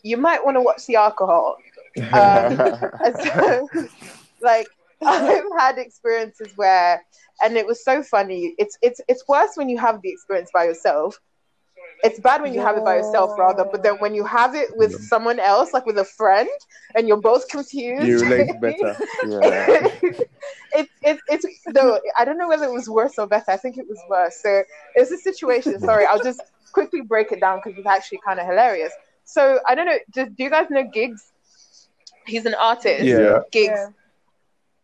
you 0.02 0.16
might 0.16 0.44
want 0.44 0.56
to 0.56 0.62
watch 0.62 0.86
the 0.86 0.96
alcohol." 0.96 1.56
Um, 2.12 2.56
so, 3.22 3.68
like, 4.40 4.68
I've 5.04 5.44
had 5.58 5.78
experiences 5.78 6.48
where, 6.56 7.04
and 7.42 7.56
it 7.56 7.66
was 7.66 7.84
so 7.84 8.02
funny. 8.02 8.54
It's 8.58 8.78
it's 8.80 9.00
it's 9.08 9.26
worse 9.28 9.50
when 9.56 9.68
you 9.68 9.78
have 9.78 10.00
the 10.02 10.10
experience 10.10 10.50
by 10.52 10.64
yourself. 10.64 11.20
It's 12.04 12.20
bad 12.20 12.42
when 12.42 12.52
you 12.52 12.60
have 12.60 12.76
it 12.76 12.84
by 12.84 12.96
yourself, 12.96 13.38
rather. 13.38 13.64
But 13.64 13.82
then 13.82 13.94
when 13.94 14.14
you 14.14 14.24
have 14.26 14.54
it 14.54 14.76
with 14.76 14.92
someone 15.04 15.40
else, 15.40 15.72
like 15.72 15.86
with 15.86 15.98
a 15.98 16.04
friend, 16.04 16.48
and 16.94 17.08
you're 17.08 17.20
both 17.20 17.48
confused, 17.48 18.06
you 18.06 18.20
relate 18.28 18.60
better. 18.60 18.96
Yeah. 19.26 19.88
it's 20.74 20.92
it's 21.02 21.44
it's 21.44 21.62
no. 21.68 21.98
I 22.16 22.24
don't 22.26 22.36
know 22.36 22.48
whether 22.48 22.66
it 22.66 22.72
was 22.72 22.88
worse 22.88 23.18
or 23.18 23.26
better. 23.26 23.50
I 23.50 23.56
think 23.56 23.78
it 23.78 23.86
was 23.88 23.98
worse. 24.08 24.36
So 24.42 24.62
it's 24.94 25.10
a 25.10 25.18
situation. 25.18 25.80
Sorry, 25.80 26.04
I'll 26.04 26.22
just 26.22 26.42
quickly 26.72 27.00
break 27.00 27.32
it 27.32 27.40
down 27.40 27.60
because 27.64 27.78
it's 27.78 27.86
actually 27.86 28.20
kind 28.26 28.38
of 28.38 28.46
hilarious. 28.46 28.92
So 29.24 29.60
I 29.66 29.74
don't 29.74 29.86
know. 29.86 29.98
Do, 30.12 30.26
do 30.26 30.44
you 30.44 30.50
guys 30.50 30.66
know 30.68 30.84
Giggs? 30.92 31.32
He's 32.26 32.44
an 32.44 32.54
artist. 32.54 33.04
Yeah. 33.04 33.40
Giggs. 33.50 33.72
Yeah. 33.74 33.88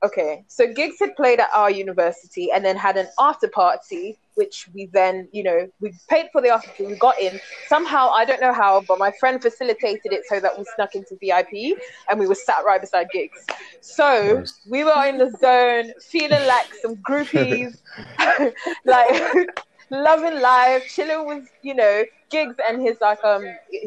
Okay, 0.03 0.45
so 0.49 0.73
Giggs 0.73 0.99
had 0.99 1.15
played 1.15 1.41
at 1.41 1.51
our 1.55 1.71
university 1.71 2.51
and 2.51 2.65
then 2.65 2.75
had 2.75 2.97
an 2.97 3.09
after 3.19 3.49
party, 3.49 4.17
which 4.41 4.69
we 4.75 4.89
then, 4.93 5.29
you 5.33 5.45
know, 5.45 5.69
we 5.81 5.93
paid 6.09 6.29
for 6.33 6.43
the 6.43 6.51
after 6.51 6.85
we 6.89 6.97
got 6.97 7.21
in. 7.21 7.41
Somehow, 7.67 8.11
I 8.11 8.25
don't 8.25 8.41
know 8.41 8.55
how, 8.55 8.81
but 8.89 8.99
my 8.99 9.13
friend 9.21 9.41
facilitated 9.43 10.13
it 10.13 10.23
so 10.27 10.41
that 10.41 10.59
we 10.59 10.65
snuck 10.65 10.95
into 10.97 11.17
VIP 11.21 11.77
and 12.09 12.19
we 12.19 12.27
were 12.27 12.35
sat 12.35 12.65
right 12.67 12.81
beside 12.81 13.11
Giggs. 13.11 13.47
So 13.81 14.43
Nice. 14.43 14.61
we 14.69 14.85
were 14.85 15.07
in 15.07 15.19
the 15.19 15.31
zone, 15.31 15.93
feeling 16.11 16.47
like 16.47 16.75
some 16.75 16.97
groupies, 16.97 17.77
like 18.87 19.49
loving 19.91 20.41
life, 20.41 20.85
chilling 20.89 21.27
with, 21.27 21.45
you 21.63 21.75
know, 21.75 22.05
Giggs 22.31 22.57
and 22.69 22.81
his 22.81 22.99
like 23.01 23.23
um 23.25 23.43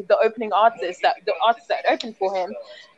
the 0.08 0.16
opening 0.22 0.52
artist 0.52 1.00
that 1.02 1.16
the 1.26 1.34
artist 1.46 1.68
that 1.68 1.84
opened 1.90 2.16
for 2.16 2.34
him. 2.34 2.54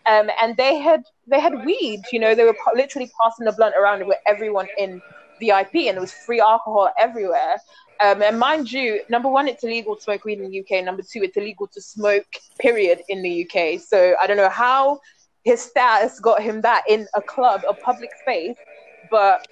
Um, 0.06 0.30
and 0.40 0.56
they 0.56 0.78
had 0.78 1.02
they 1.26 1.40
had 1.40 1.64
weed. 1.64 2.02
You 2.12 2.20
know, 2.20 2.34
they 2.34 2.44
were 2.44 2.56
literally 2.74 3.10
passing 3.22 3.46
the 3.46 3.52
blunt 3.52 3.74
around 3.80 4.06
with 4.06 4.18
everyone 4.26 4.68
in 4.78 5.02
VIP, 5.40 5.74
and 5.74 5.96
there 5.96 6.00
was 6.00 6.12
free 6.12 6.40
alcohol 6.40 6.90
everywhere. 6.98 7.56
Um, 8.02 8.22
and 8.22 8.38
mind 8.38 8.70
you, 8.70 9.00
number 9.08 9.28
one, 9.28 9.48
it's 9.48 9.64
illegal 9.64 9.96
to 9.96 10.02
smoke 10.02 10.24
weed 10.24 10.38
in 10.40 10.50
the 10.50 10.60
UK. 10.60 10.84
Number 10.84 11.02
two, 11.02 11.22
it's 11.22 11.36
illegal 11.36 11.66
to 11.72 11.80
smoke, 11.80 12.26
period, 12.60 13.02
in 13.08 13.22
the 13.22 13.44
UK. 13.46 13.80
So 13.80 14.14
I 14.20 14.26
don't 14.26 14.36
know 14.36 14.50
how 14.50 15.00
his 15.44 15.62
status 15.62 16.20
got 16.20 16.42
him 16.42 16.60
that 16.62 16.82
in 16.88 17.06
a 17.14 17.22
club, 17.22 17.62
a 17.68 17.72
public 17.72 18.10
space, 18.20 18.56
but 19.10 19.46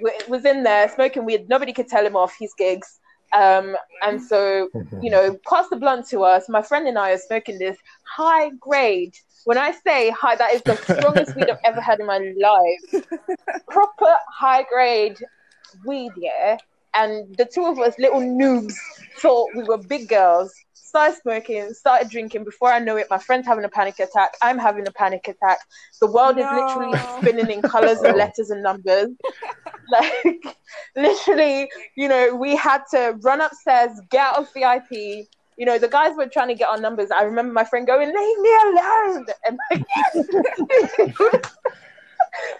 w- 0.00 0.18
was 0.28 0.44
in 0.44 0.62
there 0.62 0.88
smoking 0.88 1.24
weed. 1.24 1.48
Nobody 1.48 1.72
could 1.72 1.88
tell 1.88 2.06
him 2.06 2.16
off. 2.16 2.34
His 2.38 2.54
gigs. 2.56 3.00
Um, 3.34 3.76
and 4.02 4.22
so, 4.22 4.68
you 5.02 5.10
know, 5.10 5.38
pass 5.48 5.68
the 5.68 5.76
blunt 5.76 6.08
to 6.08 6.22
us. 6.22 6.48
My 6.48 6.62
friend 6.62 6.86
and 6.86 6.98
I 6.98 7.12
are 7.12 7.18
smoking 7.18 7.58
this 7.58 7.76
high 8.04 8.50
grade. 8.50 9.14
When 9.44 9.58
I 9.58 9.72
say 9.72 10.10
high, 10.10 10.36
that 10.36 10.52
is 10.54 10.62
the 10.62 10.76
strongest 10.98 11.34
weed 11.34 11.50
I've 11.50 11.58
ever 11.64 11.80
had 11.80 12.00
in 12.00 12.06
my 12.06 12.18
life. 12.38 13.04
Proper 13.68 14.14
high 14.28 14.64
grade 14.64 15.18
weed, 15.84 16.12
yeah. 16.16 16.58
And 16.94 17.36
the 17.36 17.46
two 17.46 17.64
of 17.64 17.78
us, 17.78 17.98
little 17.98 18.20
noobs, 18.20 18.74
thought 19.18 19.48
we 19.56 19.64
were 19.64 19.78
big 19.78 20.08
girls. 20.08 20.52
Started 20.92 21.16
smoking, 21.22 21.72
started 21.72 22.10
drinking. 22.10 22.44
Before 22.44 22.70
I 22.70 22.78
know 22.78 22.98
it, 22.98 23.06
my 23.08 23.16
friend's 23.16 23.46
having 23.46 23.64
a 23.64 23.68
panic 23.70 23.98
attack. 23.98 24.34
I'm 24.42 24.58
having 24.58 24.86
a 24.86 24.90
panic 24.90 25.26
attack. 25.26 25.60
The 26.02 26.06
world 26.06 26.36
is 26.36 26.44
literally 26.44 26.98
spinning 27.16 27.50
in 27.50 27.62
colors 27.62 28.02
and 28.02 28.14
letters 28.18 28.50
and 28.50 28.62
numbers. 28.62 29.08
Like, 29.90 30.58
literally, 30.94 31.70
you 31.96 32.08
know, 32.08 32.34
we 32.34 32.54
had 32.54 32.82
to 32.90 33.16
run 33.22 33.40
upstairs, 33.40 33.98
get 34.10 34.20
out 34.20 34.40
of 34.40 34.52
VIP. 34.52 34.90
You 35.56 35.64
know, 35.64 35.78
the 35.78 35.88
guys 35.88 36.14
were 36.14 36.26
trying 36.26 36.48
to 36.48 36.54
get 36.54 36.68
our 36.68 36.78
numbers. 36.78 37.10
I 37.10 37.22
remember 37.22 37.54
my 37.54 37.64
friend 37.64 37.86
going, 37.86 38.08
"Leave 38.08 38.38
me 38.40 38.54
alone," 38.64 39.24
and 39.46 39.58
like, 39.70 39.86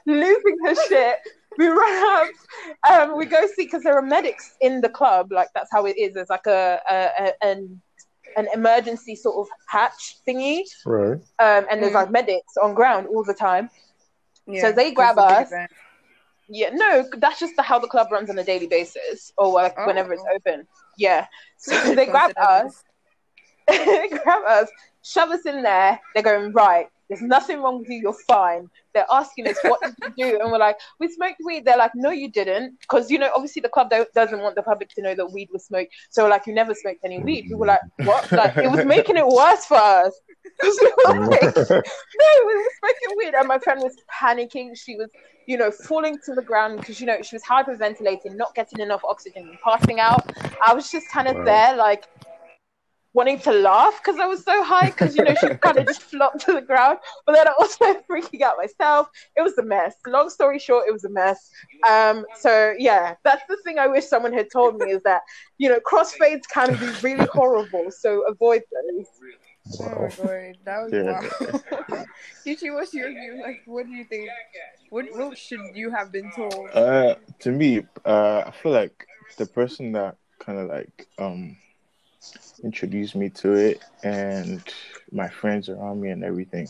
losing 0.07 0.57
her 0.65 0.75
shit. 0.89 1.19
We 1.59 1.67
run 1.67 2.07
up, 2.17 2.29
um, 2.91 3.19
we 3.19 3.27
go 3.27 3.47
see 3.47 3.65
because 3.65 3.83
there 3.83 3.99
are 3.99 4.01
medics 4.01 4.57
in 4.63 4.81
the 4.81 4.89
club. 4.89 5.33
Like 5.33 5.49
that's 5.55 5.71
how 5.71 5.85
it 5.85 5.99
is. 5.99 6.15
There's 6.15 6.31
like 6.31 6.47
a, 6.47 6.81
a, 6.89 7.11
a 7.27 7.47
an 7.47 7.83
an 8.37 8.49
emergency 8.55 9.15
sort 9.17 9.37
of 9.37 9.49
hatch 9.69 10.19
thingy, 10.27 10.63
Right. 10.87 11.19
um, 11.39 11.67
and 11.71 11.83
there's 11.83 11.93
Mm. 11.93 12.03
like 12.03 12.11
medics 12.11 12.57
on 12.63 12.75
ground 12.75 13.07
all 13.09 13.25
the 13.25 13.35
time. 13.35 13.71
Yeah, 14.47 14.61
So 14.63 14.73
they 14.73 14.93
grab 14.93 15.19
us. 15.19 15.49
event. 15.49 15.71
Yeah, 16.49 16.71
no, 16.73 17.05
that's 17.19 17.39
just 17.41 17.55
the, 17.57 17.63
how 17.63 17.79
the 17.79 17.87
club 17.89 18.09
runs 18.11 18.29
on 18.29 18.39
a 18.39 18.45
daily 18.45 18.67
basis, 18.67 19.33
or 19.39 19.49
like 19.49 19.75
Oh. 19.79 19.87
whenever 19.87 20.13
it's 20.13 20.25
open. 20.35 20.67
Yeah, 20.99 21.27
so 21.57 21.95
they 21.95 22.07
grab 22.07 22.33
us, 22.37 22.83
they 23.69 24.09
grab 24.09 24.43
us, 24.47 24.69
shove 25.03 25.31
us 25.31 25.47
in 25.47 25.63
there. 25.63 26.01
They're 26.15 26.23
going 26.23 26.53
right. 26.53 26.89
There's 27.13 27.21
nothing 27.21 27.61
wrong 27.61 27.81
with 27.81 27.91
you. 27.91 27.99
You're 27.99 28.17
fine. 28.27 28.71
They're 28.95 29.05
asking 29.13 29.47
us 29.47 29.59
what 29.65 29.83
did 29.83 29.95
you 30.17 30.31
do, 30.31 30.41
and 30.41 30.51
we're 30.51 30.57
like, 30.57 30.79
we 30.99 31.09
smoked 31.09 31.43
weed. 31.45 31.67
They're 31.67 31.77
like, 31.77 31.91
no, 31.95 32.09
you 32.09 32.31
didn't, 32.31 32.81
because 32.81 33.11
you 33.11 33.19
know, 33.19 33.31
obviously 33.35 33.61
the 33.61 33.69
club 33.69 33.91
don't, 33.91 34.11
doesn't 34.15 34.41
want 34.41 34.55
the 34.55 34.63
public 34.63 34.89
to 34.95 35.03
know 35.03 35.15
that 35.15 35.31
weed 35.31 35.51
was 35.53 35.67
smoked. 35.67 35.93
So 36.09 36.27
like, 36.27 36.47
you 36.47 36.55
never 36.55 36.73
smoked 36.75 37.01
any 37.05 37.19
weed. 37.19 37.49
We 37.51 37.57
were 37.57 37.67
like, 37.67 37.83
what? 38.05 38.33
Like 38.33 38.57
it 38.57 38.71
was 38.71 38.87
making 38.87 39.19
it 39.19 39.27
worse 39.27 39.67
for 39.67 39.77
us. 39.77 40.19
we 40.63 40.69
were 41.05 41.27
like, 41.27 41.43
no, 41.55 42.47
we 42.47 42.55
were 42.57 42.71
smoking 42.79 43.17
weed, 43.19 43.35
and 43.35 43.47
my 43.47 43.59
friend 43.59 43.81
was 43.83 43.95
panicking. 44.11 44.75
She 44.75 44.97
was, 44.97 45.11
you 45.45 45.59
know, 45.59 45.71
falling 45.71 46.17
to 46.25 46.35
the 46.35 46.43
ground 46.43 46.79
because 46.79 46.99
you 46.99 47.07
know 47.07 47.21
she 47.21 47.37
was 47.37 47.43
hyperventilating, 47.43 48.37
not 48.37 48.55
getting 48.55 48.81
enough 48.81 49.03
oxygen, 49.05 49.51
and 49.51 49.59
passing 49.63 50.01
out. 50.01 50.33
I 50.67 50.73
was 50.73 50.91
just 50.91 51.11
kind 51.11 51.29
of 51.29 51.37
Wow. 51.37 51.45
there, 51.45 51.77
like 51.77 52.05
wanting 53.15 53.39
to 53.41 53.53
laugh 53.53 54.01
because 54.03 54.19
I 54.21 54.27
was 54.27 54.45
so 54.45 54.63
high 54.65 54.91
because 54.91 55.15
you 55.17 55.23
know 55.23 55.35
she 55.35 55.51
kind 55.63 55.79
of 55.79 55.87
just 55.89 56.03
flopped 56.03 56.45
to 56.47 56.53
the 56.53 56.63
ground, 56.63 56.99
but 57.27 57.33
then 57.35 57.49
I 57.49 57.53
also 57.59 57.85
freaking 58.11 58.43
out 58.43 58.57
myself. 58.59 59.09
It 59.37 59.43
was 59.43 59.57
a 59.59 59.63
mess. 59.63 59.95
Long 60.07 60.31
story 60.31 60.59
short, 60.59 60.85
it 60.89 60.93
was 60.93 61.05
a 61.05 61.11
mess. 61.11 61.51
Um, 61.89 62.25
so 62.41 62.75
yeah, 62.79 63.15
that's 63.25 63.43
the 63.49 63.57
thing 63.65 63.79
I 63.79 63.87
wish 63.89 64.07
someone 64.07 64.33
had 64.33 64.49
told 64.53 64.79
me 64.79 64.91
is 64.91 65.03
that 65.05 65.23
you 65.59 65.69
know 65.69 65.81
crossfades 65.81 66.43
can 66.53 66.77
be 66.79 66.93
really 67.03 67.27
horrible, 67.27 67.91
so 67.91 68.25
avoid 68.29 68.63
those. 68.73 69.07
Oh 69.81 69.89
Wow. 69.89 69.99
my 70.01 70.11
god, 70.17 70.57
that 70.65 70.79
was 70.83 70.93
Yeah. 70.93 71.21
wow. 71.91 72.05
Chichi, 72.45 72.71
what's 72.71 72.95
your 72.95 73.09
view? 73.11 73.41
Like, 73.43 73.63
what 73.67 73.87
do 73.87 73.93
you 73.93 74.05
think? 74.05 74.29
What 74.91 75.07
what 75.17 75.39
should 75.39 75.61
you 75.75 75.91
have 75.91 76.13
been 76.13 76.31
told? 76.37 76.71
Uh, 76.73 77.15
to 77.41 77.51
me, 77.51 77.83
uh, 78.05 78.45
I 78.47 78.51
feel 78.51 78.73
like 78.73 79.07
the 79.39 79.47
person 79.47 79.93
that 79.93 80.17
kind 80.39 80.59
of 80.59 80.69
like 80.69 81.07
um 81.19 81.57
introduced 82.63 83.15
me 83.15 83.29
to 83.29 83.55
it 83.55 83.83
and 84.03 84.63
my 85.13 85.29
friends 85.29 85.69
around 85.69 86.01
me 86.01 86.11
and 86.11 86.25
everything. 86.25 86.69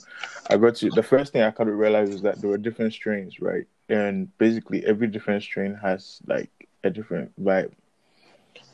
I 0.48 0.56
got 0.56 0.76
to 0.76 0.90
the 0.90 1.02
first 1.02 1.32
thing 1.32 1.42
I 1.42 1.50
kind 1.50 1.68
of 1.70 1.76
realized 1.76 2.12
is 2.12 2.22
that 2.22 2.40
there 2.40 2.50
were 2.50 2.58
different 2.58 2.92
strains, 2.92 3.40
right? 3.40 3.66
And 3.88 4.36
basically 4.38 4.84
every 4.84 5.06
different 5.08 5.42
strain 5.42 5.74
has 5.82 6.20
like 6.26 6.50
a 6.84 6.90
different 6.90 7.32
vibe. 7.42 7.72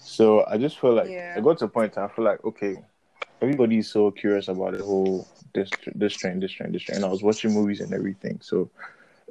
So 0.02 0.44
I 0.46 0.58
just 0.58 0.78
feel 0.78 0.94
like 0.94 1.12
Yeah. 1.12 1.34
I 1.36 1.40
got 1.40 1.58
to 1.58 1.66
a 1.66 1.68
point 1.68 1.96
I 1.98 2.08
feel 2.08 2.24
like 2.24 2.44
okay, 2.44 2.78
everybody's 3.40 3.90
so 3.90 4.10
curious 4.10 4.48
about 4.48 4.76
the 4.76 4.84
whole 4.84 5.28
this 5.54 5.70
this 5.94 6.14
strain, 6.14 6.40
this 6.40 6.52
strain, 6.52 6.72
this 6.72 6.82
strain. 6.82 6.96
And 6.96 7.04
I 7.04 7.08
was 7.10 7.22
watching 7.22 7.52
movies 7.52 7.80
and 7.80 7.92
everything, 7.94 8.40
so 8.42 8.70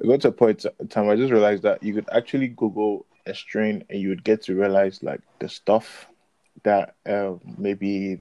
I 0.02 0.06
got 0.06 0.20
to 0.22 0.28
a 0.28 0.32
point 0.32 0.64
time 0.90 1.08
I 1.08 1.16
just 1.16 1.32
realized 1.32 1.62
that 1.64 1.82
you 1.82 1.94
could 1.94 2.08
actually 2.12 2.48
Google 2.48 3.06
a 3.26 3.34
strain 3.34 3.84
and 3.90 4.00
you 4.00 4.08
would 4.08 4.24
get 4.24 4.42
to 4.42 4.54
realize 4.54 5.02
like 5.02 5.20
the 5.40 5.48
stuff 5.48 6.06
that 6.64 6.94
uh, 7.08 7.34
maybe 7.56 8.20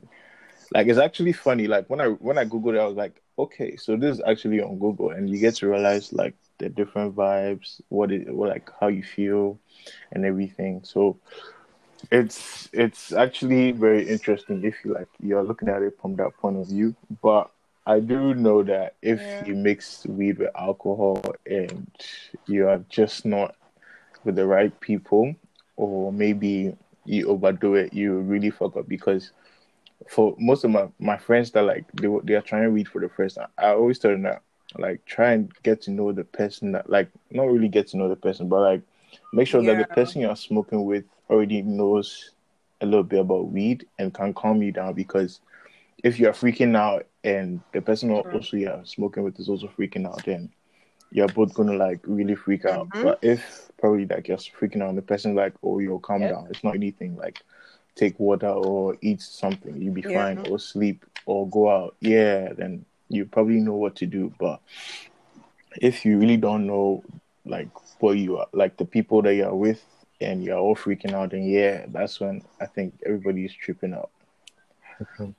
like 0.74 0.88
it's 0.88 1.00
actually 1.00 1.34
funny. 1.34 1.68
Like 1.68 1.90
when 1.90 2.02
I 2.02 2.08
when 2.08 2.38
I 2.38 2.46
googled 2.46 2.76
it, 2.76 2.80
I 2.80 2.86
was 2.86 2.96
like, 2.96 3.22
okay, 3.38 3.76
so 3.78 3.96
this 3.96 4.18
is 4.18 4.24
actually 4.28 4.62
on 4.62 4.80
Google, 4.80 5.12
and 5.12 5.30
you 5.30 5.40
get 5.40 5.56
to 5.56 5.70
realize 5.70 6.14
like 6.14 6.36
the 6.60 6.70
different 6.70 7.16
vibes, 7.16 7.82
what 7.90 8.12
it, 8.12 8.34
what 8.34 8.50
like 8.50 8.70
how 8.80 8.88
you 8.88 9.04
feel, 9.04 9.60
and 10.12 10.26
everything. 10.26 10.82
So 10.84 11.18
it's 12.12 12.70
it's 12.74 13.12
actually 13.14 13.72
very 13.72 14.08
interesting 14.08 14.64
if 14.64 14.76
you 14.84 14.94
like 14.94 15.08
you're 15.20 15.44
looking 15.44 15.70
at 15.70 15.82
it 15.82 15.98
from 16.02 16.16
that 16.18 16.38
point 16.38 16.58
of 16.58 16.68
view. 16.68 16.96
But 17.22 17.52
I 17.86 18.00
do 18.00 18.34
know 18.34 18.64
that 18.64 18.96
if 19.02 19.42
Yeah. 19.42 19.48
you 19.48 19.56
mix 19.56 20.06
weed 20.06 20.40
with 20.40 20.50
alcohol 20.58 21.22
and 21.46 21.88
you 22.46 22.68
are 22.68 22.80
just 22.90 23.26
not 23.26 23.56
with 24.24 24.36
the 24.36 24.46
right 24.46 24.78
people, 24.80 25.36
or 25.76 26.12
maybe 26.12 26.76
you 27.08 27.28
overdo 27.28 27.76
it, 27.76 27.94
you 27.94 28.20
really 28.20 28.50
fuck 28.50 28.76
up. 28.78 28.88
Because 28.88 29.32
for 30.10 30.36
most 30.38 30.64
of 30.64 30.72
my, 30.72 30.88
my 31.00 31.18
friends 31.18 31.52
that 31.52 31.64
like 31.64 31.86
they 31.94 32.08
they 32.24 32.34
are 32.36 32.42
trying 32.42 32.64
to 32.64 32.70
read 32.70 32.88
for 32.88 33.02
the 33.02 33.10
first 33.10 33.36
time, 33.36 33.48
I 33.58 33.70
always 33.70 34.00
tell 34.00 34.12
them 34.12 34.24
that 34.24 34.42
like 34.78 35.06
try 35.06 35.32
and 35.32 35.52
get 35.64 35.82
to 35.84 35.92
know 35.92 36.12
the 36.12 36.24
person 36.24 36.74
that 36.74 36.90
like 36.90 37.10
not 37.32 37.48
really 37.48 37.70
get 37.70 37.88
to 37.88 37.98
know 37.98 38.10
the 38.10 38.16
person, 38.16 38.50
but 38.50 38.62
like 38.62 38.82
make 39.34 39.48
sure 39.48 39.64
that 39.64 39.78
the 39.78 39.86
person 39.86 40.22
you're 40.22 40.36
smoking 40.36 40.86
with 40.86 41.06
already 41.30 41.62
knows 41.62 42.32
a 42.82 42.86
little 42.86 43.04
bit 43.04 43.20
about 43.20 43.50
weed 43.50 43.86
and 43.98 44.14
can 44.14 44.34
calm 44.34 44.62
you 44.62 44.72
down. 44.72 44.94
Because 44.94 45.40
if 46.04 46.20
you're 46.20 46.34
freaking 46.34 46.76
out 46.76 47.08
and 47.24 47.62
the 47.72 47.82
person 47.82 48.12
also 48.12 48.58
you're 48.58 48.82
smoking 48.86 49.24
with 49.24 49.40
is 49.40 49.50
also 49.50 49.68
freaking 49.68 50.06
out, 50.06 50.24
then 50.26 50.50
you're 51.12 51.28
both 51.28 51.54
gonna 51.54 51.74
like 51.74 52.00
really 52.06 52.36
freak 52.36 52.66
out. 52.66 52.90
Mhm. 52.90 53.02
But 53.04 53.20
if 53.22 53.70
probably 53.78 54.06
like 54.06 54.28
you're 54.28 54.38
freaking 54.38 54.82
out 54.82 54.90
and 54.90 54.98
the 54.98 55.02
person 55.02 55.36
like, 55.36 55.54
oh 55.64 55.80
yo, 55.80 56.00
calm 56.00 56.22
Yeah. 56.22 56.30
down. 56.30 56.48
It's 56.50 56.64
not 56.64 56.76
anything 56.76 57.16
like 57.16 57.42
take 57.96 58.20
water 58.20 58.50
or 58.50 58.98
eat 59.02 59.22
something, 59.22 59.82
you'll 59.82 59.94
be 59.94 60.02
Yeah. 60.02 60.14
fine, 60.14 60.38
or 60.50 60.60
sleep 60.60 61.06
or 61.26 61.48
go 61.50 61.70
out. 61.70 61.96
Yeah, 62.00 62.54
then 62.54 62.86
you 63.10 63.26
probably 63.26 63.60
know 63.60 63.76
what 63.76 63.96
to 63.98 64.06
do. 64.06 64.34
But 64.38 64.62
if 65.82 66.06
you 66.06 66.18
really 66.20 66.38
don't 66.38 66.66
know 66.68 67.04
like 67.46 67.70
what 68.02 68.18
you 68.18 68.38
are 68.38 68.48
like 68.52 68.76
the 68.78 68.86
people 68.86 69.22
that 69.22 69.34
you're 69.36 69.56
with 69.56 69.84
and 70.20 70.44
you're 70.44 70.58
all 70.58 70.76
freaking 70.76 71.14
out, 71.14 71.32
then 71.32 71.44
yeah, 71.44 71.86
that's 71.88 72.20
when 72.20 72.42
I 72.60 72.66
think 72.66 73.00
everybody's 73.06 73.54
tripping 73.54 73.94
out. 73.94 74.10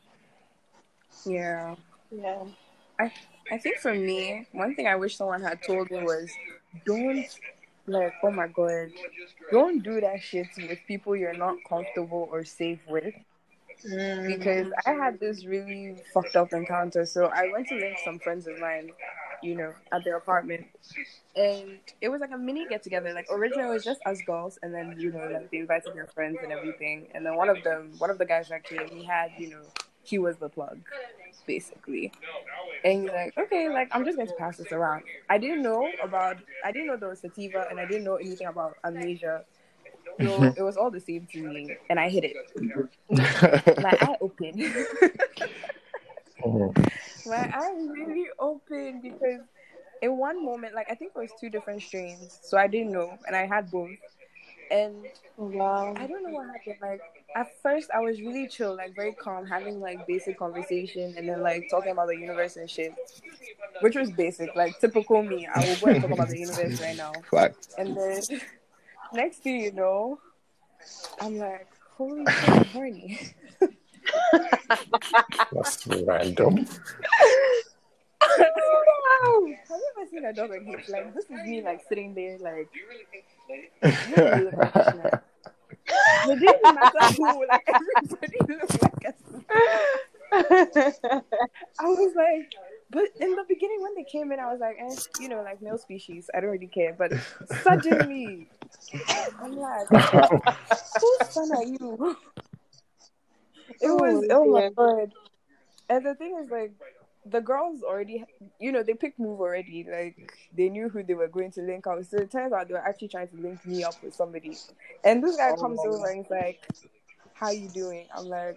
Yeah. 1.26 1.74
Yeah. 2.10 2.44
I 2.98 3.12
I 3.50 3.58
think 3.58 3.78
for 3.78 3.94
me, 3.94 4.46
one 4.52 4.74
thing 4.74 4.86
I 4.86 4.96
wish 4.96 5.16
someone 5.16 5.42
had 5.42 5.62
told 5.62 5.90
me 5.90 6.02
was 6.02 6.30
don't 6.84 7.26
like 7.86 8.12
oh 8.22 8.30
my 8.30 8.48
god, 8.48 8.90
don't 9.50 9.82
do 9.82 10.00
that 10.00 10.22
shit 10.22 10.48
with 10.56 10.78
people 10.86 11.16
you're 11.16 11.34
not 11.36 11.56
comfortable 11.68 12.28
or 12.30 12.44
safe 12.44 12.80
with. 12.88 13.14
because 14.26 14.72
I 14.86 14.90
had 14.92 15.20
this 15.20 15.44
really 15.44 15.96
fucked 16.12 16.36
up 16.36 16.52
encounter. 16.52 17.04
So 17.06 17.26
I 17.26 17.50
went 17.52 17.68
to 17.68 17.76
link 17.76 17.98
some 18.04 18.18
friends 18.18 18.46
of 18.46 18.58
mine, 18.58 18.90
you 19.42 19.54
know, 19.54 19.72
at 19.92 20.04
their 20.04 20.16
apartment, 20.16 20.66
and 21.36 21.78
it 22.00 22.08
was 22.08 22.20
like 22.20 22.32
a 22.32 22.38
mini 22.38 22.66
get 22.68 22.82
together. 22.82 23.12
Like 23.12 23.26
originally 23.30 23.68
it 23.68 23.72
was 23.72 23.84
just 23.84 24.00
us 24.06 24.20
girls, 24.26 24.58
and 24.62 24.74
then 24.74 24.96
you 24.98 25.12
know, 25.12 25.28
like 25.32 25.50
they 25.50 25.58
invited 25.58 25.94
their 25.94 26.06
friends 26.08 26.38
and 26.42 26.52
everything. 26.52 27.06
And 27.14 27.24
then 27.24 27.36
one 27.36 27.48
of 27.48 27.62
them, 27.62 27.92
one 27.98 28.10
of 28.10 28.18
the 28.18 28.26
guys 28.26 28.50
came, 28.64 28.88
he 28.88 29.04
had, 29.04 29.30
you 29.38 29.50
know, 29.50 29.62
he 30.08 30.18
was 30.18 30.36
the 30.38 30.48
plug, 30.48 30.80
basically. 31.46 32.12
And 32.84 33.02
he's 33.02 33.10
like, 33.10 33.36
okay, 33.36 33.68
like 33.68 33.88
I'm 33.92 34.04
just 34.04 34.16
going 34.16 34.28
to 34.28 34.34
pass 34.34 34.56
this 34.56 34.72
around. 34.72 35.02
I 35.28 35.38
didn't 35.38 35.62
know 35.62 35.90
about, 36.02 36.38
I 36.64 36.72
didn't 36.72 36.88
know 36.88 36.96
there 36.96 37.08
was 37.08 37.20
sativa, 37.20 37.66
and 37.70 37.78
I 37.78 37.86
didn't 37.86 38.04
know 38.04 38.16
anything 38.16 38.46
about 38.46 38.76
amnesia. 38.84 39.44
So 40.18 40.24
mm-hmm. 40.24 40.58
it 40.58 40.62
was 40.62 40.76
all 40.76 40.90
the 40.90 41.00
same 41.00 41.28
to 41.32 41.42
me, 41.42 41.76
and 41.90 42.00
I 42.00 42.08
hit 42.08 42.24
it. 42.24 42.36
Mm-hmm. 42.56 43.82
My 43.82 43.96
eye 44.00 44.16
opened. 44.20 44.58
My 47.26 47.50
eye 47.52 47.74
really 47.76 48.26
opened 48.38 49.02
because 49.02 49.40
in 50.00 50.16
one 50.16 50.44
moment, 50.44 50.74
like 50.74 50.90
I 50.90 50.94
think 50.94 51.12
it 51.14 51.18
was 51.18 51.30
two 51.40 51.50
different 51.50 51.82
strains, 51.82 52.38
so 52.42 52.56
I 52.56 52.66
didn't 52.66 52.92
know, 52.92 53.18
and 53.26 53.36
I 53.36 53.46
had 53.46 53.70
both. 53.70 53.90
And 54.70 55.06
Wow. 55.36 55.94
I 55.96 56.06
don't 56.06 56.24
know 56.24 56.30
what 56.30 56.46
happened. 56.46 56.76
Like 56.82 57.00
at 57.38 57.62
first, 57.62 57.88
I 57.94 58.00
was 58.00 58.20
really 58.20 58.48
chill, 58.48 58.74
like 58.74 58.96
very 58.96 59.12
calm, 59.12 59.46
having 59.46 59.80
like 59.80 60.04
basic 60.08 60.36
conversation, 60.36 61.14
and 61.16 61.28
then 61.28 61.40
like 61.40 61.68
talking 61.70 61.92
about 61.92 62.08
the 62.08 62.16
universe 62.16 62.56
and 62.56 62.68
shit, 62.68 62.92
which 63.80 63.94
was 63.94 64.10
basic, 64.10 64.56
like 64.56 64.78
typical 64.80 65.22
me. 65.22 65.46
I 65.46 65.60
will 65.60 65.76
go 65.76 65.86
and 65.86 66.02
talk 66.02 66.10
about 66.10 66.28
the 66.30 66.38
universe 66.38 66.80
right 66.80 66.96
now. 66.96 67.12
Fact. 67.30 67.68
And 67.78 67.96
then 67.96 68.22
next 69.12 69.38
thing 69.38 69.60
you 69.60 69.70
know, 69.70 70.18
I'm 71.20 71.38
like, 71.38 71.68
holy 71.96 72.24
shit, 72.26 72.48
I'm 72.48 72.64
horny. 72.64 73.20
That's 75.52 75.86
random. 75.86 76.66
Have 78.20 78.50
you 79.38 79.56
ever 79.96 80.10
seen 80.10 80.24
a 80.24 80.32
dog 80.32 80.50
like 80.50 80.66
this? 80.66 80.88
Like 80.88 81.14
this 81.14 81.24
is 81.26 81.30
me 81.46 81.62
like 81.62 81.82
sitting 81.88 82.14
there 82.14 82.36
like 82.38 82.68
really 84.16 84.50
like 84.50 85.22
a 86.24 86.36
didn't 86.36 86.62
matter 86.62 87.14
who, 87.16 87.46
like 87.48 87.68
everybody 87.68 88.38
looked 88.48 88.82
like 88.82 89.04
a. 89.04 89.14
I 91.80 91.84
was 91.84 92.14
like, 92.14 92.52
but 92.90 93.04
in 93.20 93.34
the 93.34 93.44
beginning 93.48 93.82
when 93.82 93.94
they 93.94 94.04
came 94.04 94.32
in, 94.32 94.40
I 94.40 94.50
was 94.50 94.60
like, 94.60 94.76
eh, 94.80 94.94
you 95.20 95.28
know, 95.28 95.42
like 95.42 95.60
male 95.60 95.78
species, 95.78 96.30
I 96.34 96.40
don't 96.40 96.50
really 96.50 96.66
care. 96.66 96.94
But 96.98 97.12
suddenly, 97.62 98.48
I'm 99.42 99.56
like, 99.56 99.88
whose 99.88 101.28
son 101.28 101.52
are 101.52 101.64
you? 101.64 102.16
It 103.80 103.90
was, 103.90 104.26
oh 104.30 104.46
my 104.46 104.70
god. 104.70 105.12
And 105.90 106.04
the 106.04 106.14
thing 106.14 106.36
is, 106.42 106.50
like, 106.50 106.72
the 107.30 107.40
girls 107.40 107.82
already, 107.82 108.24
you 108.58 108.72
know, 108.72 108.82
they 108.82 108.94
picked 108.94 109.18
move 109.18 109.40
already. 109.40 109.86
Like, 109.90 110.32
they 110.56 110.68
knew 110.68 110.88
who 110.88 111.02
they 111.02 111.14
were 111.14 111.28
going 111.28 111.50
to 111.52 111.62
link 111.62 111.86
up. 111.86 112.02
So 112.04 112.18
it 112.18 112.30
turns 112.30 112.52
out 112.52 112.68
they 112.68 112.74
were 112.74 112.86
actually 112.86 113.08
trying 113.08 113.28
to 113.28 113.36
link 113.36 113.64
me 113.66 113.84
up 113.84 114.02
with 114.02 114.14
somebody. 114.14 114.56
And 115.04 115.22
this 115.22 115.36
guy 115.36 115.52
comes 115.56 115.80
over 115.84 116.08
and 116.08 116.24
he's 116.24 116.30
like, 116.30 116.60
"How 117.34 117.50
you 117.50 117.68
doing?" 117.68 118.06
I'm 118.14 118.26
like, 118.26 118.56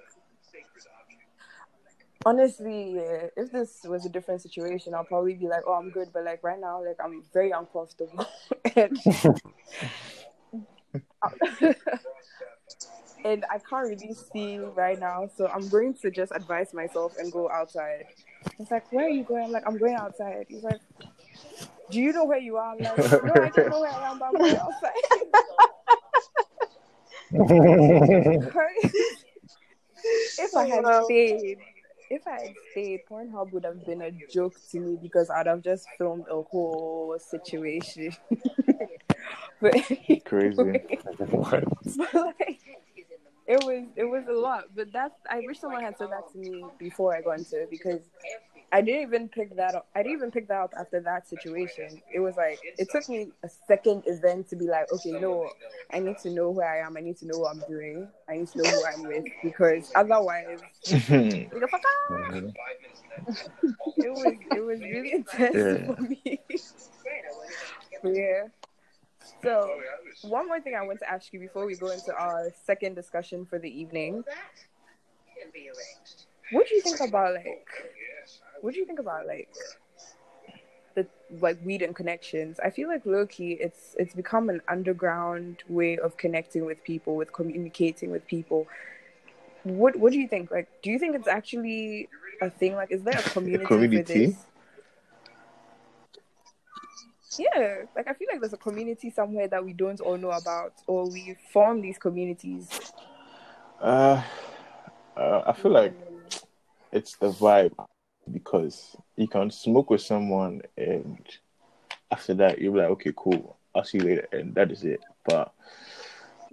honestly, 2.26 2.94
yeah, 2.96 3.28
if 3.36 3.52
this 3.52 3.82
was 3.84 4.06
a 4.06 4.10
different 4.10 4.42
situation, 4.42 4.94
I'll 4.94 5.04
probably 5.04 5.36
be 5.36 5.48
like, 5.48 5.64
"Oh, 5.68 5.74
I'm 5.74 5.90
good," 5.90 6.10
but 6.14 6.24
like 6.24 6.44
right 6.44 6.60
now, 6.60 6.84
like 6.84 6.98
I'm 7.04 7.24
very 7.34 7.52
uncomfortable, 7.52 8.26
and 8.76 8.98
and 13.24 13.46
I 13.50 13.60
can't 13.60 13.88
really 13.88 14.16
see 14.34 14.58
right 14.60 15.00
now, 15.00 15.30
so 15.36 15.48
I'm 15.48 15.70
going 15.70 15.94
to 16.02 16.12
just 16.12 16.32
advise 16.34 16.74
myself 16.74 17.14
and 17.20 17.32
go 17.32 17.50
outside. 17.50 18.06
He's 18.58 18.72
like, 18.72 18.92
"Where 18.92 19.06
are 19.06 19.10
you 19.10 19.24
going?" 19.24 19.44
I'm 19.44 19.52
like, 19.52 19.64
"I'm 19.68 19.78
going 19.78 19.96
outside." 19.96 20.46
He's 20.50 20.64
like, 20.64 20.80
"Do 21.90 22.00
you 22.00 22.14
know 22.14 22.26
where 22.26 22.40
you 22.40 22.58
are?" 22.58 22.74
I'm 22.74 22.80
like, 22.80 22.98
"No, 23.24 23.34
I 23.34 23.50
don't 23.50 23.70
know 23.70 23.80
where 23.80 23.92
I 23.94 24.12
am, 24.12 24.20
but 24.20 24.26
I'm 24.26 24.38
going 24.38 24.58
outside." 24.58 24.92
if 30.38 30.56
I 30.56 30.66
had 30.66 30.84
Wow. 30.84 31.06
stayed, 31.06 31.60
if 32.10 32.28
I 32.28 32.32
had 32.32 32.56
stayed, 32.72 33.02
Pornhub 33.10 33.52
would 33.52 33.66
have 33.66 33.86
been 33.86 34.02
a 34.02 34.12
joke 34.32 34.56
to 34.72 34.80
me 34.80 34.98
because 35.02 35.30
I'd 35.30 35.48
have 35.48 35.62
just 35.62 35.88
filmed 35.98 36.26
a 36.30 36.42
whole 36.42 37.18
situation. 37.20 38.12
but 39.62 39.76
Crazy. 40.26 40.56
What? 40.56 41.64
but 41.98 42.14
like, 42.14 42.60
it 43.52 43.64
was 43.66 43.84
it 43.96 44.06
was 44.06 44.24
a 44.30 44.34
lot. 44.34 44.66
But 44.76 44.92
that's 44.94 45.14
I 45.30 45.42
wish 45.46 45.60
someone 45.60 45.84
had 45.84 45.98
said 45.98 46.10
that 46.12 46.32
to 46.32 46.38
me 46.38 46.64
before 46.80 47.16
I 47.16 47.22
got 47.22 47.38
into 47.40 47.62
it 47.62 47.70
because 47.70 48.00
I 48.74 48.80
didn't 48.82 49.02
even 49.02 49.28
pick 49.28 49.58
that 49.58 49.76
up. 49.76 49.88
I 49.94 50.02
didn't 50.02 50.18
even 50.18 50.32
pick 50.32 50.48
that 50.48 50.62
up 50.62 50.74
after 50.80 51.02
that 51.02 51.28
situation. 51.28 52.02
It 52.14 52.22
was 52.22 52.38
like 52.38 52.60
it 52.64 52.88
took 52.90 53.10
me 53.10 53.32
a 53.44 53.50
second 53.68 54.04
event 54.06 54.48
to 54.50 54.56
be 54.56 54.66
like, 54.68 54.90
okay, 54.94 55.12
no, 55.12 55.50
I 55.92 56.00
need 56.00 56.18
to 56.20 56.30
know 56.30 56.50
where 56.52 56.70
I 56.70 56.86
am. 56.86 56.96
I 56.96 57.02
need 57.02 57.18
to 57.18 57.28
know 57.28 57.40
what 57.40 57.56
I'm 57.56 57.64
doing. 57.68 58.08
I 58.30 58.38
need 58.38 58.48
to 58.52 58.58
know 58.60 58.70
who 58.70 58.86
I'm 58.86 59.04
with 59.04 59.26
because 59.44 59.92
otherwise, 59.96 60.60
yeah. 60.84 60.98
the 61.00 61.68
fuck 61.70 61.82
out. 61.82 62.32
Mm-hmm. 62.32 62.48
it 63.98 64.12
was 64.12 64.34
it 64.56 64.64
was 64.64 64.80
really 64.80 65.12
intense 65.14 65.56
Yeah. 65.56 65.94
for 65.94 66.02
me. 66.02 66.40
Yeah. 68.04 68.48
So 69.44 69.80
one 70.22 70.48
more 70.48 70.60
thing 70.62 70.76
I 70.76 70.86
want 70.86 71.00
to 71.00 71.10
ask 71.10 71.34
you 71.34 71.40
before 71.40 71.66
we 71.66 71.76
go 71.76 71.90
into 71.90 72.14
our 72.14 72.52
second 72.64 72.96
discussion 72.96 73.46
for 73.46 73.60
the 73.60 73.70
evening. 73.70 74.24
What 76.52 76.68
do 76.68 76.76
you 76.76 76.82
think 76.82 77.00
about 77.00 77.34
like 77.34 77.68
what 78.62 78.74
do 78.74 78.80
you 78.80 78.86
think 78.86 79.00
about 79.00 79.26
like 79.26 79.50
the 80.96 81.08
like 81.40 81.58
weed 81.66 81.82
and 81.82 81.96
connections? 81.96 82.60
I 82.64 82.70
feel 82.70 82.88
like 82.88 83.06
low 83.06 83.26
key 83.26 83.54
it's 83.54 83.96
it's 83.98 84.14
become 84.14 84.50
an 84.50 84.62
underground 84.68 85.64
way 85.68 85.98
of 85.98 86.18
connecting 86.18 86.66
with 86.66 86.84
people, 86.84 87.16
with 87.16 87.34
communicating 87.34 88.12
with 88.12 88.28
people. 88.28 88.68
What 89.64 89.96
what 89.96 90.12
do 90.12 90.20
you 90.20 90.28
think? 90.28 90.52
Like 90.52 90.68
do 90.84 90.92
you 90.92 91.00
think 91.00 91.16
it's 91.16 91.28
actually 91.28 92.10
a 92.42 92.50
thing? 92.50 92.76
Like 92.76 92.92
is 92.92 93.04
there 93.04 93.18
a 93.18 93.24
community, 93.24 93.64
for 93.64 93.78
community? 93.78 94.26
this? 94.28 94.36
Yeah, 97.38 97.84
like 97.96 98.08
I 98.08 98.14
feel 98.14 98.28
like 98.32 98.42
there's 98.42 98.54
a 98.54 98.58
community 98.58 99.10
somewhere 99.10 99.48
that 99.48 99.64
we 99.64 99.74
don't 99.74 100.00
all 100.02 100.18
know 100.18 100.32
about, 100.32 100.74
or 100.88 101.06
we 101.06 101.36
form 101.52 101.82
these 101.82 101.98
communities. 101.98 102.70
Uh, 103.80 104.22
uh, 105.18 105.44
I 105.48 105.54
feel 105.54 105.72
like 105.72 105.96
it's 106.92 107.16
the 107.16 107.32
vibe 107.32 107.74
because 108.32 108.96
you 109.16 109.28
can 109.28 109.50
smoke 109.50 109.90
with 109.90 110.02
someone 110.02 110.62
and 110.78 111.18
after 112.12 112.34
that 112.36 112.60
you're 112.60 112.76
like, 112.76 112.90
okay, 112.90 113.14
cool, 113.16 113.58
I'll 113.74 113.84
see 113.84 113.98
you 113.98 114.04
later, 114.04 114.28
and 114.32 114.54
that 114.56 114.72
is 114.72 114.84
it. 114.84 115.04
But 115.26 115.54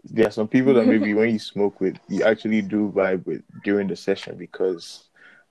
there 0.04 0.28
are 0.28 0.30
some 0.32 0.48
people 0.48 0.74
that 0.74 0.86
maybe 0.86 1.12
when 1.12 1.30
you 1.30 1.38
smoke 1.38 1.80
with, 1.80 1.98
you 2.08 2.22
actually 2.22 2.62
do 2.62 2.92
vibe 2.94 3.26
with 3.26 3.42
during 3.62 3.88
the 3.88 3.96
session 3.96 4.36
because, 4.38 5.08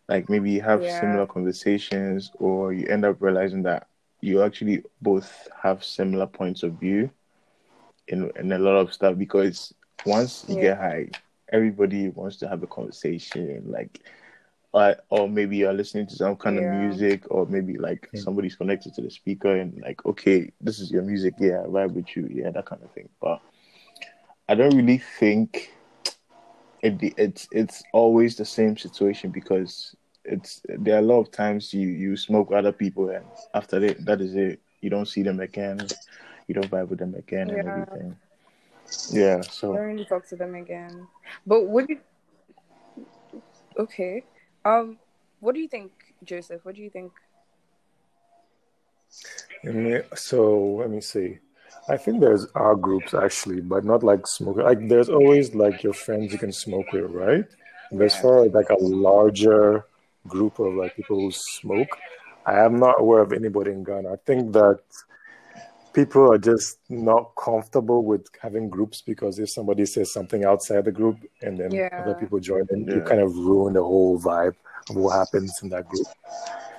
like, 0.07 0.29
maybe 0.29 0.51
you 0.51 0.61
have 0.61 0.83
Yeah. 0.83 0.99
similar 0.99 1.27
conversations 1.27 2.31
or 2.39 2.73
you 2.73 2.87
end 2.87 3.05
up 3.05 3.17
realizing 3.21 3.63
that 3.63 3.87
you 4.21 4.41
actually 4.41 4.83
both 5.01 5.47
have 5.61 5.83
similar 5.83 6.25
points 6.27 6.63
of 6.63 6.73
view 6.73 7.09
in 8.07 8.31
in 8.37 8.51
a 8.51 8.59
lot 8.59 8.75
of 8.77 8.93
stuff 8.93 9.17
because 9.17 9.73
once 10.05 10.45
you 10.47 10.55
Yeah. 10.55 10.61
get 10.61 10.77
high, 10.77 11.09
everybody 11.51 12.09
wants 12.09 12.37
to 12.37 12.47
have 12.47 12.63
a 12.63 12.67
conversation, 12.67 13.63
like, 13.67 13.99
or, 14.73 14.95
or 15.09 15.29
maybe 15.29 15.57
you're 15.57 15.73
listening 15.73 16.07
to 16.07 16.15
some 16.15 16.35
kind 16.35 16.57
Yeah. 16.57 16.61
of 16.61 16.65
music, 16.65 17.23
or 17.29 17.45
maybe 17.47 17.77
like 17.77 18.09
somebody's 18.13 18.55
connected 18.55 18.93
to 18.95 19.01
the 19.01 19.09
speaker 19.11 19.55
and 19.57 19.79
like, 19.81 20.05
okay, 20.05 20.51
this 20.61 20.79
is 20.79 20.91
your 20.91 21.03
music, 21.03 21.35
yeah, 21.37 21.61
I 21.63 21.67
vibe 21.67 21.93
with 21.93 22.15
you, 22.15 22.27
yeah, 22.31 22.51
that 22.51 22.65
kind 22.65 22.83
of 22.83 22.91
thing. 22.91 23.09
But 23.21 23.41
I 24.47 24.55
don't 24.55 24.75
really 24.75 24.97
think 24.97 25.71
it 26.81 27.01
it's 27.17 27.47
it's 27.51 27.83
always 27.93 28.35
the 28.35 28.45
same 28.45 28.77
situation 28.77 29.31
because 29.31 29.95
it's 30.27 30.61
there 30.67 30.95
are 30.95 30.99
a 30.99 31.09
lot 31.13 31.19
of 31.19 31.31
times 31.31 31.73
you 31.73 31.87
you 31.87 32.17
smoke 32.17 32.51
other 32.51 32.71
people 32.71 33.09
and 33.09 33.25
after 33.53 33.79
that 33.79 34.05
that 34.05 34.21
is 34.21 34.35
it. 34.35 34.59
You 34.81 34.89
don't 34.89 35.07
see 35.07 35.23
them 35.23 35.39
again, 35.39 35.79
you 36.47 36.53
don't 36.53 36.69
vibe 36.69 36.89
with 36.89 36.99
them 36.99 37.15
again 37.15 37.49
and 37.49 37.67
everything. 37.67 38.15
Yeah, 39.11 39.37
I 39.39 39.41
so 39.41 39.73
don't 39.73 39.85
really 39.85 40.05
talk 40.05 40.27
to 40.29 40.35
them 40.35 40.55
again. 40.55 41.07
But 41.45 41.65
what 41.67 41.87
do 41.87 41.95
you... 41.95 43.41
Okay. 43.77 44.23
Um, 44.63 44.97
what 45.39 45.55
do 45.55 45.61
you 45.61 45.67
think, 45.67 45.91
Joseph? 46.23 46.63
What 46.63 46.75
do 46.75 46.81
you 46.81 46.89
think? 46.89 47.11
So 50.15 50.77
let 50.79 50.89
me 50.89 51.01
see. 51.01 51.39
I 51.89 51.97
think 51.97 52.21
there's 52.21 52.45
our 52.53 52.75
groups 52.75 53.13
actually, 53.13 53.61
but 53.61 53.83
not 53.83 54.03
like 54.03 54.27
smoke. 54.27 54.57
Like 54.57 54.87
there's 54.87 55.09
always 55.09 55.55
like 55.55 55.83
your 55.83 55.93
friends 55.93 56.31
you 56.31 56.37
can 56.37 56.51
smoke 56.51 56.91
with, 56.91 57.09
right? 57.11 57.45
But 57.91 58.05
as 58.05 58.15
far 58.15 58.45
as 58.45 58.51
like 58.51 58.69
a 58.69 58.77
larger 58.77 59.85
group 60.27 60.59
of 60.59 60.73
like 60.75 60.95
people 60.95 61.19
who 61.19 61.31
smoke, 61.31 61.97
I 62.45 62.59
am 62.63 62.79
not 62.79 62.99
aware 62.99 63.21
of 63.21 63.33
anybody 63.33 63.71
in 63.71 63.83
Ghana. 63.83 64.13
I 64.13 64.15
think 64.25 64.53
that 64.53 64.79
people 65.93 66.31
are 66.31 66.37
just 66.37 66.77
not 66.89 67.31
comfortable 67.35 68.03
with 68.03 68.27
having 68.41 68.69
groups 68.69 69.01
because 69.01 69.39
if 69.39 69.49
somebody 69.49 69.85
says 69.85 70.13
something 70.13 70.45
outside 70.45 70.85
the 70.85 70.91
group 70.91 71.17
and 71.41 71.57
then 71.57 71.71
Yeah. 71.71 71.89
other 71.97 72.15
people 72.15 72.39
join 72.39 72.65
in, 72.69 72.85
you 72.85 73.01
kind 73.01 73.21
of 73.21 73.35
ruin 73.35 73.73
the 73.73 73.83
whole 73.83 74.19
vibe 74.19 74.55
of 74.89 74.95
what 74.95 75.13
happens 75.17 75.51
in 75.63 75.69
that 75.69 75.87
group. 75.89 76.07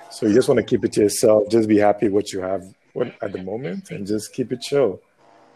So 0.09 0.25
you 0.25 0.33
just 0.33 0.47
want 0.49 0.59
to 0.59 0.63
keep 0.63 0.83
it 0.85 0.93
to 0.93 1.01
yourself. 1.01 1.49
Just 1.49 1.67
be 1.67 1.77
happy 1.77 2.09
what 2.09 2.31
you 2.33 2.41
have 2.41 2.63
at 3.21 3.31
the 3.31 3.43
moment 3.43 3.91
and 3.91 4.07
just 4.07 4.33
keep 4.33 4.51
it 4.51 4.61
chill. 4.61 5.01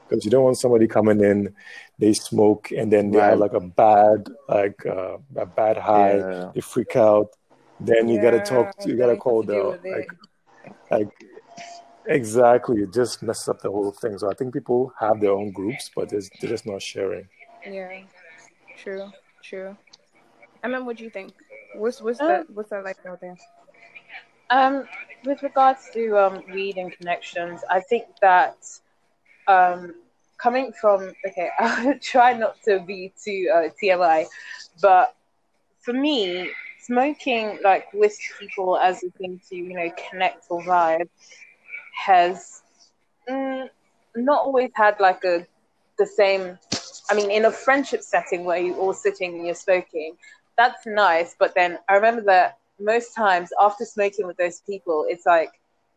Because 0.07 0.25
you 0.25 0.31
don't 0.31 0.43
want 0.43 0.57
somebody 0.59 0.87
coming 0.87 1.21
in, 1.23 1.55
they 1.97 2.13
smoke 2.13 2.71
and 2.71 2.91
then 2.91 3.09
they 3.11 3.19
have 3.29 3.39
like 3.39 3.53
a 3.53 3.61
bad, 3.61 4.27
like 4.47 4.85
uh, 4.85 5.17
a 5.35 5.45
bad 5.45 5.77
high. 5.77 6.17
Yeah. 6.17 6.51
They 6.53 6.61
freak 6.61 6.95
out. 6.95 7.29
Then 7.84 8.07
you 8.07 8.21
gotta 8.21 8.39
talk. 8.39 8.73
You 8.86 8.97
gotta 8.97 9.15
call 9.15 9.41
have 9.41 9.47
the 9.47 9.79
like 9.91 10.09
like 10.91 11.09
exactly 12.05 12.81
it 12.81 12.93
just 12.93 13.23
messes 13.23 13.47
up 13.47 13.61
the 13.61 13.71
whole 13.71 13.91
thing 13.91 14.17
so 14.17 14.29
i 14.29 14.34
think 14.34 14.53
people 14.53 14.91
have 14.99 15.21
their 15.21 15.31
own 15.31 15.51
groups 15.51 15.89
but 15.95 16.11
it's, 16.11 16.29
they're 16.39 16.49
just 16.49 16.65
not 16.65 16.81
sharing 16.81 17.27
Yeah, 17.65 18.01
true, 18.77 19.09
true. 19.41 19.77
I 20.63 20.67
mean, 20.67 20.86
what 20.86 20.97
do 20.97 21.03
you 21.03 21.09
think? 21.09 21.34
What's 21.75 22.01
what's 22.01 22.19
Um, 22.19 22.27
that 22.27 22.49
what's 22.49 22.69
that 22.71 22.84
like 22.84 22.97
out 23.07 23.21
there? 23.21 23.38
Um, 24.49 24.88
with 25.23 25.41
regards 25.43 25.89
to 25.93 26.17
um, 26.17 26.43
weed 26.53 26.77
and 26.77 26.91
connections, 26.91 27.61
I 27.69 27.79
think 27.79 28.05
that 28.21 28.57
um, 29.47 29.95
coming 30.38 30.73
from 30.73 31.13
okay, 31.25 31.49
I'll 31.59 31.97
try 31.99 32.34
not 32.34 32.61
to 32.63 32.79
be 32.79 33.13
too 33.21 33.49
uh, 33.53 33.69
TMI, 33.81 34.25
but 34.81 35.15
for 35.79 35.93
me, 35.93 36.49
smoking 36.86 37.59
like 37.63 37.86
with 37.93 38.17
people 38.39 38.77
as 38.77 39.03
a 39.03 39.09
thing 39.11 39.39
to 39.49 39.55
you 39.55 39.73
know 39.73 39.89
connect 40.09 40.45
or 40.49 40.61
vibe 40.63 41.09
has 42.05 42.61
mm, 43.29 43.67
not 44.15 44.45
always 44.45 44.71
had 44.75 44.99
like 44.99 45.23
a 45.23 45.45
the 45.97 46.05
same. 46.05 46.57
I 47.09 47.15
mean, 47.15 47.31
in 47.31 47.45
a 47.45 47.51
friendship 47.51 48.01
setting 48.01 48.45
where 48.45 48.57
you're 48.57 48.77
all 48.77 48.93
sitting 48.93 49.36
and 49.36 49.45
you're 49.45 49.55
smoking, 49.55 50.15
that's 50.57 50.86
nice. 50.86 51.36
But 51.38 51.53
then 51.55 51.77
I 51.89 51.95
remember 51.95 52.21
that 52.23 52.57
most 52.79 53.13
times 53.15 53.49
after 53.61 53.86
smoking 53.86 54.27
with 54.27 54.38
those 54.38 54.61
people, 54.61 55.05
it's 55.07 55.25
like 55.25 55.51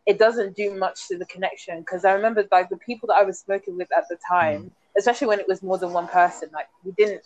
it 0.05 0.19
doesn't 0.19 0.55
do 0.55 0.75
much 0.75 1.07
to 1.07 1.17
the 1.17 1.25
connection. 1.25 1.79
Because 1.79 2.05
I 2.05 2.13
remember 2.13 2.43
like 2.51 2.69
the 2.69 2.77
people 2.77 3.07
that 3.07 3.15
I 3.15 3.23
was 3.23 3.39
smoking 3.39 3.77
with 3.77 3.89
at 3.95 4.05
the 4.09 4.17
time, 4.29 4.71
especially 4.97 5.27
when 5.27 5.39
it 5.39 5.47
was 5.47 5.61
more 5.63 5.77
than 5.77 5.93
one 5.93 6.07
person, 6.07 6.49
like 6.53 6.67
we 6.83 6.91
didn't 6.91 7.21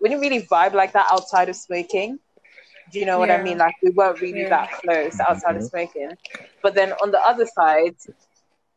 we 0.00 0.08
didn't 0.08 0.22
really 0.22 0.42
vibe 0.42 0.74
like 0.74 0.92
that 0.92 1.06
outside 1.10 1.48
of 1.48 1.56
smoking. 1.56 2.18
Do 2.90 2.98
you 2.98 3.06
know 3.06 3.18
what 3.18 3.30
I 3.30 3.38
mean? 3.38 3.58
Like 3.58 3.74
we 3.82 3.90
weren't 3.90 4.20
really 4.20 4.44
Yeah. 4.44 4.50
that 4.50 4.70
close 4.82 5.18
outside 5.28 5.56
of 5.56 5.62
smoking. 5.62 6.10
But 6.62 6.74
then 6.74 6.92
on 7.02 7.10
the 7.10 7.20
other 7.20 7.46
side, 7.46 7.96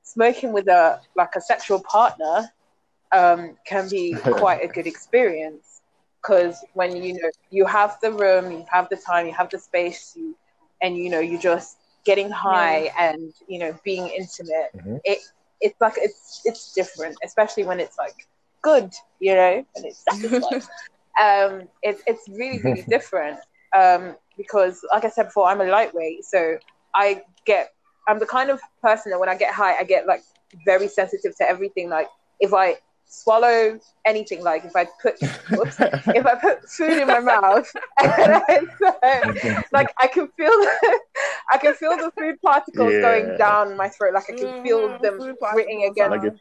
smoking 0.03 0.53
with 0.53 0.67
a 0.67 0.99
like 1.15 1.35
a 1.35 1.41
sexual 1.41 1.81
partner 1.81 2.49
um, 3.11 3.57
can 3.65 3.89
be 3.89 4.21
quite 4.31 4.63
a 4.63 4.67
good 4.67 4.87
experience 4.87 5.81
because 6.21 6.63
when 6.73 6.95
you 6.95 7.13
know 7.13 7.29
you 7.49 7.65
have 7.65 7.97
the 8.01 8.11
room, 8.11 8.51
you 8.51 8.65
have 8.71 8.89
the 8.89 8.97
time, 8.97 9.25
you 9.27 9.33
have 9.33 9.49
the 9.49 9.59
space, 9.59 10.13
you, 10.15 10.35
and 10.81 10.97
you 10.97 11.09
know 11.09 11.19
you're 11.19 11.39
just 11.39 11.77
getting 12.05 12.29
high 12.29 12.89
and 12.99 13.33
you 13.47 13.59
know 13.59 13.77
being 13.83 14.07
intimate. 14.07 14.71
Mhm. 14.75 14.99
It 15.03 15.19
it's 15.61 15.79
like 15.81 15.93
it's 15.97 16.41
it's 16.45 16.73
different, 16.73 17.17
especially 17.23 17.63
when 17.63 17.79
it's 17.79 17.97
like 17.97 18.27
good, 18.61 18.91
you 19.19 19.33
know, 19.35 19.65
and 19.75 19.85
it's 19.85 20.03
satisfying. 20.09 20.61
um, 21.21 21.67
it's 21.81 22.01
it's 22.07 22.27
really 22.29 22.59
really 22.63 22.85
different 22.89 23.39
um, 23.77 24.15
because, 24.37 24.81
like 24.93 25.05
I 25.05 25.09
said 25.09 25.25
before, 25.25 25.47
I'm 25.47 25.61
a 25.61 25.65
lightweight, 25.65 26.23
so 26.25 26.57
I 26.95 27.21
get 27.45 27.69
I'm 28.07 28.19
the 28.19 28.25
kind 28.25 28.49
of 28.49 28.59
person 28.81 29.11
that 29.11 29.19
when 29.19 29.29
I 29.29 29.35
get 29.35 29.53
high, 29.53 29.77
I 29.77 29.83
get 29.83 30.07
like 30.07 30.23
very 30.65 30.87
sensitive 30.87 31.35
to 31.37 31.49
everything. 31.49 31.89
Like 31.89 32.07
if 32.39 32.53
I 32.53 32.75
swallow 33.05 33.79
anything, 34.05 34.43
like 34.43 34.65
if 34.65 34.75
I 34.75 34.85
put 35.01 35.15
whoops, 35.49 35.77
if 36.13 36.25
I 36.25 36.35
put 36.35 36.67
food 36.69 36.97
in 36.97 37.07
my 37.07 37.19
mouth, 37.19 37.71
and 37.99 38.43
I, 38.49 38.65
like 39.71 39.93
I 39.99 40.07
can 40.07 40.27
feel 40.37 40.49
the, 40.49 40.99
I 41.51 41.57
can 41.57 41.73
feel 41.73 41.97
the 41.97 42.11
food 42.17 42.35
particles 42.43 42.97
Yeah. 42.97 43.01
going 43.01 43.35
down 43.37 43.77
my 43.77 43.89
throat. 43.89 44.13
Like 44.13 44.29
I 44.29 44.33
can 44.33 44.53
feel 44.63 44.89
Mhm, 44.89 45.01
them 45.01 45.15
food 45.17 45.35
gritting 45.51 45.83
particles 45.83 45.91
against 45.91 46.23
Like 46.23 46.33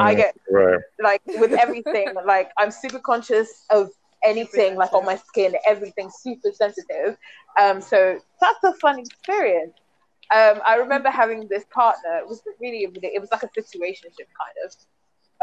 I 0.00 0.14
get 0.14 0.34
right 0.50 0.80
like 1.02 1.20
with 1.38 1.52
everything 1.54 2.14
like 2.26 2.50
i'm 2.58 2.70
super 2.70 2.98
conscious 3.00 3.64
of 3.70 3.90
anything 4.24 4.76
like 4.76 4.92
on 4.94 5.04
my 5.04 5.16
skin 5.16 5.54
everything 5.66 6.10
super 6.10 6.50
sensitive. 6.52 7.16
Um 7.60 7.80
so 7.80 8.18
that's 8.40 8.64
a 8.64 8.72
fun 8.80 8.98
experience. 8.98 9.74
Um 10.34 10.60
i 10.66 10.76
remember 10.76 11.10
having 11.10 11.46
this 11.48 11.64
partner 11.72 12.18
it 12.18 12.26
wasn't 12.26 12.56
really 12.60 12.86
it 13.02 13.20
was 13.20 13.30
like 13.32 13.42
a 13.42 13.48
situationship 13.48 14.28
kind 14.42 14.56
of. 14.64 14.74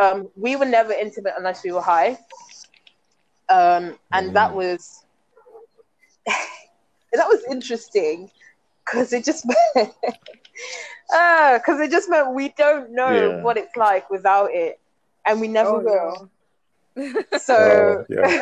Um 0.04 0.30
we 0.36 0.56
were 0.56 0.66
never 0.66 0.94
intimate 0.94 1.34
unless 1.38 1.64
we 1.64 1.72
were 1.72 1.82
high. 1.82 2.18
Um 3.50 3.98
and 4.14 4.36
that 4.36 4.54
was 4.54 5.06
that 7.14 7.28
was 7.28 7.44
interesting 7.50 8.30
because 8.86 9.14
it 9.14 9.24
just 9.26 9.46
because 9.76 11.80
it 11.80 11.92
just 11.92 12.10
meant 12.10 12.34
we 12.34 12.50
don't 12.58 12.92
know 12.92 13.08
Yeah. 13.08 13.42
what 13.42 13.58
it's 13.58 13.76
like 13.76 14.10
without 14.10 14.50
it. 14.54 14.80
And 15.26 15.40
we 15.42 15.48
never 15.48 15.70
Oh, 15.70 15.78
will. 15.78 15.94
no. 15.94 16.30
So 17.40 17.56
Oh, 17.56 18.06
yeah. 18.10 18.42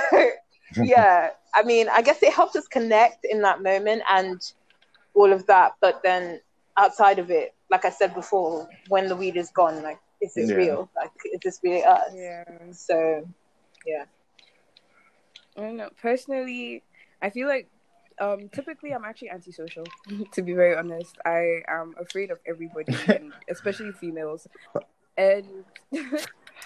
yeah, 0.84 1.30
I 1.54 1.64
mean, 1.64 1.88
I 1.90 2.02
guess 2.02 2.22
it 2.24 2.34
helped 2.34 2.56
us 2.56 2.68
connect 2.68 3.26
in 3.26 3.42
that 3.42 3.62
moment 3.62 4.04
and 4.10 4.40
all 5.14 5.32
of 5.32 5.46
that. 5.48 5.74
But 5.82 6.02
then 6.04 6.42
outside 6.78 7.20
of 7.20 7.30
it, 7.32 7.54
like 7.70 7.86
I 7.86 7.90
said 7.90 8.14
before, 8.14 8.68
when 8.88 9.08
the 9.08 9.16
weed 9.16 9.36
is 9.36 9.52
gone, 9.52 9.82
like, 9.84 10.00
is 10.22 10.36
it 10.38 10.50
Yeah. 10.50 10.56
real? 10.56 10.90
Like, 10.96 11.12
is 11.32 11.40
this 11.44 11.60
really 11.64 11.84
us? 11.84 12.12
Yeah. 12.14 12.44
So 12.72 13.28
yeah. 13.86 14.06
I 15.58 15.62
don't 15.62 15.78
know. 15.78 15.90
Personally, 16.02 16.84
I 17.22 17.30
feel 17.30 17.48
like 17.48 17.70
um 18.20 18.50
typically 18.50 18.92
I'm 18.92 19.06
actually 19.06 19.30
antisocial, 19.30 19.86
to 20.34 20.42
be 20.42 20.54
very 20.54 20.76
honest. 20.76 21.16
I 21.26 21.62
am 21.68 21.96
afraid 22.00 22.32
of 22.32 22.40
everybody 22.48 22.96
and 23.08 23.34
especially 23.50 23.92
females. 23.92 24.48
And 25.18 25.66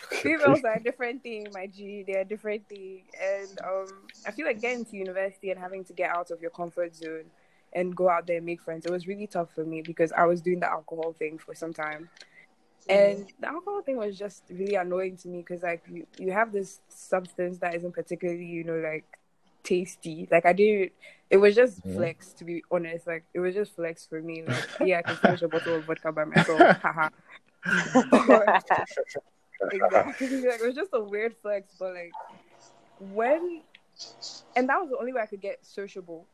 females 0.22 0.64
are 0.64 0.76
a 0.76 0.84
different 0.84 1.24
thing, 1.24 1.48
my 1.54 1.68
G, 1.68 2.04
they're 2.08 2.22
a 2.22 2.26
different 2.26 2.68
thing. 2.68 3.04
And 3.22 3.60
um 3.64 3.88
I 4.26 4.32
feel 4.32 4.46
like 4.46 4.62
getting 4.62 4.86
to 4.86 4.96
university 4.98 5.50
and 5.52 5.60
having 5.60 5.84
to 5.86 5.94
get 5.94 6.10
out 6.10 6.32
of 6.32 6.42
your 6.42 6.52
comfort 6.52 6.96
zone 6.96 7.26
and 7.74 7.96
go 7.96 8.10
out 8.10 8.28
there 8.28 8.38
and 8.38 8.46
make 8.46 8.62
friends, 8.62 8.86
it 8.86 8.90
was 8.92 9.08
really 9.08 9.28
tough 9.28 9.52
for 9.54 9.66
me 9.66 9.82
because 9.82 10.12
I 10.12 10.26
was 10.26 10.42
doing 10.42 10.60
the 10.60 10.70
alcohol 10.70 11.14
thing 11.18 11.38
for 11.40 11.56
some 11.56 11.74
time. 11.74 12.10
And 12.90 13.28
the 13.40 13.48
alcohol 13.48 13.82
thing 13.82 13.98
was 13.98 14.18
just 14.18 14.44
really 14.50 14.76
annoying 14.76 15.16
to 15.18 15.30
me 15.30 15.40
because 15.40 15.64
like 15.64 15.84
you, 15.90 16.06
you 16.20 16.32
have 16.34 16.52
this 16.52 16.82
substance 16.90 17.60
that 17.60 17.76
isn't 17.76 17.94
particularly, 17.94 18.46
you 18.46 18.64
know, 18.66 18.76
like 18.78 19.06
tasty. 19.64 20.28
Like 20.30 20.46
I 20.46 20.54
didn't 20.54 20.92
it 21.30 21.38
was 21.38 21.56
just 21.56 21.84
Mhm. 21.86 21.96
flex 21.96 22.34
to 22.34 22.44
be 22.46 22.64
honest. 22.70 23.08
Like 23.08 23.24
it 23.34 23.40
was 23.40 23.56
just 23.56 23.76
flex 23.76 24.06
for 24.06 24.22
me. 24.22 24.44
Like 24.44 24.66
yeah, 24.82 25.00
I 25.00 25.02
can 25.02 25.16
finish 25.16 25.42
a 25.42 25.48
bottle 25.48 25.76
of 25.78 25.86
vodka 25.86 26.12
by 26.12 26.26
myself. 26.26 26.60
Haha. 26.82 27.10
Exactly. 29.62 30.28
Like, 30.48 30.60
it 30.60 30.66
was 30.66 30.76
just 30.76 30.92
a 30.94 31.00
weird 31.00 31.36
flex, 31.42 31.76
but 31.80 31.94
like 31.94 32.12
when 33.00 33.62
and 34.56 34.70
that 34.70 34.80
was 34.80 34.90
the 34.90 34.98
only 34.98 35.14
way 35.14 35.22
I 35.22 35.26
could 35.26 35.42
get 35.42 35.66
sociable. 35.66 36.26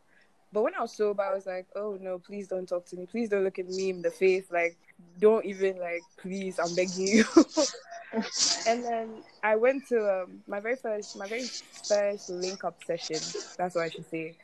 But 0.52 0.64
when 0.64 0.74
I 0.74 0.82
was 0.82 0.94
sober, 0.94 1.22
I 1.22 1.34
was 1.34 1.46
like, 1.46 1.68
oh 1.76 1.98
no, 2.02 2.18
please 2.18 2.48
don't 2.48 2.68
talk 2.68 2.86
to 2.88 2.96
me. 2.96 3.06
Please 3.06 3.30
don't 3.30 3.44
look 3.44 3.60
at 3.60 3.68
me 3.68 3.92
in 3.92 4.02
the 4.02 4.10
face. 4.10 4.46
Like, 4.52 4.78
don't 5.20 5.46
even 5.46 5.78
like, 5.78 6.02
please, 6.18 6.60
I'm 6.60 6.74
begging 6.76 7.08
you. 7.08 7.26
and 8.68 8.84
then 8.84 9.10
I 9.44 9.56
went 9.56 9.88
to 9.90 10.24
um, 10.24 10.42
my 10.48 10.60
very 10.60 10.76
first, 10.76 11.18
my 11.18 11.28
very 11.28 11.44
first 11.44 12.30
link 12.30 12.64
up 12.64 12.84
session. 12.84 13.18
That's 13.58 13.76
what 13.76 13.84
I 13.84 13.90
should 13.90 14.10
say. 14.10 14.38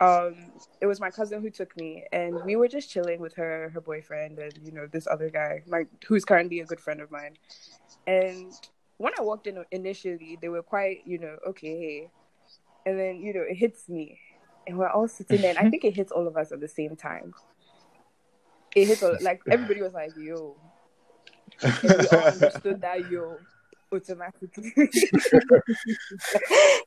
Um, 0.00 0.36
it 0.80 0.86
was 0.86 1.00
my 1.00 1.10
cousin 1.10 1.42
who 1.42 1.50
took 1.50 1.76
me, 1.76 2.04
and 2.12 2.42
we 2.44 2.56
were 2.56 2.68
just 2.68 2.90
chilling 2.90 3.20
with 3.20 3.34
her, 3.34 3.70
her 3.74 3.80
boyfriend, 3.80 4.38
and 4.38 4.52
you 4.64 4.72
know 4.72 4.86
this 4.86 5.06
other 5.06 5.28
guy, 5.28 5.62
my 5.66 5.84
who's 6.06 6.24
currently 6.24 6.60
a 6.60 6.64
good 6.64 6.80
friend 6.80 7.00
of 7.00 7.10
mine. 7.10 7.36
And 8.06 8.52
when 8.98 9.12
I 9.18 9.22
walked 9.22 9.46
in 9.46 9.64
initially, 9.70 10.38
they 10.40 10.48
were 10.48 10.62
quite, 10.62 11.02
you 11.06 11.18
know, 11.18 11.36
okay. 11.48 12.08
And 12.84 12.98
then, 12.98 13.20
you 13.20 13.32
know, 13.34 13.42
it 13.42 13.56
hits 13.56 13.88
me. 13.88 14.18
And 14.66 14.78
we're 14.78 14.88
all 14.88 15.08
sitting 15.08 15.40
there. 15.40 15.50
And 15.50 15.58
I 15.58 15.70
think 15.70 15.84
it 15.84 15.94
hits 15.94 16.12
all 16.12 16.26
of 16.26 16.36
us 16.36 16.52
at 16.52 16.60
the 16.60 16.68
same 16.68 16.96
time. 16.96 17.34
It 18.74 18.86
hits 18.86 19.02
all, 19.02 19.16
like, 19.20 19.42
everybody 19.50 19.82
was 19.82 19.92
like, 19.92 20.12
yo. 20.16 20.56
And 21.62 21.74
we 21.82 22.06
all 22.08 22.24
understood 22.24 22.80
that 22.80 23.10
yo 23.10 23.38
automatically. 23.92 24.72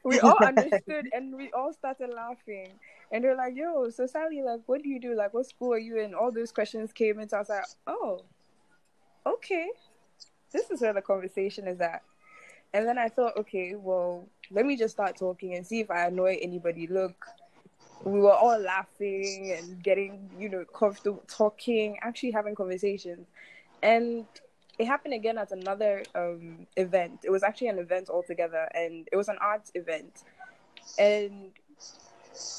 we 0.04 0.20
all 0.20 0.38
understood 0.44 1.08
and 1.14 1.36
we 1.36 1.52
all 1.52 1.72
started 1.72 2.10
laughing. 2.14 2.70
And 3.12 3.24
they're 3.24 3.36
like, 3.36 3.56
yo, 3.56 3.90
so 3.90 4.08
Sally, 4.08 4.42
like, 4.42 4.62
what 4.66 4.82
do 4.82 4.90
you 4.90 5.00
do? 5.00 5.16
Like, 5.16 5.34
what 5.34 5.46
school 5.46 5.74
are 5.74 5.80
you 5.80 6.00
in? 6.00 6.14
All 6.14 6.32
those 6.32 6.52
questions 6.52 6.92
came 6.92 7.20
into 7.20 7.38
us. 7.38 7.50
Like, 7.50 7.66
oh, 7.88 8.22
okay. 9.26 9.70
This 10.56 10.72
is 10.72 10.82
where 10.82 10.94
the 10.94 11.02
conversation 11.02 11.68
is 11.68 11.82
at. 11.82 12.02
And 12.74 12.88
then 12.88 12.98
I 12.98 13.10
thought, 13.10 13.36
okay, 13.38 13.76
well, 13.76 14.26
let 14.52 14.66
me 14.66 14.78
just 14.78 14.94
start 14.94 15.18
talking 15.18 15.54
and 15.54 15.68
see 15.68 15.82
if 15.82 15.92
I 15.92 16.06
annoy 16.06 16.40
anybody. 16.42 16.88
Look, 16.88 17.28
we 18.06 18.22
were 18.22 18.34
all 18.34 18.58
laughing 18.58 19.54
and 19.58 19.84
getting, 19.84 20.30
you 20.40 20.48
know, 20.48 20.64
comfortable 20.64 21.24
talking, 21.28 21.98
actually 22.02 22.32
having 22.32 22.56
conversations. 22.56 23.28
And 23.84 24.26
it 24.80 24.86
happened 24.86 25.14
again 25.14 25.38
at 25.38 25.52
another 25.52 26.04
um 26.16 26.68
event. 26.78 27.20
It 27.24 27.32
was 27.32 27.44
actually 27.44 27.68
an 27.68 27.80
event 27.80 28.10
altogether, 28.10 28.70
and 28.74 29.08
it 29.12 29.16
was 29.18 29.28
an 29.28 29.38
arts 29.42 29.72
event. 29.76 30.24
And 30.98 31.52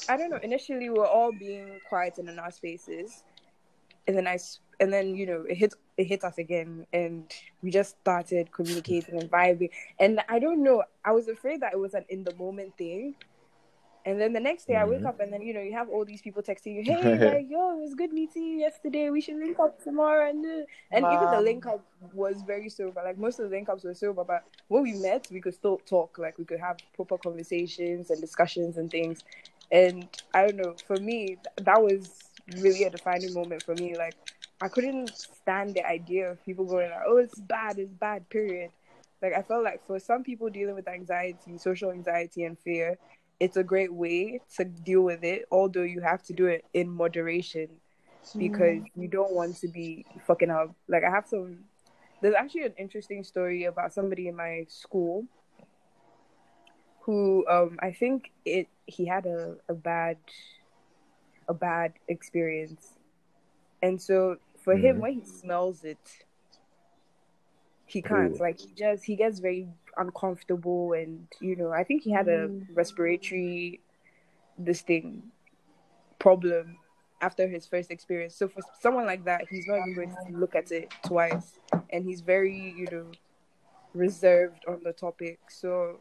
I 0.07 0.17
don't 0.17 0.29
know. 0.29 0.39
Initially, 0.43 0.89
we 0.89 0.99
were 0.99 1.07
all 1.07 1.31
being 1.31 1.79
quiet 1.89 2.17
and 2.17 2.29
in 2.29 2.37
our 2.37 2.51
spaces, 2.51 3.23
and 4.07 4.15
then 4.15 4.27
I 4.27 4.37
and 4.79 4.91
then 4.93 5.15
you 5.15 5.25
know 5.25 5.43
it 5.47 5.55
hit 5.57 5.73
it 5.97 6.05
hit 6.05 6.23
us 6.23 6.37
again, 6.37 6.85
and 6.93 7.31
we 7.61 7.71
just 7.71 7.99
started 7.99 8.51
communicating 8.51 9.19
and 9.19 9.29
vibing. 9.31 9.69
And 9.99 10.21
I 10.29 10.39
don't 10.39 10.63
know. 10.63 10.83
I 11.03 11.11
was 11.11 11.27
afraid 11.27 11.61
that 11.61 11.73
it 11.73 11.79
was 11.79 11.93
an 11.93 12.05
in 12.09 12.23
the 12.23 12.33
moment 12.35 12.77
thing. 12.77 13.15
And 14.05 14.21
then 14.21 14.33
the 14.33 14.39
next 14.39 14.65
day 14.67 14.75
I 14.75 14.85
wake 14.85 15.03
Mhm. 15.03 15.05
up 15.05 15.19
and 15.19 15.33
then 15.33 15.41
you 15.41 15.53
know 15.53 15.59
you 15.61 15.73
have 15.73 15.89
all 15.89 16.05
these 16.05 16.21
people 16.21 16.41
texting 16.41 16.75
you, 16.75 16.83
hey, 16.83 17.19
like 17.23 17.47
yo, 17.49 17.71
it 17.77 17.81
was 17.81 17.93
good 17.95 18.13
meeting 18.13 18.43
you 18.43 18.57
yesterday. 18.59 19.09
We 19.09 19.21
should 19.21 19.37
link 19.37 19.59
up 19.59 19.81
tomorrow 19.83 20.29
and 20.29 20.45
uh, 20.45 20.65
and 20.91 21.07
even 21.07 21.29
the 21.29 21.41
link 21.41 21.65
up 21.65 21.85
was 22.13 22.41
very 22.41 22.69
sober. 22.69 23.01
Like 23.03 23.17
most 23.17 23.39
of 23.39 23.49
the 23.49 23.55
link 23.55 23.69
ups 23.69 23.83
were 23.83 23.93
sober, 23.93 24.23
but 24.23 24.43
when 24.69 24.83
we 24.83 24.93
met, 24.93 25.27
we 25.31 25.41
could 25.41 25.53
still 25.55 25.77
talk. 25.85 26.17
Like 26.17 26.37
we 26.37 26.45
could 26.45 26.59
have 26.59 26.77
proper 26.95 27.17
conversations 27.17 28.09
and 28.09 28.21
discussions 28.21 28.77
and 28.77 28.89
things. 28.89 29.23
And 29.71 30.07
I 30.33 30.45
don't 30.47 30.55
know, 30.57 30.75
for 30.85 30.97
me, 30.99 31.27
th- 31.27 31.39
that 31.57 31.81
was 31.81 32.29
really 32.61 32.83
a 32.83 32.89
defining 32.89 33.33
moment 33.33 33.63
for 33.63 33.75
me. 33.75 33.97
Like 33.97 34.15
I 34.61 34.67
couldn't 34.67 35.15
stand 35.15 35.75
the 35.75 35.85
idea 35.85 36.31
of 36.31 36.43
people 36.43 36.65
going 36.65 36.89
like, 36.89 37.01
oh, 37.07 37.17
it's 37.17 37.39
bad, 37.39 37.77
it's 37.77 37.93
bad. 37.93 38.27
Period. 38.29 38.71
Like 39.21 39.33
I 39.33 39.41
felt 39.41 39.63
like 39.63 39.85
for 39.85 39.99
some 39.99 40.23
people 40.23 40.49
dealing 40.49 40.75
with 40.75 40.87
anxiety, 40.87 41.57
social 41.57 41.91
anxiety, 41.91 42.43
and 42.43 42.57
fear, 42.59 42.97
it's 43.39 43.57
a 43.57 43.63
great 43.63 43.93
way 43.93 44.41
to 44.57 44.65
deal 44.65 45.01
with 45.01 45.23
it. 45.23 45.45
Although 45.51 45.83
you 45.83 46.01
have 46.01 46.23
to 46.23 46.33
do 46.33 46.47
it 46.47 46.65
in 46.73 46.89
moderation 46.89 47.69
because 48.37 48.81
you 48.95 49.07
don't 49.07 49.33
want 49.33 49.57
to 49.57 49.67
be 49.67 50.05
fucking 50.25 50.49
up. 50.49 50.75
Like 50.87 51.03
I 51.03 51.09
have 51.09 51.27
some. 51.27 51.59
There's 52.21 52.35
actually 52.35 52.63
an 52.63 52.73
interesting 52.77 53.23
story 53.23 53.65
about 53.65 53.93
somebody 53.93 54.27
in 54.27 54.35
my 54.35 54.65
school 54.69 55.25
who 57.01 57.45
um 57.47 57.77
I 57.79 57.91
think 57.91 58.31
it 58.45 58.67
he 58.85 59.05
had 59.05 59.25
a, 59.25 59.55
a 59.69 59.73
bad 59.73 60.17
a 61.47 61.53
bad 61.53 61.93
experience. 62.07 62.93
And 63.81 64.01
so 64.01 64.37
for 64.67 64.75
him 64.75 64.97
Mhm. 64.97 64.99
when 64.99 65.13
he 65.13 65.23
smells 65.23 65.85
it 65.85 66.05
he 67.85 68.01
can't 68.01 68.33
Ooh. 68.35 68.43
like 68.45 68.59
he 68.59 68.73
just 68.75 69.05
he 69.05 69.15
gets 69.15 69.39
very 69.39 69.69
uncomfortable 69.95 70.91
and 70.91 71.25
you 71.39 71.55
know 71.55 71.71
I 71.71 71.85
think 71.85 72.03
he 72.03 72.11
had 72.11 72.27
a 72.27 72.51
respiratory 72.73 73.79
this 74.57 74.81
thing 74.81 75.31
problem 76.19 76.77
after 77.21 77.47
his 77.47 77.65
first 77.65 77.91
experience. 77.91 78.35
So 78.35 78.49
for 78.49 78.61
someone 78.81 79.05
like 79.05 79.23
that, 79.23 79.47
he's 79.49 79.67
not 79.67 79.79
even 79.79 79.93
going 79.95 80.15
to 80.27 80.37
look 80.37 80.53
at 80.53 80.71
it 80.71 80.91
twice, 81.05 81.59
and 81.93 82.05
he's 82.05 82.21
very, 82.21 82.75
you 82.77 82.87
know, 82.91 83.11
reserved 83.93 84.65
on 84.67 84.81
the 84.83 84.93
topic. 84.93 85.39
So 85.49 85.99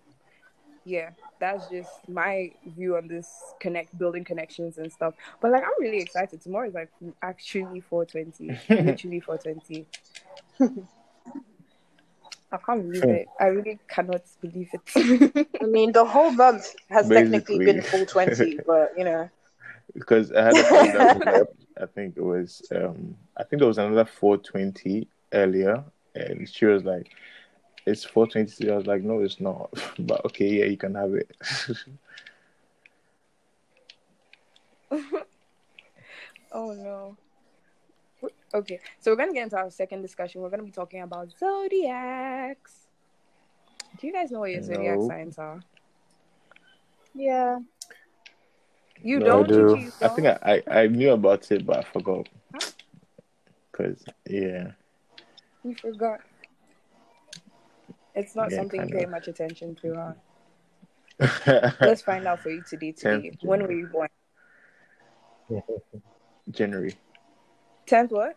yeah, 0.86 1.10
that's 1.40 1.68
just 1.68 1.90
my 2.08 2.52
view 2.64 2.96
on 2.96 3.08
this 3.08 3.28
connect 3.58 3.98
building 3.98 4.24
connections 4.24 4.78
and 4.78 4.90
stuff. 4.90 5.14
But 5.40 5.50
like, 5.50 5.64
I'm 5.64 5.72
really 5.80 5.98
excited. 5.98 6.40
Tomorrow 6.40 6.68
is 6.68 6.74
like 6.74 6.90
actually 7.22 7.80
420, 7.80 8.56
literally 8.84 9.20
420. 9.20 9.86
I 12.52 12.56
can't 12.58 12.82
believe 12.82 13.02
it. 13.02 13.26
I 13.40 13.46
really 13.46 13.80
cannot 13.88 14.22
believe 14.40 14.70
it. 14.72 15.48
I 15.60 15.66
mean, 15.66 15.90
the 15.90 16.04
whole 16.04 16.30
month 16.30 16.72
has 16.88 17.08
technically 17.08 17.58
been 17.58 17.82
420, 17.82 18.60
but 18.66 18.92
you 18.96 19.04
know. 19.04 19.28
because 19.92 20.30
I 20.30 20.44
had 20.44 20.56
a 20.56 20.64
friend 20.64 20.94
that 20.94 21.16
was 21.16 21.26
like, 21.26 21.48
I 21.82 21.86
think 21.86 22.16
it 22.16 22.22
was 22.22 22.62
um 22.74 23.16
I 23.36 23.42
think 23.42 23.58
there 23.58 23.68
was 23.68 23.78
another 23.78 24.04
420 24.04 25.08
earlier, 25.32 25.82
and 26.14 26.48
she 26.48 26.64
was 26.66 26.84
like, 26.84 27.10
"It's 27.86 28.04
420." 28.04 28.70
I 28.70 28.76
was 28.76 28.86
like, 28.86 29.02
"No, 29.02 29.20
it's 29.20 29.40
not." 29.40 29.70
But 29.98 30.24
okay, 30.26 30.48
yeah, 30.48 30.64
you 30.66 30.76
can 30.76 30.94
have 30.94 31.14
it. 31.14 31.30
Oh 36.52 36.72
no. 36.72 37.16
Okay, 38.54 38.80
so 38.98 39.10
we're 39.10 39.16
gonna 39.16 39.34
get 39.34 39.42
into 39.42 39.56
our 39.58 39.70
second 39.70 40.00
discussion. 40.00 40.40
We're 40.40 40.48
gonna 40.48 40.62
be 40.62 40.70
talking 40.70 41.02
about 41.02 41.28
zodiacs. 41.38 42.86
Do 43.98 44.06
you 44.06 44.12
guys 44.12 44.30
know 44.30 44.40
what 44.40 44.52
your 44.52 44.62
zodiac 44.62 44.98
signs 45.06 45.38
are? 45.38 45.60
Yeah. 47.14 47.58
You 49.02 49.18
No, 49.18 49.26
don't? 49.26 49.48
do. 49.48 49.76
You 49.78 49.92
I 50.00 50.08
think 50.08 50.26
don't? 50.26 50.38
I, 50.42 50.62
I, 50.66 50.80
I 50.82 50.86
knew 50.86 51.10
about 51.12 51.50
it, 51.52 51.66
but 51.66 51.78
I 51.78 51.82
forgot. 51.82 52.28
Cause 53.72 54.02
yeah, 54.26 54.70
you 55.62 55.74
forgot. 55.74 56.20
It's 58.16 58.34
not 58.34 58.50
Yeah, 58.50 58.56
something 58.56 58.80
you 58.80 58.88
pay 58.88 59.06
much 59.06 59.28
attention 59.28 59.74
to. 59.76 60.14
Huh? 61.20 61.72
Let's 61.80 62.00
find 62.00 62.26
out 62.26 62.40
for 62.40 62.48
you 62.50 62.62
today. 62.62 62.92
Today, 62.92 63.30
when 63.42 63.62
were 63.62 63.72
you 63.72 63.86
born? 63.86 64.08
January. 66.50 66.94
Tenth 67.84 68.10
what? 68.10 68.36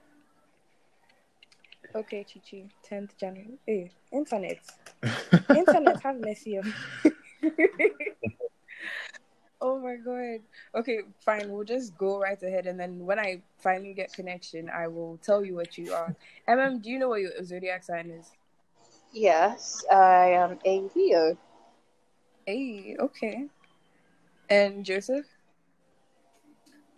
Okay, 1.95 2.25
Chichi. 2.25 2.67
Tenth 2.83 3.17
January. 3.17 3.57
Hey, 3.65 3.91
internet. 4.11 4.59
internet 5.55 6.01
have 6.01 6.19
mercy 6.19 6.59
on 6.59 6.73
oh 9.61 9.79
my 9.79 9.95
god. 9.95 10.41
Okay, 10.75 10.99
fine. 11.21 11.49
We'll 11.49 11.63
just 11.63 11.97
go 11.97 12.19
right 12.19 12.41
ahead, 12.43 12.67
and 12.67 12.77
then 12.77 13.05
when 13.05 13.17
I 13.17 13.41
finally 13.57 13.93
get 13.93 14.11
connection, 14.13 14.69
I 14.69 14.87
will 14.89 15.17
tell 15.23 15.43
you 15.43 15.55
what 15.55 15.77
you 15.77 15.93
are. 15.93 16.13
MM, 16.49 16.83
do 16.83 16.89
you 16.89 16.99
know 16.99 17.07
what 17.09 17.21
your 17.21 17.31
zodiac 17.45 17.83
sign 17.83 18.11
is? 18.11 18.29
Yes, 19.11 19.83
I 19.91 20.31
am 20.31 20.59
a 20.65 20.83
Leo. 20.95 21.37
Hey, 22.45 22.95
okay. 22.99 23.45
And 24.49 24.85
Joseph? 24.85 25.25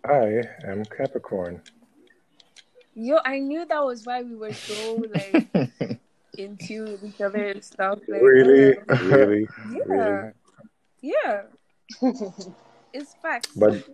I 0.04 0.42
am 0.64 0.84
Capricorn. 0.84 1.62
Yo, 2.94 3.18
I 3.24 3.38
knew 3.38 3.64
that 3.64 3.84
was 3.84 4.04
why 4.04 4.22
we 4.22 4.34
were 4.36 4.52
so 4.52 5.02
like 5.14 5.46
into 6.38 6.84
with 6.84 7.04
each 7.04 7.20
other 7.20 7.46
and 7.48 7.64
stuff. 7.64 8.00
Like, 8.08 8.20
Really, 8.20 8.76
uh, 8.88 8.96
really, 9.04 9.48
yeah, 9.70 9.82
really. 9.86 10.32
yeah. 11.00 11.42
It's 12.92 13.14
facts. 13.22 13.48
But 13.56 13.88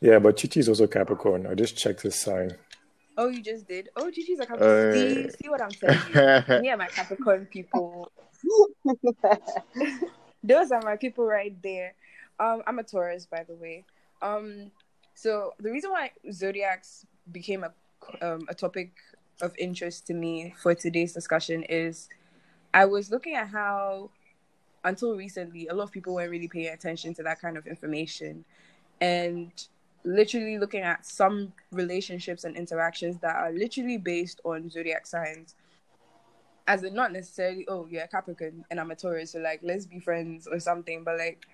yeah, 0.00 0.18
but 0.18 0.36
Chichi's 0.36 0.68
also 0.68 0.86
Capricorn. 0.86 1.46
I 1.46 1.54
just 1.54 1.76
checked 1.76 2.02
his 2.02 2.14
sign. 2.20 2.56
Oh, 3.16 3.28
you 3.28 3.42
just 3.42 3.68
did. 3.68 3.90
Oh, 3.96 4.10
Gigi's 4.10 4.40
a 4.40 4.46
Capricorn. 4.46 4.90
Uh, 4.90 4.94
see, 4.94 5.30
see 5.30 5.48
what 5.48 5.62
I'm 5.62 5.70
you. 5.80 6.54
Me 6.62 6.68
and 6.68 6.78
my 6.78 6.88
Capricorn 6.88 7.46
people. 7.46 8.10
Those 10.44 10.72
are 10.72 10.82
my 10.82 10.96
people 10.96 11.24
right 11.24 11.56
there. 11.62 11.94
Um, 12.38 12.62
I'm 12.66 12.78
a 12.78 12.82
Taurus, 12.82 13.26
by 13.26 13.44
the 13.44 13.54
way. 13.54 13.84
Um, 14.20 14.70
so 15.14 15.54
the 15.60 15.70
reason 15.70 15.90
why 15.90 16.10
zodiacs 16.32 17.06
became 17.30 17.64
a 17.64 17.72
um, 18.20 18.46
a 18.48 18.54
topic 18.54 18.92
of 19.40 19.54
interest 19.58 20.06
to 20.08 20.14
me 20.14 20.54
for 20.60 20.74
today's 20.74 21.12
discussion 21.12 21.62
is 21.64 22.08
I 22.74 22.84
was 22.84 23.10
looking 23.10 23.34
at 23.34 23.48
how 23.48 24.10
until 24.84 25.16
recently 25.16 25.68
a 25.68 25.74
lot 25.74 25.84
of 25.84 25.92
people 25.92 26.14
weren't 26.14 26.30
really 26.30 26.48
paying 26.48 26.72
attention 26.72 27.14
to 27.14 27.22
that 27.22 27.40
kind 27.40 27.56
of 27.56 27.66
information, 27.66 28.44
and 29.00 29.52
literally 30.04 30.58
looking 30.58 30.82
at 30.82 31.04
some 31.06 31.52
relationships 31.72 32.44
and 32.44 32.56
interactions 32.56 33.18
that 33.18 33.36
are 33.36 33.52
literally 33.52 33.96
based 33.96 34.40
on 34.44 34.68
zodiac 34.68 35.06
signs 35.06 35.54
as 36.66 36.82
in 36.82 36.94
not 36.94 37.12
necessarily 37.12 37.66
oh 37.68 37.86
you're 37.90 38.06
capricorn 38.06 38.64
and 38.70 38.78
i'm 38.78 38.90
a 38.90 38.94
taurus 38.94 39.32
so 39.32 39.38
like 39.38 39.60
let's 39.62 39.86
be 39.86 39.98
friends 39.98 40.46
or 40.46 40.58
something 40.58 41.04
but 41.04 41.18
like 41.18 41.46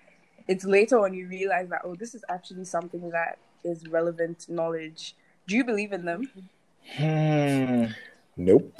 it's 0.47 0.65
later 0.65 0.99
when 0.99 1.13
you 1.13 1.27
realize 1.27 1.69
that 1.69 1.81
oh 1.83 1.95
this 1.95 2.13
is 2.13 2.23
actually 2.29 2.65
something 2.65 3.09
that 3.09 3.37
is 3.63 3.87
relevant 3.87 4.47
knowledge 4.49 5.15
do 5.47 5.55
you 5.55 5.63
believe 5.63 5.93
in 5.93 6.05
them 6.05 6.29
Hmm. 6.95 7.85
Nope. 8.37 8.73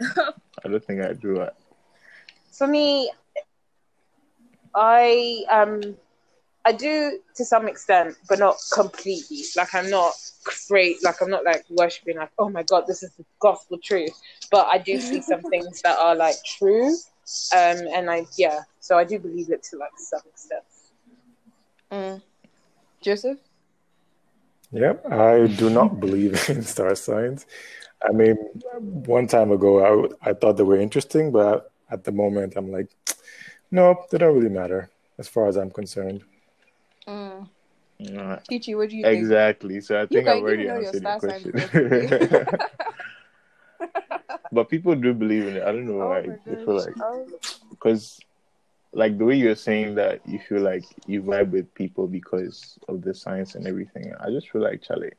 I 0.00 0.68
don't 0.68 0.84
think 0.84 1.02
I 1.02 1.12
do 1.12 1.40
it. 1.40 1.54
For 2.50 2.66
me, 2.66 3.10
I 4.74 5.44
um 5.50 5.96
I 6.64 6.72
do 6.72 7.20
to 7.36 7.44
some 7.44 7.68
extent, 7.68 8.16
but 8.28 8.38
not 8.38 8.56
completely. 8.72 9.44
Like 9.56 9.74
I'm 9.74 9.90
not 9.90 10.12
great. 10.68 11.02
Like 11.02 11.20
I'm 11.22 11.30
not 11.30 11.44
like 11.44 11.64
worshiping. 11.70 12.16
Like 12.16 12.30
oh 12.38 12.48
my 12.48 12.62
god, 12.62 12.84
this 12.86 13.02
is 13.02 13.12
the 13.14 13.24
gospel 13.38 13.78
truth. 13.82 14.12
But 14.50 14.66
I 14.66 14.78
do 14.78 15.00
see 15.00 15.22
some 15.22 15.42
things 15.50 15.80
that 15.82 15.98
are 15.98 16.14
like 16.14 16.36
true. 16.44 16.94
Um, 17.56 17.78
and 17.94 18.10
I 18.10 18.26
yeah, 18.36 18.60
so 18.80 18.98
I 18.98 19.04
do 19.04 19.18
believe 19.18 19.50
it 19.50 19.62
to 19.70 19.76
like 19.76 19.92
some 19.96 20.20
extent. 20.26 20.62
mm. 21.92 22.22
joseph 23.00 23.38
Yep, 24.72 25.10
I 25.10 25.46
do 25.48 25.68
not 25.68 25.98
believe 26.04 26.48
in 26.48 26.62
star 26.62 26.94
signs. 26.94 27.46
I 28.02 28.12
mean, 28.12 28.36
one 28.78 29.26
time 29.26 29.50
ago, 29.50 30.08
I, 30.22 30.30
I 30.30 30.32
thought 30.32 30.56
they 30.56 30.62
were 30.62 30.80
interesting, 30.80 31.32
but 31.32 31.70
at 31.90 32.04
the 32.04 32.12
moment, 32.12 32.54
I'm 32.56 32.70
like, 32.70 32.88
no, 33.70 34.04
they 34.10 34.18
don't 34.18 34.34
really 34.34 34.48
matter 34.48 34.90
as 35.18 35.28
far 35.28 35.48
as 35.48 35.56
I'm 35.56 35.70
concerned. 35.70 36.22
Mm. 37.10 37.48
Uh, 38.16 38.36
Chichi, 38.48 38.74
what 38.74 38.88
do 38.90 38.96
you 38.96 39.04
think 39.04 39.22
exactly. 39.22 39.80
So 39.80 40.00
I 40.00 40.06
think 40.06 40.28
I've 40.28 40.42
already 40.42 40.64
even 40.64 40.68
know 40.68 40.80
your 40.80 40.88
answered 40.88 41.04
your 41.04 41.14
question. 41.14 41.52
but 44.52 44.68
people 44.68 44.94
do 44.94 45.14
believe 45.14 45.46
in 45.46 45.56
it. 45.56 45.62
I 45.62 45.72
don't 45.72 45.86
know 45.86 46.00
Oh 46.00 46.08
why. 46.08 46.22
my 46.22 46.36
They 46.46 46.56
feel 46.56 46.76
like 46.76 46.94
Oh, 47.00 47.26
because 47.70 48.20
like 48.92 49.18
the 49.18 49.24
way 49.24 49.36
you're 49.36 49.54
saying 49.56 49.94
that 49.96 50.20
you 50.26 50.38
feel 50.38 50.62
like 50.62 50.84
you 51.06 51.22
vibe 51.22 51.50
with 51.50 51.72
people 51.74 52.08
because 52.08 52.78
of 52.88 53.02
the 53.02 53.14
science 53.14 53.54
and 53.54 53.66
everything. 53.66 54.12
I 54.20 54.30
just 54.30 54.50
feel 54.50 54.62
like 54.62 54.82
Charlie, 54.82 55.12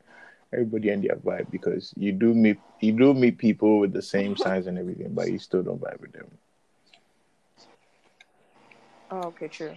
everybody 0.54 0.89
and 0.89 1.04
their 1.04 1.16
vibe 1.18 1.50
because 1.52 1.94
you 1.98 2.12
do 2.12 2.34
meet 2.34 2.58
you 2.82 2.94
do 2.94 3.14
meet 3.14 3.38
people 3.38 3.80
with 3.80 3.94
the 3.94 4.02
same 4.02 4.36
signs 4.36 4.68
and 4.68 4.78
everything, 4.78 5.14
but 5.14 5.32
you 5.32 5.39
still 5.39 5.64
don't 5.64 5.82
vibe 5.82 6.02
with 6.02 6.14
them. 6.14 6.28
oh, 9.12 9.28
okay, 9.28 9.48
true. 9.48 9.74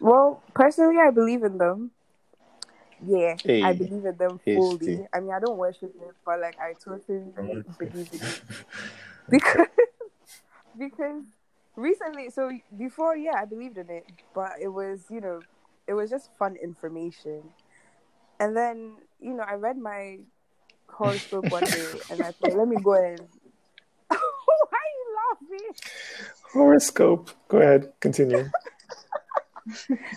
Well, 0.00 0.42
personally, 0.54 0.96
I 0.98 1.10
believe 1.10 1.42
in 1.42 1.58
them. 1.58 1.90
Yeah, 3.04 3.36
Hey, 3.42 3.62
I 3.62 3.72
believe 3.72 4.04
in 4.04 4.16
them 4.16 4.40
hasty. 4.44 4.86
fully. 4.86 5.06
I 5.12 5.20
mean, 5.20 5.32
I 5.32 5.40
don't 5.40 5.58
worship 5.58 5.94
it, 6.00 6.14
but 6.24 6.40
like 6.40 6.56
I 6.58 6.72
totally 6.82 7.32
believe 7.78 8.08
in 8.12 8.20
it 8.20 8.40
because 9.30 9.66
because 10.78 11.22
recently, 11.76 12.30
so 12.30 12.50
before, 12.76 13.16
yeah, 13.16 13.34
I 13.36 13.44
believed 13.44 13.76
in 13.78 13.90
it, 13.90 14.06
but 14.34 14.52
it 14.60 14.68
was 14.68 15.04
you 15.10 15.20
know, 15.20 15.40
it 15.86 15.94
was 15.94 16.08
just 16.10 16.30
fun 16.38 16.56
information, 16.56 17.42
and 18.40 18.56
then 18.56 18.96
you 19.20 19.34
know, 19.34 19.44
I 19.46 19.54
read 19.54 19.76
my 19.76 20.18
horoscope 20.88 21.50
one 21.50 21.64
day, 21.64 22.00
and 22.10 22.22
I 22.22 22.32
thought, 22.32 22.56
let 22.56 22.68
me 22.68 22.76
go 22.82 22.94
and. 22.94 23.20
Why 24.08 24.78
are 24.78 25.48
you 25.50 25.58
laughing? 25.60 25.74
Horoscope. 26.52 27.30
Go 27.48 27.58
ahead. 27.58 27.92
Continue. 28.00 28.50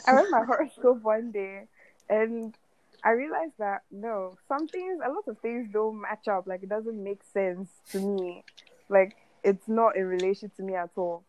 I 0.06 0.12
read 0.12 0.30
my 0.30 0.44
horoscope 0.46 1.02
one 1.02 1.32
day 1.32 1.68
and 2.10 2.56
I 3.04 3.12
realized 3.12 3.54
that 3.60 3.84
no, 3.92 4.38
some 4.48 4.68
things, 4.68 5.00
a 5.06 5.10
lot 5.10 5.28
of 5.28 5.40
things 5.40 5.70
don't 5.72 6.02
match 6.02 6.28
up. 6.28 6.48
Like 6.48 6.64
it 6.64 6.70
doesn't 6.70 7.02
make 7.02 7.22
sense 7.34 7.70
to 7.92 8.00
me. 8.00 8.44
Like 8.90 9.16
it's 9.44 9.68
not 9.68 9.96
in 9.96 10.06
relation 10.06 10.52
to 10.58 10.64
me 10.64 10.76
at 10.76 10.90
all. 10.96 11.24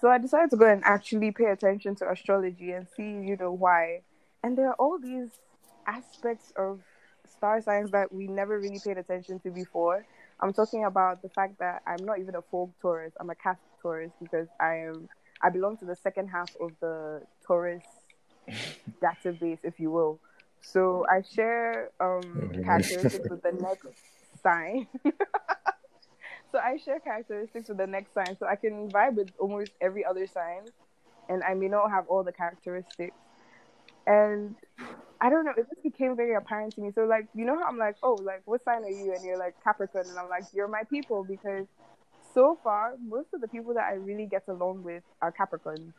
So 0.00 0.08
I 0.08 0.18
decided 0.18 0.50
to 0.50 0.56
go 0.56 0.70
and 0.70 0.82
actually 0.84 1.30
pay 1.32 1.46
attention 1.46 1.94
to 1.96 2.10
astrology 2.10 2.72
and 2.72 2.86
see, 2.94 3.02
you 3.02 3.36
know, 3.38 3.52
why. 3.52 4.02
And 4.42 4.56
there 4.56 4.68
are 4.68 4.74
all 4.74 4.98
these 4.98 5.30
aspects 5.86 6.52
of 6.56 6.80
star 7.36 7.60
signs 7.62 7.90
that 7.92 8.12
we 8.12 8.26
never 8.26 8.58
really 8.58 8.80
paid 8.84 8.98
attention 8.98 9.40
to 9.40 9.50
before. 9.50 10.04
I'm 10.40 10.52
talking 10.52 10.84
about 10.84 11.22
the 11.22 11.28
fact 11.30 11.58
that 11.58 11.82
I'm 11.86 12.04
not 12.04 12.18
even 12.18 12.34
a 12.34 12.42
folk 12.42 12.70
Taurus. 12.80 13.12
I'm 13.18 13.30
a 13.30 13.34
cusp 13.34 13.60
Taurus 13.82 14.12
because 14.20 14.46
I 14.60 14.76
am 14.76 15.08
I 15.42 15.50
belong 15.50 15.76
to 15.78 15.84
the 15.84 15.96
second 15.96 16.28
half 16.28 16.50
of 16.60 16.72
the 16.80 17.22
Taurus 17.46 17.84
database, 19.02 19.58
if 19.64 19.78
you 19.80 19.90
will. 19.90 20.20
So 20.60 21.06
I 21.10 21.22
share 21.22 21.90
um, 22.00 22.50
Mhm. 22.54 22.64
characteristics 22.64 23.28
with 23.30 23.42
the 23.42 23.52
next 23.60 23.86
sign. 24.42 24.86
so 26.52 26.58
I 26.58 26.76
share 26.78 26.98
characteristics 27.00 27.68
with 27.68 27.78
the 27.78 27.86
next 27.86 28.14
sign, 28.14 28.36
so 28.38 28.46
I 28.46 28.56
can 28.56 28.90
vibe 28.90 29.14
with 29.14 29.28
almost 29.38 29.72
every 29.80 30.04
other 30.04 30.26
sign, 30.26 30.62
and 31.28 31.42
I 31.44 31.54
may 31.54 31.68
not 31.68 31.90
have 31.90 32.06
all 32.08 32.22
the 32.24 32.32
characteristics. 32.32 33.16
And 34.06 34.56
I 35.20 35.30
don't 35.30 35.44
know, 35.44 35.52
it 35.56 35.68
just 35.68 35.82
became 35.82 36.16
very 36.16 36.34
apparent 36.34 36.74
to 36.76 36.80
me. 36.80 36.90
So 36.92 37.04
like, 37.04 37.26
you 37.34 37.44
know 37.44 37.58
how 37.58 37.64
I'm 37.68 37.78
like, 37.78 37.96
oh, 38.02 38.14
like 38.14 38.42
what 38.46 38.62
sign 38.64 38.82
are 38.84 38.88
you? 38.88 39.12
And 39.14 39.24
you're 39.24 39.38
like 39.38 39.54
Capricorn, 39.62 40.06
and 40.08 40.18
I'm 40.18 40.28
like, 40.28 40.44
you're 40.52 40.68
my 40.68 40.84
people 40.84 41.24
because 41.24 41.66
so 42.38 42.56
far 42.62 42.94
most 43.04 43.26
of 43.34 43.40
the 43.40 43.48
people 43.48 43.74
that 43.74 43.82
I 43.90 43.94
really 43.94 44.26
get 44.26 44.44
along 44.46 44.84
with 44.84 45.02
are 45.20 45.32
Capricorns. 45.32 45.92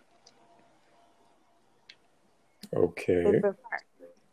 Okay. 2.74 3.26
It's 3.26 3.44
a 3.44 3.54
fact. 3.70 3.84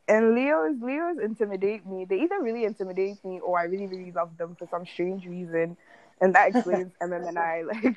And 0.06 0.36
Leos, 0.36 0.76
Leos 0.80 1.16
intimidate 1.20 1.84
me. 1.84 2.04
They 2.08 2.20
either 2.20 2.40
really 2.40 2.62
intimidate 2.64 3.24
me 3.24 3.40
or 3.40 3.58
I 3.58 3.64
really, 3.64 3.88
really 3.88 4.12
love 4.12 4.36
them 4.36 4.54
for 4.56 4.68
some 4.70 4.86
strange 4.86 5.26
reason, 5.26 5.76
and 6.20 6.32
that 6.36 6.48
explains 6.50 6.92
MM 7.02 7.28
and 7.28 7.38
I. 7.38 7.62
Like, 7.62 7.82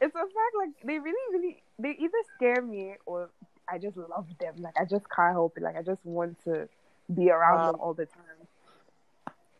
it's 0.00 0.14
a 0.14 0.26
fact. 0.36 0.54
Like 0.60 0.70
they 0.84 1.00
really, 1.00 1.26
really, 1.32 1.62
they 1.80 1.96
either 1.98 2.22
scare 2.36 2.62
me 2.62 2.94
or 3.04 3.30
I 3.68 3.78
just 3.78 3.96
love 3.96 4.28
them. 4.38 4.62
Like 4.62 4.76
I 4.80 4.84
just 4.84 5.06
can't 5.10 5.32
help 5.32 5.56
it. 5.56 5.64
Like 5.64 5.76
I 5.76 5.82
just 5.82 6.04
want 6.04 6.36
to 6.44 6.68
be 7.12 7.30
around 7.30 7.64
Wow. 7.64 7.72
them 7.72 7.80
all 7.80 7.94
the 7.94 8.06
time. 8.06 8.46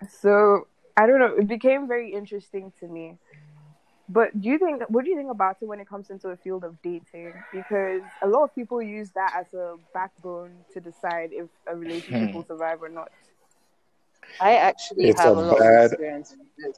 So 0.08 0.68
I 1.00 1.06
don't 1.06 1.18
know. 1.18 1.34
It 1.42 1.46
became 1.48 1.88
very 1.88 2.12
interesting 2.12 2.72
to 2.80 2.86
me. 2.86 3.16
But 4.08 4.38
do 4.40 4.48
you 4.48 4.58
think 4.58 4.82
what 4.88 5.04
do 5.04 5.10
you 5.10 5.16
think 5.16 5.30
about 5.30 5.56
it 5.62 5.66
when 5.66 5.80
it 5.80 5.88
comes 5.88 6.10
into 6.10 6.28
a 6.30 6.36
field 6.36 6.64
of 6.64 6.80
dating? 6.82 7.32
Because 7.52 8.02
a 8.22 8.28
lot 8.28 8.44
of 8.44 8.54
people 8.54 8.82
use 8.82 9.10
that 9.12 9.32
as 9.36 9.54
a 9.54 9.76
backbone 9.94 10.50
to 10.72 10.80
decide 10.80 11.30
if 11.32 11.48
a 11.66 11.76
relationship 11.76 12.34
will 12.34 12.44
survive 12.44 12.82
or 12.82 12.88
not. 12.88 13.10
I 14.40 14.56
actually 14.56 15.08
It's 15.08 15.20
have 15.20 15.36
a 15.36 15.36
a 15.36 15.40
lot 15.40 15.58
bad- 15.58 15.84
of 15.84 15.90
experience 15.90 16.36
with 16.38 16.48
it. 16.66 16.76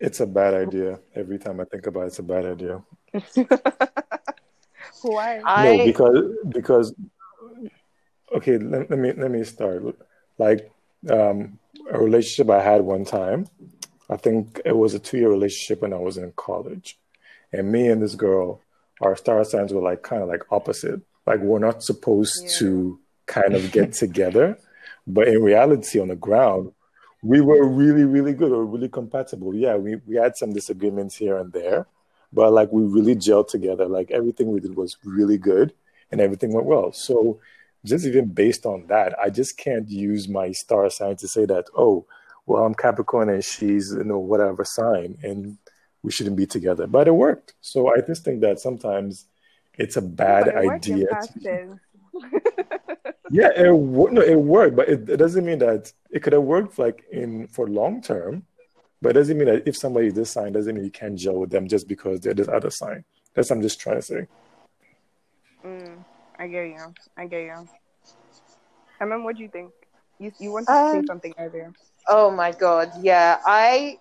It's 0.00 0.20
a 0.20 0.26
bad 0.26 0.54
idea. 0.54 1.00
Every 1.14 1.38
time 1.38 1.60
I 1.60 1.64
think 1.64 1.86
about 1.86 2.02
it, 2.04 2.06
it's 2.08 2.18
a 2.18 2.22
bad 2.22 2.46
idea. 2.46 2.82
Why? 5.02 5.40
I 5.44 5.62
No, 5.62 5.78
because 5.84 6.24
because 6.48 6.94
okay, 8.36 8.58
let, 8.58 8.90
let 8.90 8.98
me 8.98 9.12
let 9.12 9.30
me 9.30 9.44
start. 9.44 9.82
Like 10.38 10.70
um, 11.10 11.58
a 11.90 11.98
relationship 11.98 12.50
I 12.50 12.62
had 12.62 12.82
one 12.82 13.04
time. 13.04 13.48
I 14.10 14.16
think 14.16 14.60
it 14.64 14.76
was 14.76 14.94
a 14.94 14.98
two-year 14.98 15.28
relationship 15.28 15.82
when 15.82 15.92
I 15.92 15.98
was 15.98 16.16
in 16.16 16.32
college, 16.36 16.98
and 17.52 17.70
me 17.70 17.88
and 17.88 18.02
this 18.02 18.14
girl, 18.14 18.60
our 19.00 19.16
star 19.16 19.44
signs 19.44 19.72
were 19.72 19.82
like 19.82 20.02
kind 20.02 20.22
of 20.22 20.28
like 20.28 20.50
opposite. 20.50 21.00
Like 21.26 21.40
we're 21.40 21.58
not 21.58 21.82
supposed 21.82 22.48
to 22.58 22.98
kind 23.26 23.54
of 23.54 23.70
get 23.70 23.92
together, 24.04 24.58
but 25.06 25.28
in 25.28 25.42
reality, 25.42 26.00
on 26.00 26.08
the 26.08 26.16
ground, 26.16 26.72
we 27.22 27.40
were 27.40 27.66
really 27.66 28.04
really 28.04 28.32
good 28.32 28.52
or 28.52 28.64
really 28.64 28.88
compatible. 28.88 29.54
Yeah, 29.54 29.76
we 29.76 29.96
we 30.06 30.16
had 30.16 30.36
some 30.36 30.52
disagreements 30.52 31.16
here 31.16 31.36
and 31.36 31.52
there, 31.52 31.86
but 32.32 32.52
like 32.52 32.72
we 32.72 32.82
really 32.82 33.14
gelled 33.14 33.48
together. 33.48 33.86
Like 33.86 34.10
everything 34.10 34.52
we 34.52 34.60
did 34.60 34.76
was 34.76 34.96
really 35.04 35.38
good 35.38 35.74
and 36.10 36.20
everything 36.20 36.52
went 36.52 36.66
well. 36.66 36.92
So 36.92 37.40
just 37.84 38.06
even 38.06 38.26
based 38.26 38.66
on 38.66 38.86
that, 38.88 39.18
I 39.18 39.30
just 39.30 39.56
can't 39.56 39.88
use 39.88 40.28
my 40.28 40.52
star 40.52 40.90
sign 40.90 41.16
to 41.16 41.28
say 41.28 41.44
that, 41.46 41.66
oh, 41.76 42.06
well, 42.46 42.64
I'm 42.64 42.74
Capricorn 42.74 43.28
and 43.28 43.44
she's, 43.44 43.92
you 43.92 44.04
know, 44.04 44.18
whatever 44.18 44.64
sign 44.64 45.18
and 45.22 45.58
we 46.02 46.10
shouldn't 46.10 46.36
be 46.36 46.46
together. 46.46 46.86
But 46.86 47.08
it 47.08 47.14
worked. 47.14 47.54
So 47.60 47.92
I 47.92 48.00
just 48.00 48.24
think 48.24 48.40
that 48.40 48.60
sometimes 48.60 49.26
it's 49.74 49.96
a 49.96 50.02
bad 50.02 50.48
it 50.48 50.54
idea. 50.56 51.06
to- 51.06 51.78
yeah, 53.30 53.50
it 53.54 53.70
no, 53.70 54.22
it 54.22 54.34
worked, 54.34 54.76
but 54.76 54.88
it, 54.88 55.08
it 55.08 55.16
doesn't 55.18 55.44
mean 55.44 55.58
that 55.58 55.92
it 56.10 56.22
could 56.22 56.32
have 56.32 56.42
worked 56.42 56.78
like 56.78 57.04
in 57.12 57.46
for 57.48 57.68
long 57.68 58.02
term. 58.02 58.44
But 59.00 59.10
it 59.10 59.20
doesn't 59.20 59.38
mean 59.38 59.46
that 59.46 59.68
if 59.68 59.76
somebody 59.76 60.08
is 60.08 60.14
this 60.14 60.30
sign, 60.30 60.52
doesn't 60.52 60.74
mean 60.74 60.84
you 60.84 60.90
can't 60.90 61.16
gel 61.16 61.36
with 61.38 61.50
them 61.50 61.68
just 61.68 61.86
because 61.86 62.20
they're 62.20 62.34
this 62.34 62.48
other 62.48 62.70
sign. 62.70 63.04
That's 63.34 63.50
what 63.50 63.56
I'm 63.56 63.62
just 63.62 63.78
trying 63.78 63.96
to 63.96 64.02
say. 64.02 64.26
Mm, 65.64 66.04
I 66.38 66.46
get 66.48 66.66
you. 66.68 66.94
I 67.16 67.26
get 67.26 67.42
you. 67.42 67.68
I 69.00 69.04
mean, 69.04 69.24
what 69.24 69.36
do 69.36 69.42
you 69.42 69.48
think? 69.48 69.72
You 70.18 70.32
you 70.38 70.52
wanted 70.52 70.76
to 70.78 70.86
say 70.86 71.00
Um, 71.00 71.06
something 71.06 71.34
earlier. 71.38 71.72
Oh 72.08 72.30
my 72.30 72.52
god, 72.52 72.90
yeah. 73.02 73.38
I 73.46 73.98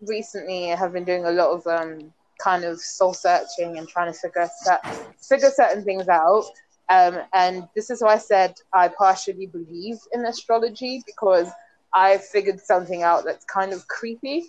recently 0.00 0.66
have 0.68 0.92
been 0.92 1.04
doing 1.04 1.24
a 1.24 1.30
lot 1.32 1.50
of 1.50 1.66
um 1.66 2.12
kind 2.42 2.64
of 2.64 2.80
soul 2.80 3.14
searching 3.14 3.78
and 3.78 3.88
trying 3.88 4.12
to 4.12 4.18
figure 4.18 4.48
that 4.66 4.80
figure 5.28 5.50
certain 5.50 5.84
things 5.84 6.08
out. 6.08 6.44
Um, 6.90 7.18
and 7.32 7.68
this 7.76 7.90
is 7.90 8.02
why 8.02 8.14
I 8.14 8.18
said 8.18 8.54
I 8.74 8.88
partially 8.88 9.46
believe 9.46 9.98
in 10.12 10.24
astrology 10.24 11.02
because 11.06 11.50
I 11.94 12.18
figured 12.18 12.60
something 12.60 13.02
out 13.02 13.24
that's 13.24 13.44
kind 13.44 13.72
of 13.72 13.86
creepy. 13.88 14.46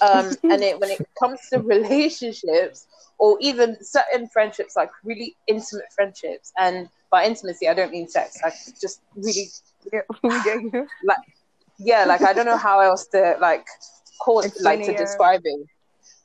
Um, 0.00 0.36
and 0.50 0.62
it, 0.62 0.78
when 0.80 0.90
it 0.90 1.00
comes 1.18 1.40
to 1.52 1.60
relationships 1.60 2.86
or 3.18 3.36
even 3.40 3.76
certain 3.82 4.28
friendships, 4.28 4.76
like 4.76 4.90
really 5.04 5.36
intimate 5.46 5.86
friendships, 5.94 6.52
and 6.58 6.88
by 7.10 7.24
intimacy 7.26 7.68
I 7.68 7.74
don't 7.74 7.92
mean 7.92 8.08
sex, 8.08 8.40
like 8.42 8.54
just 8.80 9.00
really 9.16 9.48
Yeah, 9.92 10.02
we 10.22 10.40
yeah 11.78 12.04
like 12.04 12.22
i 12.24 12.32
don't 12.32 12.46
know 12.46 12.56
how 12.56 12.80
else 12.80 13.06
to 13.08 13.36
like 13.40 13.66
call 14.20 14.40
it 14.40 14.52
like 14.60 14.82
to 14.84 14.92
describe 14.94 15.40
it. 15.44 15.66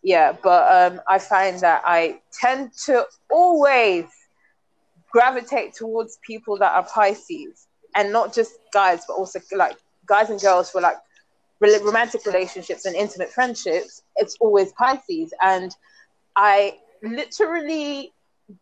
Yeah 0.03 0.33
but 0.43 0.91
um 0.93 1.01
i 1.07 1.17
find 1.19 1.59
that 1.61 1.81
i 1.85 2.19
tend 2.41 2.71
to 2.85 3.05
always 3.31 4.05
gravitate 5.11 5.73
towards 5.73 6.19
people 6.25 6.57
that 6.57 6.71
are 6.73 6.85
pisces 6.93 7.67
and 7.95 8.11
not 8.11 8.33
just 8.33 8.53
guys 8.73 9.03
but 9.07 9.13
also 9.13 9.39
like 9.55 9.75
guys 10.07 10.29
and 10.29 10.39
girls 10.41 10.69
for 10.71 10.81
like 10.81 10.97
romantic 11.83 12.25
relationships 12.25 12.85
and 12.85 12.95
intimate 12.95 13.29
friendships. 13.29 14.03
It's 14.15 14.35
always 14.41 14.71
pisces 14.73 15.33
and 15.41 15.75
i 16.35 16.77
literally 17.03 18.13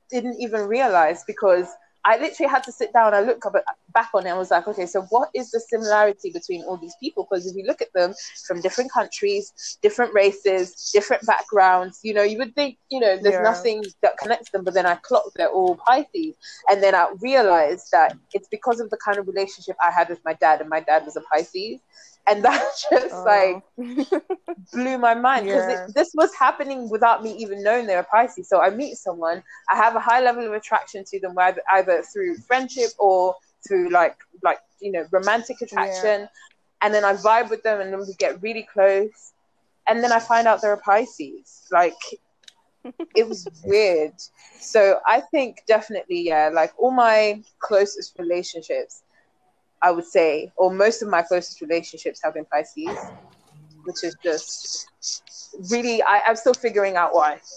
didn't 0.09 0.39
even 0.39 0.67
realize 0.67 1.23
because 1.25 1.67
I 2.05 2.17
literally 2.17 2.49
had 2.49 2.63
to 2.63 2.71
sit 2.71 2.93
down. 2.93 3.13
I 3.13 3.19
look 3.19 3.45
up, 3.45 3.53
back 3.93 4.09
on 4.13 4.25
it 4.25 4.29
and 4.29 4.37
was 4.37 4.51
like, 4.51 4.67
okay, 4.67 4.85
so 4.85 5.01
what 5.09 5.29
is 5.35 5.51
the 5.51 5.59
similarity 5.59 6.31
between 6.31 6.63
all 6.63 6.77
these 6.77 6.95
people? 6.99 7.27
Because 7.29 7.45
if 7.45 7.55
you 7.55 7.65
look 7.65 7.81
at 7.81 7.91
them 7.93 8.13
from 8.47 8.61
different 8.61 8.91
countries, 8.91 9.77
different 9.81 10.13
races, 10.13 10.91
different 10.93 11.25
backgrounds, 11.25 11.99
you 12.01 12.13
know, 12.13 12.23
you 12.23 12.37
would 12.37 12.55
think, 12.55 12.77
you 12.89 12.99
know, 12.99 13.17
there's 13.21 13.35
Yeah. 13.35 13.41
nothing 13.43 13.83
that 14.01 14.17
connects 14.17 14.49
them. 14.51 14.63
But 14.63 14.75
then 14.75 14.85
I 14.85 14.95
clocked 14.95 15.35
they're 15.35 15.49
all 15.49 15.75
Pisces, 15.75 16.35
and 16.69 16.81
then 16.81 16.95
I 16.95 17.11
realized 17.19 17.91
that 17.91 18.15
it's 18.33 18.47
because 18.47 18.79
of 18.79 18.89
the 18.89 18.97
kind 18.97 19.17
of 19.17 19.27
relationship 19.27 19.75
I 19.83 19.91
had 19.91 20.09
with 20.09 20.23
my 20.23 20.33
dad, 20.33 20.61
and 20.61 20.69
my 20.69 20.79
dad 20.79 21.05
was 21.05 21.17
a 21.17 21.21
Pisces, 21.21 21.81
and 22.27 22.43
that 22.45 22.63
just 22.91 23.15
Oh. 23.15 23.23
like 23.25 23.63
blew 24.73 24.97
my 24.97 25.13
mind 25.13 25.45
because 25.45 25.65
Yeah. 25.67 25.87
this 25.95 26.11
was 26.15 26.33
happening 26.33 26.89
without 26.89 27.23
me 27.23 27.31
even 27.37 27.63
knowing 27.63 27.85
they 27.87 27.95
were 27.95 28.05
Pisces. 28.11 28.47
So 28.49 28.59
I 28.61 28.69
meet 28.69 28.95
someone, 28.95 29.43
I 29.69 29.75
have 29.75 29.95
a 29.95 29.99
high 29.99 30.21
level 30.21 30.45
of 30.45 30.53
attraction 30.53 31.03
to 31.05 31.19
them, 31.19 31.37
either, 31.37 31.61
either 31.71 32.01
through 32.03 32.37
friendship 32.37 32.91
or 32.97 33.35
through 33.67 33.89
like 33.89 34.17
like 34.43 34.59
you 34.79 34.91
know 34.91 35.05
romantic 35.11 35.61
attraction, 35.61 36.27
and 36.81 36.93
then 36.93 37.03
I 37.03 37.13
vibe 37.13 37.49
with 37.49 37.63
them, 37.63 37.81
and 37.81 37.91
then 37.91 37.99
we 37.99 38.13
get 38.17 38.41
really 38.41 38.67
close, 38.71 39.33
and 39.87 40.03
then 40.03 40.11
I 40.11 40.19
find 40.19 40.47
out 40.47 40.61
they're 40.61 40.73
a 40.73 40.77
Pisces. 40.77 41.67
Like 41.71 41.95
it 43.15 43.27
was 43.27 43.47
weird. 43.63 44.13
So 44.59 44.99
I 45.05 45.21
think 45.21 45.63
definitely 45.67 46.21
yeah, 46.21 46.49
like 46.53 46.73
all 46.77 46.91
my 46.91 47.41
closest 47.59 48.17
relationships. 48.17 49.03
I 49.81 49.91
would 49.91 50.05
say, 50.05 50.51
or 50.57 50.71
most 50.73 51.01
of 51.01 51.09
my 51.09 51.21
closest 51.21 51.61
relationships 51.61 52.19
have 52.23 52.33
been 52.33 52.45
Pisces, 52.45 52.97
which 53.83 54.03
is 54.03 54.15
just 54.23 54.87
really, 55.71 56.01
I, 56.03 56.21
I'm 56.27 56.35
still 56.35 56.53
figuring 56.53 56.95
out 56.95 57.13
why. 57.13 57.39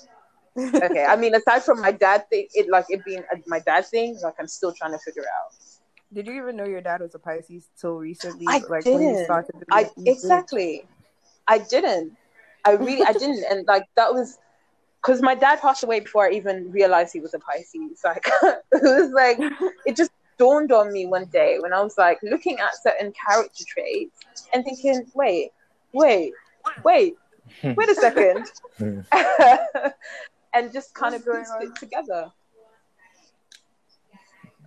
Okay, 0.56 1.04
I 1.04 1.16
mean, 1.16 1.34
aside 1.34 1.62
from 1.62 1.80
my 1.80 1.92
dad 1.92 2.28
thing, 2.28 2.46
it 2.52 2.68
like 2.70 2.84
it 2.90 3.02
being 3.06 3.22
a, 3.32 3.36
my 3.46 3.58
dad 3.60 3.86
thing, 3.86 4.18
like 4.22 4.34
I'm 4.38 4.46
still 4.46 4.72
trying 4.74 4.92
to 4.92 4.98
figure 4.98 5.22
out. 5.22 5.54
Did 6.12 6.26
you 6.26 6.34
even 6.34 6.56
know 6.56 6.66
your 6.66 6.82
dad 6.82 7.00
was 7.00 7.14
a 7.14 7.18
Pisces 7.18 7.70
till 7.80 7.96
recently? 7.96 8.46
I 8.48 8.58
like 8.68 8.84
when 8.84 9.00
you 9.00 9.14
didn't. 9.14 9.24
started. 9.24 9.52
to- 9.58 9.66
I 9.70 9.90
exactly, 10.04 10.84
I 11.48 11.58
didn't. 11.58 12.12
I 12.66 12.72
really, 12.72 13.02
I 13.02 13.14
didn't, 13.14 13.44
and 13.50 13.66
like 13.66 13.84
that 13.96 14.12
was 14.12 14.38
because 15.00 15.22
my 15.22 15.34
dad 15.34 15.60
passed 15.62 15.82
away 15.84 16.00
before 16.00 16.26
I 16.26 16.32
even 16.32 16.70
realized 16.70 17.14
he 17.14 17.20
was 17.20 17.32
a 17.32 17.38
Pisces. 17.38 18.00
Like 18.04 18.26
it 18.42 18.82
was 18.82 19.10
like 19.12 19.38
it 19.86 19.96
just 19.96 20.10
dawned 20.42 20.72
on 20.72 20.92
me 20.92 21.06
one 21.06 21.26
day 21.26 21.58
when 21.60 21.72
I 21.72 21.80
was 21.82 21.96
like 21.96 22.18
looking 22.22 22.58
at 22.58 22.74
certain 22.82 23.12
character 23.12 23.64
traits 23.66 24.24
and 24.52 24.64
thinking, 24.64 25.06
wait, 25.14 25.50
wait, 25.92 26.32
wait, 26.84 27.14
hmm. 27.60 27.72
wait 27.76 27.88
a 27.88 27.94
second, 27.94 28.50
and 30.54 30.72
just 30.72 30.94
kind 30.94 31.14
of 31.14 31.24
What's 31.26 31.50
pieced 31.50 31.58
going 31.58 31.70
it 31.70 31.76
together. 31.78 32.32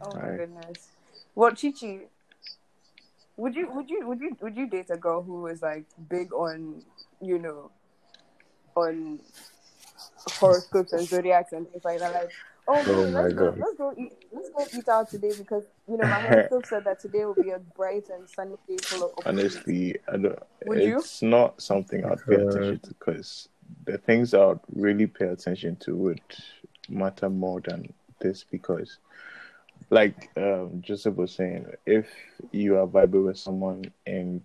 Oh 0.02 0.14
my 0.16 0.30
Right. 0.30 0.38
goodness. 0.38 0.90
Well, 1.36 1.52
Chichi, 1.52 2.02
would 3.38 3.56
you 3.56 3.70
would 3.74 3.90
you 3.90 4.08
would 4.08 4.20
you 4.22 4.38
would 4.42 4.56
you 4.56 4.68
date 4.70 4.90
a 4.90 4.98
girl 4.98 5.22
who 5.22 5.42
was 5.42 5.62
like 5.62 5.86
big 6.10 6.34
on 6.34 6.84
you 7.22 7.38
know 7.40 7.72
on 8.76 9.20
horoscopes 10.40 10.94
and 10.94 11.08
zodiacs 11.08 11.52
and 11.54 11.70
things 11.70 11.84
like 11.84 12.00
that? 12.00 12.14
Like, 12.14 12.32
oh, 12.68 12.84
Oh 12.88 13.12
my 13.12 13.22
let's 13.22 13.34
go 13.34 13.52
God. 13.52 13.60
let's 13.60 13.78
go 13.78 13.94
eat 13.98 14.14
let's 14.32 14.50
go 14.50 14.78
eat 14.80 14.90
out 14.90 15.10
today 15.10 15.32
because 15.38 15.64
you 15.88 15.98
know 15.98 16.08
my 16.08 16.20
horoscope 16.22 16.66
said 16.66 16.84
that 16.86 17.00
today 17.00 17.26
will 17.26 17.36
be 17.36 17.52
a 17.52 17.60
bright 17.60 18.10
and 18.10 18.28
sunny 18.30 18.56
day 18.68 18.78
full 18.82 19.06
of. 19.06 19.12
Honestly, 19.26 19.98
I 20.12 20.18
don't. 20.18 20.40
Would 20.66 20.82
you? 20.82 20.98
it's 20.98 21.22
not 21.22 21.62
something 21.62 22.04
I'd 22.06 22.26
pay 22.26 22.38
God. 22.38 22.48
attention 22.48 22.80
to 22.80 22.88
because 22.90 23.50
the 23.86 23.98
things 23.98 24.34
I 24.34 24.46
would 24.46 24.60
really 24.74 25.08
pay 25.08 25.26
attention 25.28 25.76
to 25.78 25.96
would 25.96 26.22
matter 26.90 27.30
more 27.30 27.62
than 27.62 27.92
this 28.20 28.44
because, 28.50 28.98
like 29.90 30.30
um, 30.38 30.82
Joseph 30.82 31.16
was 31.16 31.32
saying, 31.34 31.68
if 31.86 32.08
you 32.52 32.78
are 32.78 32.88
vibing 32.88 33.26
with 33.26 33.38
someone 33.38 33.92
and 34.06 34.42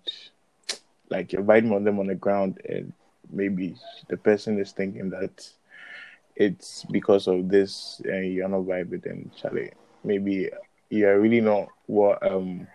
like 1.08 1.32
you're 1.32 1.42
vibing 1.42 1.74
on 1.74 1.84
them 1.84 1.98
on 1.98 2.06
the 2.06 2.14
ground 2.14 2.60
and 2.68 2.92
maybe 3.30 3.76
the 4.08 4.16
person 4.16 4.58
is 4.58 4.72
thinking 4.72 5.10
that 5.10 5.48
it's 6.40 6.86
because 6.90 7.28
of 7.28 7.50
this 7.50 8.00
and 8.06 8.32
you're 8.32 8.48
not 8.48 8.62
vibing, 8.62 9.02
then 9.02 9.30
Charlie, 9.36 9.72
maybe 10.02 10.48
you're 10.88 11.20
really 11.20 11.42
not 11.42 11.68
what 11.84 12.26
um 12.26 12.66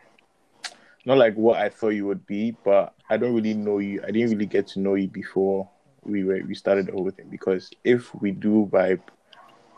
not 1.03 1.17
like 1.17 1.33
what 1.33 1.59
I 1.59 1.69
thought 1.69 1.89
you 1.89 2.05
would 2.05 2.27
be, 2.27 2.55
but 2.63 2.93
I 3.09 3.17
don't 3.17 3.33
really 3.33 3.55
know 3.55 3.79
you. 3.79 4.03
I 4.03 4.11
didn't 4.11 4.29
really 4.29 4.45
get 4.45 4.67
to 4.69 4.79
know 4.79 4.93
you 4.93 5.07
before 5.07 5.67
we 6.03 6.23
were 6.23 6.41
we 6.47 6.53
started 6.53 6.85
the 6.85 6.91
whole 6.91 7.09
thing 7.09 7.27
because 7.31 7.71
if 7.83 8.13
we 8.13 8.29
do 8.29 8.69
vibe, 8.71 9.01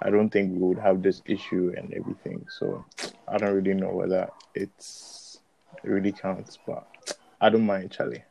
I 0.01 0.09
don't 0.09 0.29
think 0.29 0.51
we 0.51 0.67
would 0.67 0.79
have 0.79 1.01
this 1.01 1.21
issue 1.25 1.73
and 1.77 1.93
everything. 1.93 2.45
So 2.49 2.83
I 3.25 3.37
don't 3.37 3.55
really 3.55 3.73
know 3.73 3.91
whether 3.91 4.29
it's 4.53 5.39
it 5.81 5.89
really 5.89 6.11
counts, 6.11 6.59
but 6.67 6.85
I 7.39 7.49
don't 7.49 7.65
mind, 7.65 7.91
Charlie. 7.91 8.25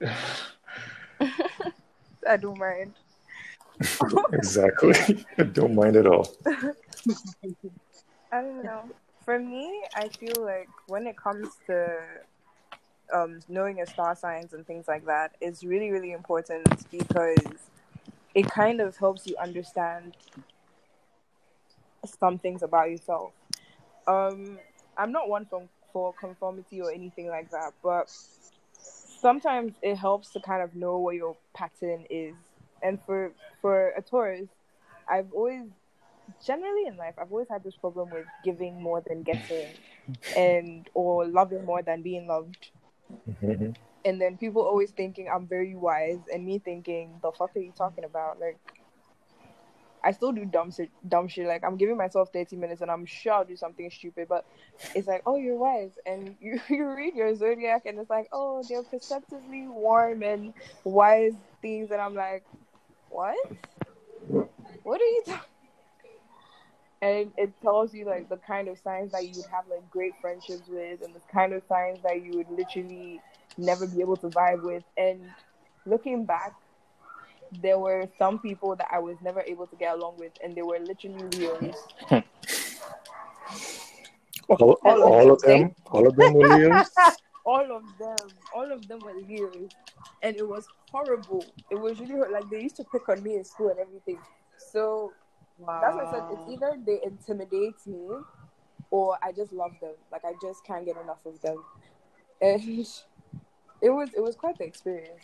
I 2.28 2.36
don't 2.36 2.58
mind. 2.58 2.92
exactly. 4.32 5.24
I 5.38 5.42
Don't 5.54 5.74
mind 5.74 5.96
at 5.96 6.06
all. 6.06 6.36
I 8.30 8.42
don't 8.42 8.62
know. 8.62 8.82
For 9.24 9.38
me, 9.38 9.82
I 9.94 10.08
feel 10.08 10.44
like 10.44 10.68
when 10.86 11.06
it 11.06 11.16
comes 11.16 11.48
to 11.66 11.98
um, 13.14 13.40
knowing 13.48 13.78
your 13.78 13.86
star 13.86 14.14
signs 14.14 14.52
and 14.52 14.66
things 14.66 14.86
like 14.88 15.06
that, 15.06 15.36
it's 15.40 15.64
really, 15.64 15.90
really 15.90 16.12
important 16.12 16.90
because 16.90 17.70
it 18.34 18.50
kind 18.50 18.80
of 18.80 18.96
helps 18.96 19.26
you 19.26 19.36
understand 19.40 20.16
some 22.18 22.38
things 22.38 22.62
about 22.62 22.90
yourself. 22.90 23.32
Um, 24.06 24.58
I'm 24.96 25.12
not 25.12 25.28
one 25.28 25.46
for, 25.46 25.68
for 25.92 26.12
conformity 26.14 26.80
or 26.80 26.90
anything 26.90 27.28
like 27.28 27.50
that, 27.50 27.72
but 27.82 28.10
sometimes 29.20 29.74
it 29.82 29.96
helps 29.96 30.30
to 30.32 30.40
kind 30.40 30.62
of 30.62 30.74
know 30.74 30.98
what 30.98 31.14
your 31.16 31.36
pattern 31.54 32.04
is. 32.10 32.34
And 32.82 32.98
for 33.04 33.32
for 33.60 33.90
a 33.96 34.02
Taurus, 34.02 34.48
I've 35.08 35.32
always 35.32 35.64
generally 36.44 36.86
in 36.86 36.96
life 36.96 37.14
I've 37.18 37.32
always 37.32 37.48
had 37.50 37.64
this 37.64 37.74
problem 37.76 38.10
with 38.10 38.26
giving 38.44 38.82
more 38.82 39.02
than 39.06 39.22
getting 39.22 39.66
and 40.36 40.88
or 40.94 41.26
loving 41.26 41.64
more 41.64 41.82
than 41.82 42.02
being 42.02 42.26
loved. 42.26 42.70
Mhm. 43.28 43.74
And 44.04 44.20
then 44.20 44.36
people 44.38 44.62
always 44.62 44.90
thinking 44.92 45.28
I'm 45.28 45.46
very 45.46 45.74
wise 45.74 46.20
and 46.32 46.44
me 46.46 46.58
thinking 46.58 47.18
the 47.22 47.32
fuck 47.32 47.56
are 47.56 47.60
you 47.60 47.72
talking 47.76 48.04
about? 48.04 48.38
Like 48.40 48.58
I 50.02 50.12
still 50.12 50.32
do 50.32 50.44
dumb 50.44 50.70
shit, 50.70 50.90
dumb 51.06 51.28
shit. 51.28 51.46
Like 51.46 51.64
I'm 51.64 51.76
giving 51.76 51.96
myself 51.96 52.32
30 52.32 52.56
minutes 52.56 52.80
and 52.80 52.90
I'm 52.90 53.06
sure 53.06 53.32
I'll 53.32 53.44
do 53.44 53.56
something 53.56 53.90
stupid, 53.90 54.28
but 54.28 54.44
it's 54.94 55.08
like, 55.08 55.22
oh, 55.26 55.36
you're 55.36 55.56
wise, 55.56 55.90
and 56.06 56.36
you 56.40 56.60
you 56.68 56.88
read 56.88 57.14
your 57.14 57.34
zodiac 57.34 57.86
and 57.86 57.98
it's 57.98 58.10
like, 58.10 58.28
oh, 58.32 58.62
they're 58.68 58.82
perceptively 58.82 59.66
warm 59.68 60.22
and 60.22 60.52
wise 60.84 61.34
things, 61.62 61.90
and 61.90 62.00
I'm 62.00 62.14
like, 62.14 62.44
what? 63.10 63.36
What 64.28 65.00
are 65.00 65.04
you 65.04 65.22
talking? 65.26 65.40
And 67.00 67.30
it 67.36 67.52
tells 67.62 67.94
you 67.94 68.06
like 68.06 68.28
the 68.28 68.38
kind 68.38 68.66
of 68.66 68.76
signs 68.80 69.12
that 69.12 69.22
you 69.22 69.30
would 69.36 69.46
have 69.52 69.68
like 69.70 69.88
great 69.88 70.14
friendships 70.20 70.66
with, 70.66 71.00
and 71.00 71.14
the 71.14 71.20
kind 71.32 71.52
of 71.52 71.62
signs 71.68 72.00
that 72.02 72.24
you 72.24 72.38
would 72.38 72.50
literally 72.50 73.20
never 73.56 73.86
be 73.86 74.00
able 74.00 74.16
to 74.16 74.28
vibe 74.28 74.64
with. 74.64 74.82
And 74.96 75.20
looking 75.86 76.24
back, 76.24 76.54
there 77.52 77.78
were 77.78 78.08
some 78.18 78.38
people 78.38 78.76
that 78.76 78.88
I 78.90 78.98
was 78.98 79.16
never 79.22 79.40
able 79.42 79.66
to 79.66 79.76
get 79.76 79.94
along 79.94 80.18
with, 80.18 80.32
and 80.42 80.54
they 80.54 80.62
were 80.62 80.78
literally 80.78 81.22
Leos. 81.36 81.76
All, 84.48 84.78
all, 84.82 85.02
all 85.12 85.32
of 85.32 85.42
them, 85.42 85.74
all 85.90 86.06
of 86.06 86.16
them 86.16 86.32
were 86.32 86.48
Leos. 86.48 86.88
all 87.44 87.76
of 87.76 87.82
them, 87.98 88.28
all 88.54 88.72
of 88.72 88.88
them 88.88 88.98
were 89.00 89.12
Leos, 89.12 89.70
and 90.22 90.36
it 90.36 90.48
was 90.48 90.66
horrible. 90.90 91.44
It 91.70 91.74
was 91.74 92.00
really 92.00 92.30
like 92.30 92.48
they 92.50 92.62
used 92.62 92.76
to 92.76 92.84
pick 92.84 93.08
on 93.08 93.22
me 93.22 93.36
in 93.36 93.44
school 93.44 93.68
and 93.68 93.78
everything. 93.78 94.18
So 94.56 95.12
that's 95.58 95.94
what 95.94 96.06
I 96.06 96.10
said 96.10 96.24
it's 96.30 96.50
either 96.50 96.78
they 96.84 97.00
intimidate 97.04 97.86
me, 97.86 98.08
or 98.90 99.18
I 99.22 99.32
just 99.32 99.52
love 99.52 99.72
them. 99.80 99.94
Like 100.10 100.24
I 100.24 100.32
just 100.40 100.64
can't 100.64 100.86
get 100.86 100.96
enough 100.96 101.24
of 101.26 101.40
them, 101.42 101.62
and 102.40 102.62
it 103.82 103.90
was 103.90 104.10
it 104.14 104.22
was 104.22 104.36
quite 104.36 104.56
the 104.58 104.64
experience. 104.64 105.20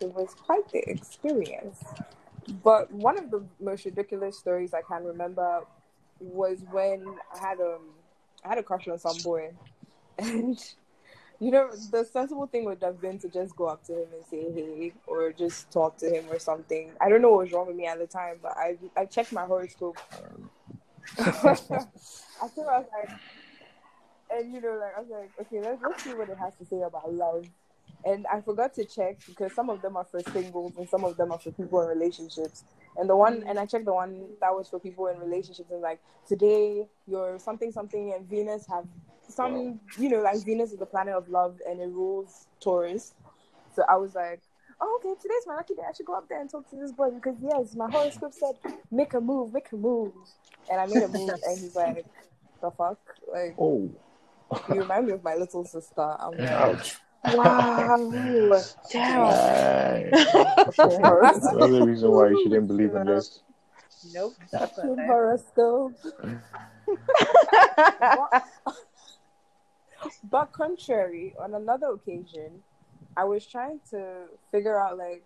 It 0.00 0.14
was 0.14 0.34
quite 0.34 0.70
the 0.70 0.88
experience. 0.88 1.82
But 2.62 2.90
one 2.92 3.18
of 3.18 3.30
the 3.30 3.42
most 3.60 3.84
ridiculous 3.84 4.38
stories 4.38 4.72
I 4.72 4.82
can 4.82 5.04
remember 5.04 5.64
was 6.20 6.58
when 6.70 7.04
I 7.34 7.38
had 7.38 7.60
um 7.60 7.90
I 8.44 8.48
had 8.50 8.58
a 8.58 8.62
crush 8.62 8.88
on 8.88 8.98
some 8.98 9.16
boy, 9.22 9.52
and 10.18 10.58
you 11.40 11.50
know 11.50 11.70
the 11.90 12.04
sensible 12.04 12.46
thing 12.46 12.64
would 12.64 12.82
have 12.82 13.00
been 13.00 13.18
to 13.20 13.28
just 13.28 13.54
go 13.54 13.66
up 13.66 13.84
to 13.84 13.92
him 13.92 14.08
and 14.14 14.24
say 14.30 14.50
hey 14.52 14.92
or 15.06 15.32
just 15.32 15.70
talk 15.70 15.96
to 15.98 16.08
him 16.08 16.24
or 16.30 16.38
something. 16.38 16.90
I 17.00 17.08
don't 17.08 17.22
know 17.22 17.30
what 17.30 17.44
was 17.44 17.52
wrong 17.52 17.66
with 17.66 17.76
me 17.76 17.86
at 17.86 17.98
the 17.98 18.06
time, 18.06 18.36
but 18.42 18.56
I 18.56 18.76
I 18.96 19.04
checked 19.04 19.32
my 19.32 19.44
horoscope. 19.44 19.98
I 21.18 21.54
think 21.54 22.68
I 22.68 22.78
was 22.78 22.86
like, 22.92 23.10
and 24.30 24.54
you 24.54 24.60
know 24.60 24.78
like 24.80 24.96
I 24.96 25.00
was 25.00 25.10
like 25.10 25.30
okay 25.40 25.60
let's 25.60 25.82
let's 25.82 26.02
see 26.02 26.14
what 26.14 26.28
it 26.28 26.38
has 26.38 26.54
to 26.56 26.64
say 26.64 26.80
about 26.82 27.12
love. 27.12 27.46
And 28.04 28.26
I 28.32 28.40
forgot 28.40 28.74
to 28.74 28.84
check 28.84 29.18
because 29.26 29.52
some 29.54 29.70
of 29.70 29.82
them 29.82 29.96
are 29.96 30.04
for 30.04 30.20
singles 30.32 30.72
and 30.78 30.88
some 30.88 31.04
of 31.04 31.16
them 31.16 31.32
are 31.32 31.38
for 31.38 31.50
people 31.52 31.80
in 31.82 31.88
relationships. 31.88 32.64
And 32.96 33.08
the 33.08 33.16
one, 33.16 33.44
and 33.46 33.58
I 33.58 33.66
checked 33.66 33.84
the 33.84 33.94
one 33.94 34.26
that 34.40 34.52
was 34.54 34.68
for 34.68 34.80
people 34.80 35.06
in 35.08 35.18
relationships, 35.18 35.70
and 35.70 35.80
like 35.80 36.00
today 36.26 36.86
you're 37.06 37.38
something 37.38 37.70
something, 37.72 38.12
and 38.14 38.28
Venus 38.28 38.66
have 38.68 38.84
some, 39.28 39.78
you 39.98 40.08
know, 40.08 40.20
like 40.22 40.44
Venus 40.44 40.72
is 40.72 40.78
the 40.78 40.86
planet 40.86 41.14
of 41.14 41.28
love 41.28 41.58
and 41.68 41.80
it 41.80 41.88
rules 41.88 42.46
Taurus. 42.60 43.14
So 43.76 43.84
I 43.88 43.96
was 43.96 44.14
like, 44.14 44.40
oh, 44.80 45.00
okay, 45.00 45.14
today's 45.20 45.46
my 45.46 45.54
lucky 45.56 45.74
day. 45.74 45.82
I 45.88 45.92
should 45.92 46.06
go 46.06 46.14
up 46.14 46.28
there 46.28 46.40
and 46.40 46.50
talk 46.50 46.68
to 46.70 46.76
this 46.76 46.92
boy 46.92 47.10
because 47.10 47.36
yes, 47.42 47.74
my 47.76 47.90
horoscope 47.90 48.32
said 48.32 48.54
make 48.90 49.14
a 49.14 49.20
move, 49.20 49.52
make 49.52 49.70
a 49.72 49.76
move, 49.76 50.12
and 50.70 50.80
I 50.80 50.86
made 50.86 51.02
a 51.02 51.08
move, 51.08 51.30
and 51.30 51.58
he's 51.58 51.76
like, 51.76 52.04
the 52.60 52.70
fuck, 52.72 52.98
like, 53.32 53.54
Oh. 53.58 53.88
you 54.70 54.80
remind 54.80 55.06
me 55.06 55.12
of 55.12 55.22
my 55.22 55.34
little 55.36 55.64
sister. 55.64 56.00
I'm 56.18 56.32
like, 56.38 56.50
Ouch. 56.50 56.96
Wow. 57.24 58.62
Damn. 58.90 59.22
Right. 59.22 60.10
That's 60.12 60.76
the 60.76 61.84
reason 61.86 62.10
why 62.10 62.28
you 62.28 62.42
shouldn't 62.42 62.68
believe 62.68 62.94
in 62.94 63.06
this. 63.06 63.42
Nope. 64.12 64.34
Good 64.50 64.98
horoscope. 65.00 65.94
But 70.30 70.52
contrary, 70.52 71.34
on 71.40 71.54
another 71.54 71.88
occasion, 71.88 72.62
I 73.16 73.24
was 73.24 73.44
trying 73.44 73.80
to 73.90 74.26
figure 74.50 74.78
out 74.78 74.96
like 74.96 75.24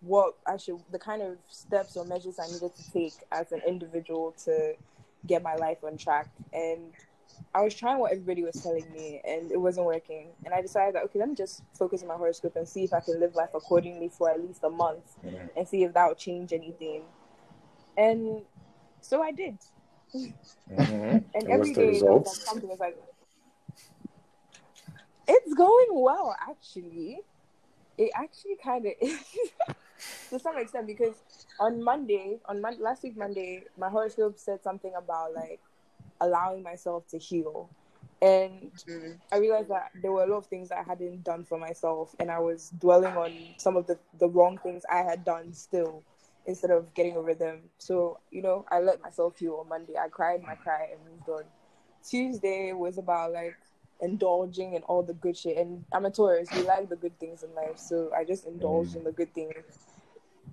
what 0.00 0.34
I 0.46 0.56
should, 0.56 0.78
the 0.90 0.98
kind 0.98 1.22
of 1.22 1.36
steps 1.48 1.96
or 1.96 2.04
measures 2.04 2.38
I 2.38 2.46
needed 2.46 2.74
to 2.74 2.92
take 2.92 3.14
as 3.30 3.52
an 3.52 3.60
individual 3.66 4.34
to 4.44 4.74
get 5.26 5.42
my 5.42 5.56
life 5.56 5.78
on 5.84 5.96
track. 5.96 6.28
And 6.52 6.92
I 7.54 7.62
was 7.62 7.74
trying 7.74 7.98
what 7.98 8.12
everybody 8.12 8.42
was 8.42 8.60
telling 8.62 8.90
me, 8.92 9.20
and 9.26 9.52
it 9.52 9.58
wasn't 9.60 9.86
working. 9.86 10.28
And 10.44 10.54
I 10.54 10.62
decided 10.62 10.94
that 10.94 11.04
okay, 11.04 11.18
let 11.18 11.28
me 11.28 11.34
just 11.34 11.62
focus 11.74 12.02
on 12.02 12.08
my 12.08 12.14
horoscope 12.16 12.56
and 12.56 12.66
see 12.68 12.84
if 12.84 12.92
I 12.92 13.00
can 13.00 13.20
live 13.20 13.34
life 13.34 13.50
accordingly 13.54 14.08
for 14.08 14.30
at 14.30 14.40
least 14.40 14.64
a 14.64 14.70
month, 14.70 15.16
and 15.56 15.68
see 15.68 15.84
if 15.84 15.92
that 15.94 16.08
will 16.08 16.14
change 16.14 16.52
anything. 16.52 17.02
And 17.96 18.42
so 19.00 19.22
I 19.22 19.32
did. 19.32 19.58
Mhm. 20.14 20.32
And 20.74 21.24
And 21.34 21.48
every 21.48 21.72
day 21.74 22.00
there 22.00 22.12
was 22.12 22.26
like 22.26 22.36
something 22.36 22.68
was 22.68 22.80
like, 22.80 22.96
it's 25.28 25.54
going 25.54 25.88
well 25.90 26.34
actually. 26.40 27.20
It 27.98 28.10
actually 28.14 28.56
kind 28.62 28.86
of 28.86 28.92
is 29.00 29.20
to 30.30 30.38
some 30.38 30.58
extent 30.58 30.86
because 30.86 31.14
on 31.60 31.82
Monday, 31.82 32.38
on 32.46 32.60
Mon- 32.60 32.80
last 32.80 33.02
week 33.02 33.16
Monday, 33.16 33.64
my 33.78 33.88
horoscope 33.88 34.38
said 34.38 34.62
something 34.62 34.92
about 34.96 35.34
like 35.34 35.60
allowing 36.20 36.62
myself 36.62 37.06
to 37.08 37.18
heal, 37.18 37.70
and 38.20 38.72
Mm. 38.88 39.20
I 39.32 39.38
realized 39.38 39.68
that 39.70 39.90
there 40.02 40.12
were 40.12 40.24
a 40.24 40.26
lot 40.26 40.38
of 40.38 40.46
things 40.46 40.70
I 40.70 40.82
hadn't 40.82 41.24
done 41.24 41.44
for 41.44 41.58
myself, 41.58 42.14
and 42.20 42.30
I 42.30 42.38
was 42.38 42.70
dwelling 42.70 43.16
on 43.16 43.32
some 43.58 43.76
of 43.76 43.86
the 43.86 43.98
the 44.18 44.28
wrong 44.28 44.58
things 44.58 44.84
I 44.90 44.98
had 45.02 45.24
done 45.24 45.52
still 45.54 46.02
instead 46.46 46.70
of 46.70 46.92
getting 46.94 47.16
over 47.16 47.34
them. 47.34 47.70
So, 47.78 48.18
you 48.30 48.42
know, 48.42 48.64
I 48.70 48.80
let 48.80 49.00
myself 49.02 49.38
heal 49.38 49.56
on 49.60 49.68
Monday. 49.68 49.94
I 49.96 50.08
cried 50.08 50.42
my 50.42 50.54
cry 50.56 50.88
and 50.92 51.00
moved 51.10 51.28
on. 51.28 51.44
Tuesday 52.04 52.72
was 52.72 52.98
about 52.98 53.32
like 53.32 53.56
indulging 54.00 54.74
in 54.74 54.82
all 54.84 55.02
the 55.02 55.14
good 55.14 55.36
shit. 55.36 55.56
And 55.56 55.84
I'm 55.92 56.04
a 56.04 56.10
Taurus, 56.10 56.48
we 56.54 56.62
like 56.62 56.88
the 56.88 56.96
good 56.96 57.18
things 57.20 57.42
in 57.44 57.54
life. 57.54 57.78
So 57.78 58.10
I 58.16 58.24
just 58.24 58.46
indulged 58.46 58.96
in 58.96 59.04
the 59.04 59.12
good 59.12 59.32
things. 59.34 59.54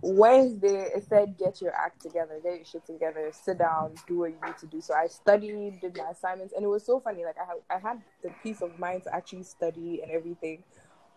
Wednesday, 0.01 0.91
it 0.95 1.05
said, 1.09 1.37
get 1.37 1.61
your 1.61 1.73
act 1.75 2.01
together, 2.01 2.39
get 2.41 2.55
your 2.55 2.65
shit 2.65 2.85
together, 2.85 3.31
sit 3.31 3.57
down, 3.57 3.93
do 4.07 4.19
what 4.19 4.31
you 4.31 4.37
need 4.45 4.57
to 4.57 4.65
do. 4.65 4.79
So 4.79 4.93
I 4.93 5.07
studied, 5.07 5.81
did 5.81 5.97
my 5.97 6.11
assignments, 6.11 6.53
and 6.55 6.63
it 6.63 6.67
was 6.67 6.85
so 6.85 6.99
funny. 6.99 7.25
Like, 7.25 7.35
I, 7.37 7.45
had, 7.45 7.83
I 7.83 7.89
had 7.89 8.01
the 8.23 8.31
peace 8.41 8.61
of 8.61 8.77
mind 8.79 9.03
to 9.03 9.13
actually 9.13 9.43
study 9.43 9.99
and 10.01 10.11
everything. 10.11 10.63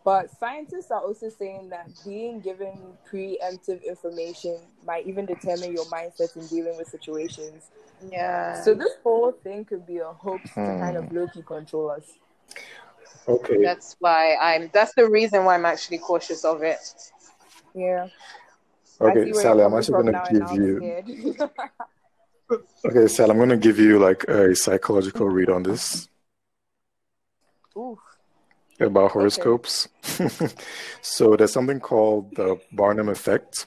But 0.05 0.37
scientists 0.39 0.91
are 0.91 1.01
also 1.01 1.29
saying 1.29 1.69
that 1.69 1.89
being 2.05 2.41
given 2.41 2.77
preemptive 3.09 3.85
information 3.85 4.59
might 4.85 5.07
even 5.07 5.27
determine 5.27 5.73
your 5.73 5.85
mindset 5.85 6.37
in 6.37 6.47
dealing 6.49 6.77
with 6.77 6.89
situations. 6.89 7.71
Yeah. 8.11 8.61
So 8.63 8.75
this 8.75 8.95
whole 9.05 9.31
thing 9.31 9.65
could 9.65 9.87
be 9.87 9.99
a 9.99 10.07
hoax 10.07 10.51
to 10.55 10.55
kind 10.55 10.97
of 10.97 11.05
hmm. 11.05 11.19
low 11.19 11.29
key 11.29 11.43
control 11.43 11.91
us. 11.91 12.15
Okay. 13.29 13.63
that's 13.63 13.95
why 14.01 14.35
I'm. 14.41 14.71
That's 14.73 14.95
the 14.95 15.09
reason 15.09 15.45
why 15.45 15.55
I'm 15.55 15.65
actually 15.65 15.99
cautious 15.99 16.45
of 16.45 16.63
it. 16.63 16.81
Yeah. 17.73 18.09
Okay, 19.01 19.33
Sally, 19.33 19.65
I'm 19.65 19.75
actually 19.75 20.03
going 20.03 20.13
to 20.13 20.23
give 20.31 20.53
you. 20.53 21.49
Okay, 22.85 23.09
Sally, 23.09 23.31
I'm 23.31 23.37
going 23.37 23.49
to 23.49 23.57
give 23.57 23.79
you 23.79 23.99
like 23.99 24.25
a 24.25 24.55
psychological 24.55 25.29
read 25.29 25.49
on 25.49 25.63
this 25.63 26.09
Oof. 27.77 27.99
about 28.79 29.13
horoscopes. 29.13 29.89
so 31.01 31.37
there's 31.37 31.53
something 31.53 31.81
called 31.81 32.35
the 32.37 32.61
Barnum 32.73 33.09
effect, 33.09 33.67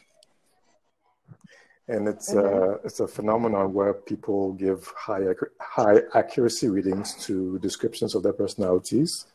and 1.87 2.07
it's 2.07 2.33
uh, 2.33 2.77
it's 2.83 2.99
a 2.99 3.07
phenomenon 3.07 3.73
where 3.73 3.93
people 3.93 4.53
give 4.53 4.91
high 4.95 5.23
high 5.59 6.01
accuracy 6.13 6.69
readings 6.69 7.15
to 7.25 7.57
descriptions 7.59 8.15
of 8.15 8.23
their 8.23 8.33
personalities 8.33 9.25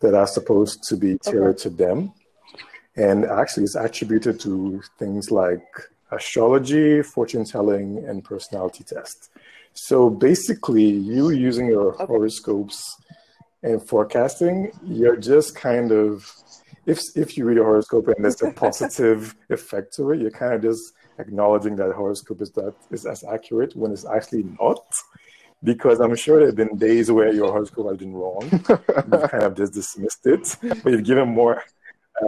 that 0.00 0.14
are 0.14 0.26
supposed 0.26 0.82
to 0.84 0.96
be 0.96 1.18
tailored 1.18 1.58
to 1.58 1.70
them, 1.70 2.12
and 2.96 3.24
actually 3.24 3.64
it's 3.64 3.76
attributed 3.76 4.40
to 4.40 4.82
things 4.98 5.30
like 5.30 5.64
astrology, 6.10 7.02
fortune 7.02 7.44
telling, 7.44 8.04
and 8.06 8.24
personality 8.24 8.84
tests. 8.84 9.30
So 9.72 10.10
basically, 10.10 10.84
you 10.84 11.30
using 11.30 11.66
your 11.66 11.92
horoscopes 11.92 12.96
and 13.62 13.82
forecasting, 13.82 14.72
you're 14.84 15.16
just 15.16 15.54
kind 15.54 15.92
of 15.92 16.30
if 16.86 17.00
if 17.14 17.36
you 17.36 17.44
read 17.44 17.58
a 17.58 17.64
horoscope 17.64 18.08
and 18.08 18.24
there's 18.24 18.42
a 18.42 18.50
positive 18.64 19.34
effect 19.48 19.94
to 19.94 20.10
it, 20.10 20.20
you're 20.20 20.30
kind 20.30 20.54
of 20.54 20.62
just 20.62 20.92
acknowledging 21.18 21.76
that 21.76 21.92
horoscope 21.92 22.40
is 22.40 22.50
that 22.52 22.74
is 22.90 23.06
as 23.06 23.22
accurate 23.24 23.76
when 23.76 23.92
it's 23.92 24.06
actually 24.06 24.44
not. 24.60 24.84
Because 25.62 26.00
I'm 26.00 26.16
sure 26.16 26.38
there 26.38 26.46
have 26.46 26.56
been 26.56 26.78
days 26.78 27.12
where 27.12 27.30
your 27.34 27.50
horoscope 27.52 27.90
has 27.90 27.98
been 27.98 28.14
wrong. 28.14 28.48
You've 28.50 29.30
kind 29.30 29.42
of 29.42 29.54
just 29.54 29.74
dismissed 29.74 30.26
it, 30.26 30.56
but 30.82 30.90
you've 30.90 31.04
given 31.04 31.28
more 31.28 31.62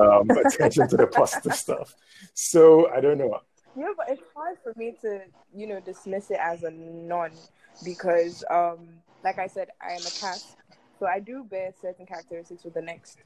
um, 0.01 0.30
attention 0.45 0.88
to 0.88 0.97
the 0.97 1.07
positive 1.07 1.55
stuff. 1.55 1.95
So 2.34 2.90
I 2.90 3.01
don't 3.01 3.18
know. 3.18 3.40
Yeah, 3.76 3.93
but 3.97 4.07
it's 4.11 4.22
hard 4.34 4.59
for 4.62 4.74
me 4.76 4.97
to, 5.01 5.22
you 5.55 5.66
know, 5.66 5.80
dismiss 5.80 6.30
it 6.30 6.38
as 6.40 6.62
a 6.62 6.70
non 6.70 7.30
because, 7.84 8.45
um, 8.51 8.88
like 9.24 9.38
I 9.38 9.47
said, 9.47 9.68
I 9.80 9.93
am 9.93 10.01
a 10.01 10.12
cusp, 10.20 10.57
so 10.99 11.07
I 11.07 11.20
do 11.20 11.45
bear 11.45 11.72
certain 11.80 12.05
characteristics 12.05 12.64
with 12.64 12.74
the 12.74 12.82
next. 12.82 13.18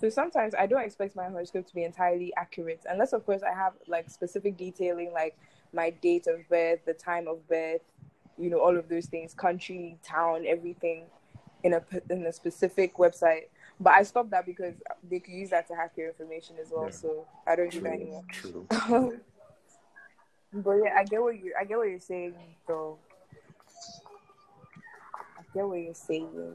So 0.00 0.08
sometimes 0.08 0.54
I 0.54 0.66
don't 0.66 0.82
expect 0.82 1.16
my 1.16 1.28
horoscope 1.28 1.66
to 1.66 1.74
be 1.74 1.84
entirely 1.84 2.32
accurate, 2.36 2.80
unless, 2.88 3.12
of 3.12 3.26
course, 3.26 3.42
I 3.42 3.54
have 3.54 3.74
like 3.88 4.08
specific 4.08 4.56
detailing, 4.56 5.12
like 5.12 5.36
my 5.72 5.90
date 5.90 6.26
of 6.26 6.48
birth, 6.48 6.80
the 6.86 6.94
time 6.94 7.28
of 7.28 7.46
birth, 7.48 7.82
you 8.38 8.48
know, 8.48 8.60
all 8.60 8.76
of 8.76 8.88
those 8.88 9.06
things, 9.06 9.34
country, 9.34 9.98
town, 10.02 10.44
everything, 10.46 11.04
in 11.62 11.74
a 11.74 11.80
p- 11.80 12.00
in 12.10 12.24
a 12.26 12.32
specific 12.32 12.96
website. 12.96 13.44
But 13.78 13.94
I 13.94 14.02
stopped 14.02 14.30
that 14.30 14.44
because 14.46 14.74
they 15.08 15.20
could 15.20 15.32
use 15.34 15.50
that 15.50 15.66
to 15.68 15.74
hack 15.74 15.92
your 15.96 16.08
information 16.08 16.56
as 16.60 16.68
well. 16.70 16.84
Yeah. 16.86 16.90
So 16.90 17.26
I 17.46 17.56
don't 17.56 17.70
do 17.70 17.80
that 17.80 17.92
anymore. 17.92 18.24
True. 18.30 18.66
But 20.52 20.78
yeah, 20.84 20.94
I 20.98 21.04
get 21.04 21.22
what 21.22 21.36
you 21.40 21.54
I 21.58 21.64
get 21.64 21.78
what 21.78 21.88
you're 21.88 22.00
saying 22.00 22.34
though. 22.66 22.98
I 25.38 25.42
get 25.54 25.64
what 25.66 25.76
you're 25.76 25.94
saying. 25.94 26.54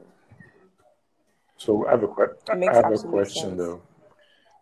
So 1.56 1.86
I 1.86 1.92
have 1.92 2.02
a 2.02 2.08
que- 2.08 2.36
It 2.52 2.56
makes 2.58 2.72
I 2.72 2.76
have 2.76 2.92
a 2.92 2.98
question 2.98 3.50
sense. 3.56 3.58
though. 3.58 3.82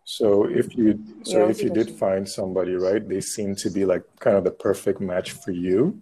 So 0.05 0.45
if 0.47 0.73
you 0.77 1.03
so 1.23 1.39
Yeah, 1.39 1.49
if 1.49 1.61
you 1.63 1.69
did 1.69 1.89
find 1.99 2.27
somebody, 2.29 2.75
right, 2.75 3.05
they 3.05 3.19
seem 3.19 3.55
to 3.57 3.69
be 3.69 3.83
like 3.83 4.03
kind 4.19 4.37
of 4.37 4.45
the 4.45 4.51
perfect 4.51 5.01
match 5.01 5.31
for 5.31 5.51
you, 5.51 5.99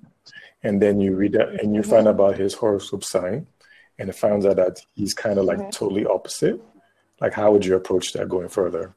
and 0.62 0.80
then 0.80 1.00
you 1.02 1.16
read 1.16 1.32
that 1.34 1.60
and 1.64 1.74
you 1.74 1.82
Mm-hmm. 1.82 1.90
find 1.90 2.08
about 2.08 2.38
his 2.38 2.54
horoscope 2.54 3.04
sign, 3.04 3.48
and 4.00 4.10
it 4.10 4.16
finds 4.16 4.46
out 4.46 4.56
that 4.58 4.80
he's 4.96 5.14
kind 5.14 5.38
of 5.38 5.46
like 5.46 5.60
Mm-hmm. 5.60 5.70
totally 5.70 6.06
opposite. 6.06 6.62
Like, 7.22 7.34
how 7.34 7.52
would 7.52 7.66
you 7.66 7.76
approach 7.76 8.14
that 8.14 8.28
going 8.28 8.50
further? 8.50 8.96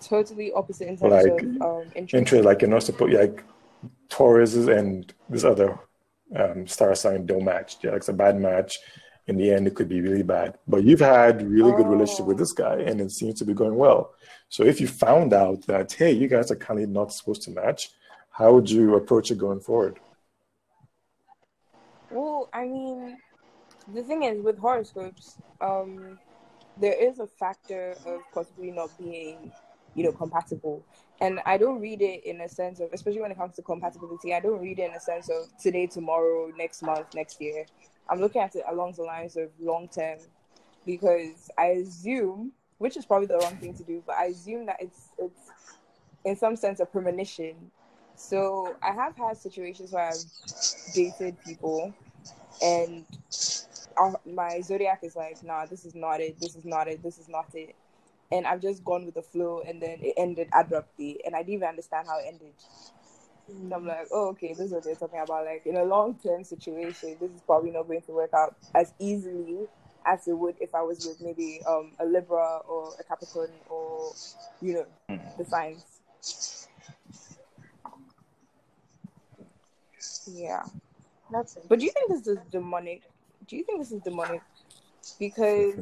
Totally 0.00 0.52
opposite 0.52 0.88
in 0.88 0.96
terms 0.96 1.12
Like, 1.12 1.42
of 1.42 1.62
um 1.62 1.82
interest. 1.94 2.14
Interest, 2.14 2.44
like 2.44 2.62
you're 2.62 2.70
not 2.70 2.82
supposed 2.84 3.14
like 3.14 3.42
Taurus 4.08 4.54
and 4.54 5.12
this 5.28 5.44
other 5.44 5.78
um, 6.36 6.66
star 6.66 6.94
sign 6.94 7.26
don't 7.26 7.44
match. 7.44 7.76
Yeah, 7.82 7.90
like 7.90 7.98
it's 7.98 8.08
a 8.08 8.12
bad 8.12 8.38
match. 8.40 8.78
In 9.26 9.36
the 9.36 9.52
end, 9.52 9.66
it 9.66 9.74
could 9.74 9.88
be 9.90 10.00
really 10.00 10.22
bad. 10.22 10.56
But 10.66 10.84
you've 10.84 11.00
had 11.00 11.46
really 11.46 11.72
good 11.72 11.86
relationship 11.86 12.24
with 12.26 12.38
this 12.38 12.52
guy, 12.52 12.76
and 12.76 12.98
it 13.00 13.10
seems 13.10 13.38
to 13.40 13.44
be 13.44 13.52
going 13.52 13.74
well. 13.76 14.14
So 14.48 14.62
if 14.64 14.80
you 14.80 14.86
found 14.88 15.34
out 15.34 15.66
that 15.66 15.92
hey, 15.92 16.12
you 16.12 16.28
guys 16.28 16.50
are 16.50 16.56
kind 16.56 16.80
of 16.80 16.88
not 16.88 17.12
supposed 17.12 17.42
to 17.42 17.50
match, 17.50 17.90
how 18.30 18.52
would 18.54 18.70
you 18.70 18.94
approach 18.94 19.30
it 19.30 19.38
going 19.38 19.60
forward? 19.60 19.98
Well, 22.10 22.48
I 22.52 22.64
mean, 22.64 23.18
the 23.92 24.02
thing 24.02 24.22
is 24.22 24.42
with 24.42 24.58
horoscopes, 24.58 25.38
um, 25.60 26.18
there 26.80 26.94
is 26.94 27.18
a 27.18 27.26
factor 27.26 27.96
of 28.06 28.20
possibly 28.32 28.70
not 28.70 28.96
being, 28.98 29.52
you 29.94 30.04
know, 30.04 30.12
compatible. 30.12 30.84
And 31.20 31.40
I 31.44 31.58
don't 31.58 31.80
read 31.80 32.00
it 32.00 32.24
in 32.24 32.40
a 32.40 32.48
sense 32.48 32.80
of, 32.80 32.92
especially 32.92 33.20
when 33.20 33.32
it 33.32 33.36
comes 33.36 33.56
to 33.56 33.62
compatibility, 33.62 34.32
I 34.32 34.40
don't 34.40 34.60
read 34.60 34.78
it 34.78 34.90
in 34.90 34.94
a 34.94 35.00
sense 35.00 35.28
of 35.28 35.56
today, 35.58 35.86
tomorrow, 35.86 36.50
next 36.56 36.82
month, 36.82 37.14
next 37.14 37.40
year. 37.40 37.66
I'm 38.08 38.20
looking 38.20 38.40
at 38.40 38.54
it 38.54 38.64
along 38.70 38.94
the 38.96 39.02
lines 39.02 39.36
of 39.36 39.50
long 39.60 39.88
term 39.88 40.18
because 40.86 41.50
I 41.58 41.66
assume, 41.66 42.52
which 42.78 42.96
is 42.96 43.04
probably 43.04 43.26
the 43.26 43.38
wrong 43.38 43.56
thing 43.56 43.74
to 43.74 43.82
do, 43.82 44.02
but 44.06 44.16
I 44.16 44.26
assume 44.26 44.66
that 44.66 44.76
it's 44.80 45.08
it's 45.18 45.50
in 46.24 46.36
some 46.36 46.56
sense 46.56 46.80
a 46.80 46.86
premonition. 46.86 47.70
So 48.18 48.76
I 48.82 48.92
have 48.92 49.16
had 49.16 49.36
situations 49.36 49.92
where 49.92 50.08
I've 50.08 50.92
dated 50.92 51.36
people, 51.44 51.94
and 52.60 53.04
my 54.26 54.60
zodiac 54.60 55.00
is 55.04 55.14
like, 55.14 55.42
nah, 55.44 55.66
this 55.66 55.84
is 55.84 55.94
not 55.94 56.20
it, 56.20 56.38
this 56.40 56.56
is 56.56 56.64
not 56.64 56.88
it, 56.88 57.02
this 57.02 57.18
is 57.18 57.28
not 57.28 57.46
it, 57.54 57.76
and 58.32 58.44
I've 58.46 58.60
just 58.60 58.84
gone 58.84 59.06
with 59.06 59.14
the 59.14 59.22
flow, 59.22 59.62
and 59.66 59.80
then 59.80 59.98
it 60.02 60.14
ended 60.16 60.48
abruptly, 60.52 61.20
and 61.24 61.34
I 61.34 61.38
didn't 61.38 61.54
even 61.54 61.68
understand 61.68 62.08
how 62.08 62.18
it 62.18 62.24
ended. 62.26 62.52
And 63.48 63.72
I'm 63.72 63.86
like, 63.86 64.08
oh, 64.12 64.30
okay, 64.30 64.48
this 64.48 64.66
is 64.66 64.72
what 64.72 64.84
they're 64.84 64.94
talking 64.96 65.20
about. 65.20 65.46
Like 65.46 65.62
in 65.64 65.76
a 65.76 65.84
long 65.84 66.18
term 66.22 66.44
situation, 66.44 67.16
this 67.20 67.30
is 67.30 67.40
probably 67.46 67.70
not 67.70 67.86
going 67.86 68.02
to 68.02 68.12
work 68.12 68.34
out 68.34 68.56
as 68.74 68.92
easily 68.98 69.60
as 70.04 70.26
it 70.26 70.36
would 70.36 70.56
if 70.60 70.74
I 70.74 70.82
was 70.82 71.06
with 71.06 71.20
maybe 71.22 71.60
um, 71.66 71.92
a 72.00 72.04
Libra 72.04 72.58
or 72.68 72.92
a 72.98 73.04
Capricorn 73.04 73.50
or 73.70 74.12
you 74.60 74.74
know 75.08 75.18
the 75.38 75.44
signs. 75.44 76.67
Yeah, 80.34 80.62
That's 81.30 81.56
it. 81.56 81.64
but 81.68 81.78
do 81.78 81.84
you 81.86 81.92
think 81.92 82.10
this 82.10 82.26
is 82.26 82.38
demonic? 82.50 83.02
Do 83.46 83.56
you 83.56 83.64
think 83.64 83.80
this 83.80 83.92
is 83.92 84.02
demonic? 84.02 84.42
Because 85.18 85.74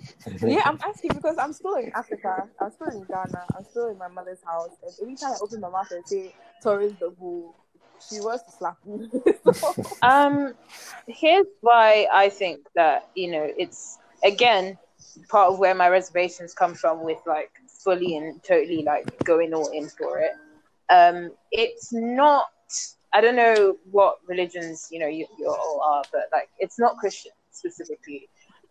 yeah, 0.42 0.62
I'm 0.64 0.78
asking 0.84 1.12
because 1.14 1.36
I'm 1.38 1.52
still 1.52 1.74
in 1.76 1.92
Africa. 1.94 2.48
I'm 2.60 2.70
still 2.72 2.88
in 2.88 3.04
Ghana. 3.04 3.44
I'm 3.56 3.64
still 3.64 3.88
in 3.88 3.98
my 3.98 4.08
mother's 4.08 4.42
house. 4.44 4.70
And 4.82 4.92
every 5.02 5.16
time 5.16 5.32
I 5.32 5.36
open 5.42 5.60
my 5.60 5.68
mouth 5.68 5.90
and 5.90 6.06
say 6.06 6.34
Taurus 6.62 6.92
the 7.00 7.10
bull, 7.10 7.54
she 8.08 8.20
wants 8.20 8.44
to 8.44 8.52
slap 8.52 8.76
me. 8.86 9.08
So- 9.52 9.74
Um, 10.02 10.54
here's 11.06 11.46
why 11.60 12.08
I 12.12 12.28
think 12.28 12.60
that 12.74 13.08
you 13.14 13.30
know 13.30 13.48
it's 13.56 13.98
again 14.24 14.78
part 15.28 15.52
of 15.52 15.58
where 15.58 15.74
my 15.74 15.88
reservations 15.88 16.54
come 16.54 16.74
from 16.74 17.04
with 17.04 17.18
like 17.26 17.50
fully 17.84 18.16
and 18.16 18.42
totally 18.42 18.82
like 18.82 19.22
going 19.24 19.52
all 19.54 19.68
in 19.70 19.88
for 19.88 20.18
it. 20.18 20.32
Um, 20.88 21.32
it's 21.52 21.92
not. 21.92 22.46
I 23.12 23.20
don't 23.20 23.36
know 23.36 23.76
what 23.90 24.18
religions 24.26 24.88
you 24.90 24.98
know 24.98 25.06
you, 25.06 25.26
you 25.38 25.46
all 25.48 25.82
are, 25.84 26.02
but 26.12 26.22
like 26.32 26.48
it's 26.58 26.78
not 26.78 26.96
Christian 26.98 27.32
specifically. 27.50 28.28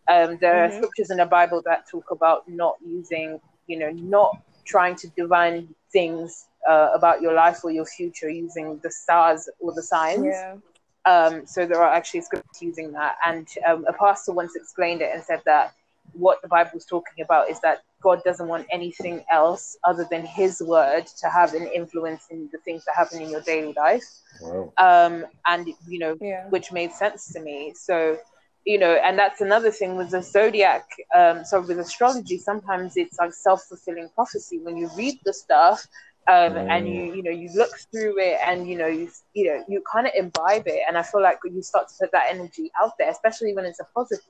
Um, 0.09 0.37
there 0.41 0.55
Mhm. 0.55 0.65
are 0.65 0.71
scriptures 0.71 1.11
in 1.11 1.17
the 1.17 1.25
Bible 1.25 1.61
that 1.65 1.87
talk 1.89 2.11
about 2.11 2.47
not 2.47 2.75
using, 2.85 3.39
you 3.67 3.77
know, 3.79 3.91
not 3.91 4.31
trying 4.65 4.95
to 4.97 5.07
divine 5.09 5.73
things 5.91 6.47
uh, 6.69 6.89
about 6.93 7.21
your 7.21 7.33
life 7.33 7.63
or 7.63 7.71
your 7.71 7.85
future 7.85 8.29
using 8.29 8.79
the 8.83 8.91
stars 8.91 9.47
or 9.59 9.73
the 9.73 9.83
signs. 9.83 10.25
yeah. 10.25 10.57
Um, 11.05 11.45
so 11.45 11.65
there 11.65 11.81
are 11.81 11.93
actually 11.93 12.21
scripts 12.21 12.61
using 12.61 12.91
that. 12.93 13.15
And 13.25 13.47
um, 13.67 13.85
a 13.87 13.93
pastor 13.93 14.33
once 14.33 14.55
explained 14.55 15.01
it 15.01 15.11
and 15.13 15.23
said 15.23 15.41
that 15.45 15.73
what 16.13 16.41
the 16.41 16.47
Bible 16.47 16.71
is 16.75 16.85
talking 16.85 17.23
about 17.23 17.49
is 17.49 17.59
that 17.61 17.81
God 18.01 18.21
doesn't 18.23 18.47
want 18.47 18.67
anything 18.71 19.23
else 19.31 19.77
other 19.83 20.07
than 20.09 20.25
His 20.25 20.61
word 20.61 21.05
to 21.21 21.29
have 21.29 21.53
an 21.53 21.67
influence 21.67 22.25
in 22.31 22.49
the 22.51 22.57
things 22.59 22.83
that 22.85 22.95
happen 22.95 23.21
in 23.21 23.29
your 23.29 23.41
daily 23.41 23.73
life. 23.73 24.03
Wow. 24.41 24.73
Um, 24.77 25.25
and, 25.47 25.67
you 25.87 25.99
know, 25.99 26.17
Yeah. 26.19 26.47
which 26.49 26.71
made 26.71 26.91
sense 26.91 27.31
to 27.33 27.39
me. 27.39 27.73
So, 27.75 28.17
you 28.65 28.77
know, 28.77 28.93
and 28.93 29.17
that's 29.17 29.41
another 29.41 29.71
thing 29.71 29.97
with 29.97 30.11
the 30.11 30.21
zodiac. 30.21 30.87
Um, 31.15 31.43
so 31.45 31.61
with 31.61 31.79
astrology, 31.79 32.37
sometimes 32.37 32.97
it's 32.97 33.17
like 33.19 33.33
self 33.33 33.63
fulfilling 33.63 34.09
prophecy. 34.15 34.59
When 34.59 34.77
you 34.77 34.89
read 34.95 35.19
the 35.25 35.33
stuff, 35.33 35.87
um, 36.27 36.55
and 36.55 36.87
you 36.87 37.15
you 37.15 37.23
know 37.23 37.31
you 37.31 37.49
look 37.55 37.71
through 37.91 38.19
it, 38.19 38.37
and 38.45 38.69
you 38.69 38.77
know 38.77 38.85
you 38.87 39.09
you 39.33 39.45
know 39.47 39.63
you 39.67 39.81
kind 39.91 40.05
of 40.05 40.13
imbibe 40.15 40.67
it, 40.67 40.81
and 40.87 40.95
I 40.97 41.01
feel 41.01 41.21
like 41.21 41.39
you 41.43 41.61
start 41.63 41.87
to 41.89 41.95
put 41.99 42.11
that 42.11 42.27
energy 42.29 42.71
out 42.81 42.91
there, 42.99 43.09
especially 43.09 43.55
when 43.55 43.65
it's 43.65 43.79
a 43.79 43.87
positive 43.95 44.23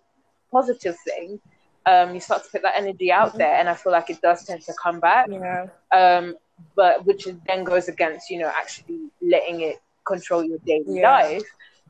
positive 0.52 0.96
thing. 1.06 1.40
Um, 1.86 2.14
you 2.14 2.20
start 2.20 2.44
to 2.44 2.50
put 2.52 2.62
that 2.62 2.78
energy 2.78 3.12
out 3.12 3.38
there, 3.38 3.56
and 3.56 3.68
I 3.68 3.74
feel 3.74 3.92
like 3.92 4.10
it 4.10 4.22
does 4.22 4.46
tend 4.46 4.62
to 4.64 4.74
come 4.82 5.00
back 5.00 5.28
Yeah. 5.30 5.68
um, 5.92 6.36
but 6.76 7.06
which 7.06 7.28
then 7.48 7.64
goes 7.64 7.88
against 7.88 8.30
you 8.30 8.40
know 8.40 8.52
actually 8.56 9.10
letting 9.22 9.62
it 9.62 9.78
control 10.06 10.44
your 10.44 10.60
daily 10.66 11.00
Yeah. 11.00 11.12
life. 11.12 11.44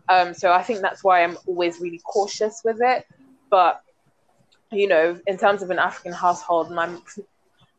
Um, 0.09 0.33
so 0.33 0.51
I 0.51 0.61
think 0.63 0.79
that's 0.81 1.03
why 1.03 1.23
I'm 1.23 1.37
always 1.45 1.79
really 1.79 1.99
cautious 2.05 2.61
with 2.63 2.79
it. 2.81 3.05
But 3.49 3.81
you 4.71 4.87
know, 4.87 5.19
in 5.27 5.37
terms 5.37 5.61
of 5.61 5.69
an 5.69 5.79
African 5.79 6.13
household, 6.13 6.71
my 6.71 6.97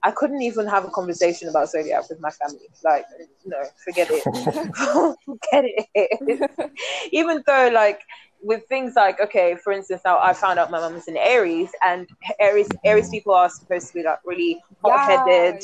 I 0.03 0.11
couldn't 0.11 0.43
even 0.43 0.67
have 0.67 0.85
a 0.85 0.91
conversation 0.91 1.49
about 1.49 1.71
zodiac 1.71 2.09
with 2.11 2.21
my 2.21 2.31
family. 2.31 2.67
Like, 2.85 3.07
no, 3.47 3.57
forget 3.85 4.09
it, 4.11 4.23
forget 5.25 5.65
it. 5.95 6.71
even 7.13 7.43
though, 7.47 7.71
like, 7.73 8.01
with 8.43 8.67
things 8.69 8.95
like, 8.97 9.21
okay, 9.21 9.57
for 9.63 9.73
instance, 9.73 10.03
now 10.05 10.19
I 10.21 10.33
found 10.35 10.59
out 10.59 10.71
my 10.71 10.81
mum 10.81 10.95
is 10.97 11.09
an 11.09 11.17
Aries, 11.17 11.71
and 11.85 12.09
Aries 12.41 12.69
Aries 12.85 13.09
people 13.11 13.35
are 13.35 13.49
supposed 13.49 13.89
to 13.89 13.95
be 13.95 14.03
like 14.05 14.19
really 14.25 14.61
hot-headed, 14.85 15.63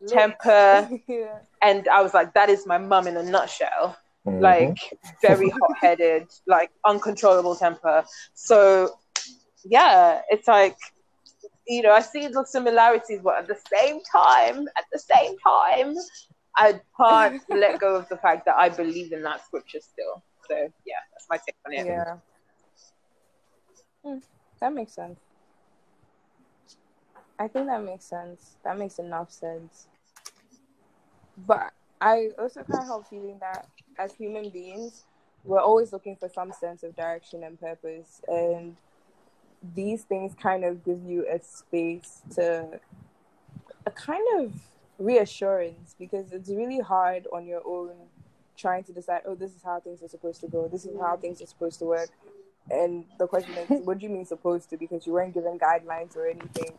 Yes. 0.00 0.12
temper, 0.12 0.88
yeah. 1.08 1.38
and 1.62 1.88
I 1.88 2.02
was 2.02 2.14
like, 2.14 2.34
that 2.34 2.48
is 2.48 2.66
my 2.66 2.78
mum 2.78 3.06
in 3.06 3.16
a 3.16 3.22
nutshell. 3.22 3.96
Mhm. 4.26 4.40
Like 4.40 4.78
very 5.22 5.50
hot 5.50 5.70
headed, 5.80 6.28
like 6.46 6.70
uncontrollable 6.86 7.56
temper. 7.56 8.04
So 8.34 8.90
yeah, 9.64 10.20
it's 10.30 10.48
like 10.48 10.76
you 11.66 11.82
know, 11.82 11.92
I 11.92 12.00
see 12.00 12.26
the 12.28 12.44
similarities, 12.44 13.20
but 13.22 13.38
at 13.38 13.46
the 13.48 13.56
same 13.74 14.00
time, 14.12 14.66
at 14.76 14.84
the 14.92 14.98
same 14.98 15.36
time, 15.38 15.94
I 16.56 16.80
can't 17.00 17.42
let 17.50 17.78
go 17.80 17.96
of 17.96 18.08
the 18.08 18.16
fact 18.16 18.44
that 18.46 18.56
I 18.56 18.68
believe 18.68 19.12
in 19.12 19.22
that 19.22 19.44
scripture 19.44 19.80
still. 19.80 20.22
So 20.50 20.56
yeah, 20.84 20.96
that's 21.12 21.26
my 21.30 21.36
take 21.36 21.54
on 21.64 21.72
it. 21.72 21.86
Yeah. 21.86 22.16
Hmm, 24.04 24.18
that 24.60 24.72
makes 24.72 24.92
sense. 24.92 25.20
I 27.38 27.46
think 27.46 27.68
that 27.68 27.84
makes 27.84 28.04
sense. 28.04 28.56
That 28.64 28.76
makes 28.76 28.98
enough 28.98 29.30
sense. 29.30 29.86
But 31.46 31.72
I 32.00 32.30
also 32.36 32.64
can't 32.64 32.84
help 32.84 33.08
feeling 33.08 33.38
that 33.38 33.68
as 33.96 34.12
human 34.14 34.50
beings, 34.50 35.04
we're 35.44 35.60
always 35.60 35.92
looking 35.92 36.16
for 36.16 36.28
some 36.28 36.52
sense 36.52 36.82
of 36.82 36.96
direction 36.96 37.44
and 37.44 37.58
purpose. 37.60 38.20
And 38.26 38.76
these 39.76 40.02
things 40.02 40.34
kind 40.34 40.64
of 40.64 40.84
give 40.84 41.00
you 41.04 41.26
a 41.32 41.40
space 41.40 42.22
to 42.34 42.80
a 43.86 43.90
kind 43.92 44.26
of 44.40 44.52
reassurance 44.98 45.94
because 45.96 46.32
it's 46.32 46.50
really 46.50 46.80
hard 46.80 47.28
on 47.32 47.46
your 47.46 47.62
own 47.64 47.94
trying 48.60 48.84
to 48.84 48.92
decide, 48.92 49.22
oh, 49.26 49.34
this 49.34 49.54
is 49.54 49.62
how 49.62 49.80
things 49.80 50.02
are 50.02 50.08
supposed 50.08 50.40
to 50.42 50.48
go, 50.48 50.68
this 50.68 50.84
is 50.84 50.98
how 51.00 51.16
things 51.16 51.40
are 51.42 51.46
supposed 51.46 51.78
to 51.80 51.84
work. 51.86 52.10
And 52.70 53.04
the 53.18 53.26
question 53.26 53.54
is, 53.54 53.84
what 53.84 53.98
do 53.98 54.06
you 54.06 54.12
mean 54.12 54.24
supposed 54.24 54.70
to? 54.70 54.76
Because 54.76 55.06
you 55.06 55.12
weren't 55.12 55.34
given 55.34 55.58
guidelines 55.58 56.16
or 56.16 56.26
anything. 56.26 56.72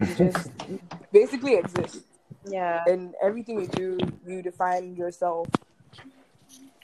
You 0.00 0.14
just 0.14 0.50
you 0.68 0.80
basically 1.12 1.56
exist. 1.56 2.04
Yeah. 2.46 2.82
And 2.86 3.14
everything 3.22 3.60
you 3.60 3.66
do, 3.66 3.98
you 4.26 4.42
define 4.42 4.96
yourself. 4.96 5.48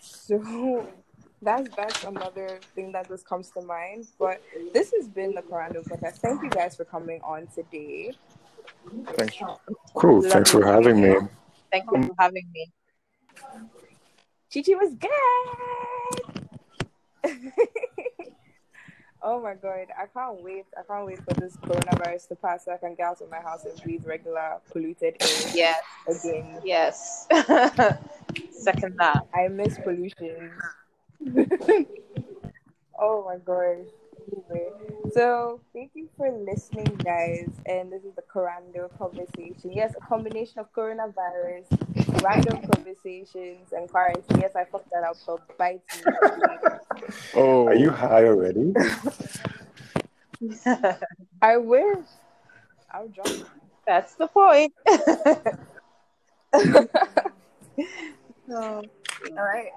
So 0.00 0.86
that's 1.42 1.68
that's 1.76 2.04
another 2.04 2.60
thing 2.74 2.92
that 2.92 3.08
just 3.08 3.26
comes 3.26 3.50
to 3.50 3.62
mind. 3.62 4.06
But 4.18 4.42
this 4.72 4.92
has 4.96 5.08
been 5.08 5.34
the 5.34 5.42
Corando 5.42 5.82
podcast. 5.82 6.18
Thank 6.18 6.42
you 6.42 6.50
guys 6.50 6.76
for 6.76 6.84
coming 6.84 7.20
on 7.22 7.46
today. 7.54 8.12
Thank 9.14 9.40
you. 9.40 9.48
Cool. 9.94 10.22
Thanks 10.22 10.50
for 10.50 10.64
having 10.64 11.00
me. 11.00 11.16
Thank 11.70 11.84
you 11.92 12.04
for 12.04 12.14
having 12.18 12.46
me. 12.52 12.70
Chichi 14.50 14.74
was 14.74 14.94
good. 14.94 15.10
oh 19.22 19.40
my 19.40 19.54
god, 19.54 19.86
I 19.96 20.06
can't 20.12 20.42
wait. 20.42 20.64
I 20.76 20.82
can't 20.82 21.06
wait 21.06 21.18
for 21.22 21.34
this 21.40 21.56
coronavirus 21.58 22.28
to 22.28 22.36
pass 22.36 22.64
so 22.64 22.72
I 22.72 22.76
can 22.78 22.94
get 22.94 23.06
out 23.06 23.20
of 23.20 23.30
my 23.30 23.38
house 23.40 23.64
and 23.64 23.80
breathe 23.82 24.04
regular 24.04 24.56
polluted 24.70 25.16
air 25.20 25.52
Yes. 25.54 25.80
again. 26.08 26.60
Yes. 26.64 27.28
Second 28.50 28.96
that. 28.98 29.26
I 29.34 29.48
miss 29.48 29.78
pollution. 29.78 30.50
oh 32.98 33.24
my 33.24 33.36
god. 33.44 33.86
Anyway, 34.32 34.70
so 35.12 35.60
thank 35.72 35.90
you 35.94 36.08
for 36.16 36.30
listening, 36.30 36.94
guys. 37.04 37.48
And 37.66 37.92
this 37.92 38.04
is 38.04 38.14
the 38.14 38.22
Corando 38.22 38.90
conversation. 38.98 39.72
Yes, 39.72 39.94
a 39.96 40.06
combination 40.06 40.60
of 40.60 40.72
coronavirus, 40.72 41.66
random 42.22 42.62
conversations, 42.72 43.72
and 43.72 43.90
quarantine. 43.90 44.40
Yes, 44.40 44.54
I 44.56 44.64
fucked 44.64 44.90
that 44.90 45.04
up, 45.04 45.16
so 45.16 45.40
bite 45.58 45.82
me. 45.96 46.12
Oh, 47.34 47.66
Are 47.68 47.74
you 47.74 47.90
high 47.90 48.24
already? 48.24 48.74
I 51.42 51.56
wish. 51.56 52.04
I'll 52.92 53.08
drop. 53.08 53.28
That's 53.86 54.14
the 54.16 54.26
point. 54.26 54.74
Oh. 58.52 58.82
All 59.36 59.44
right. 59.44 59.68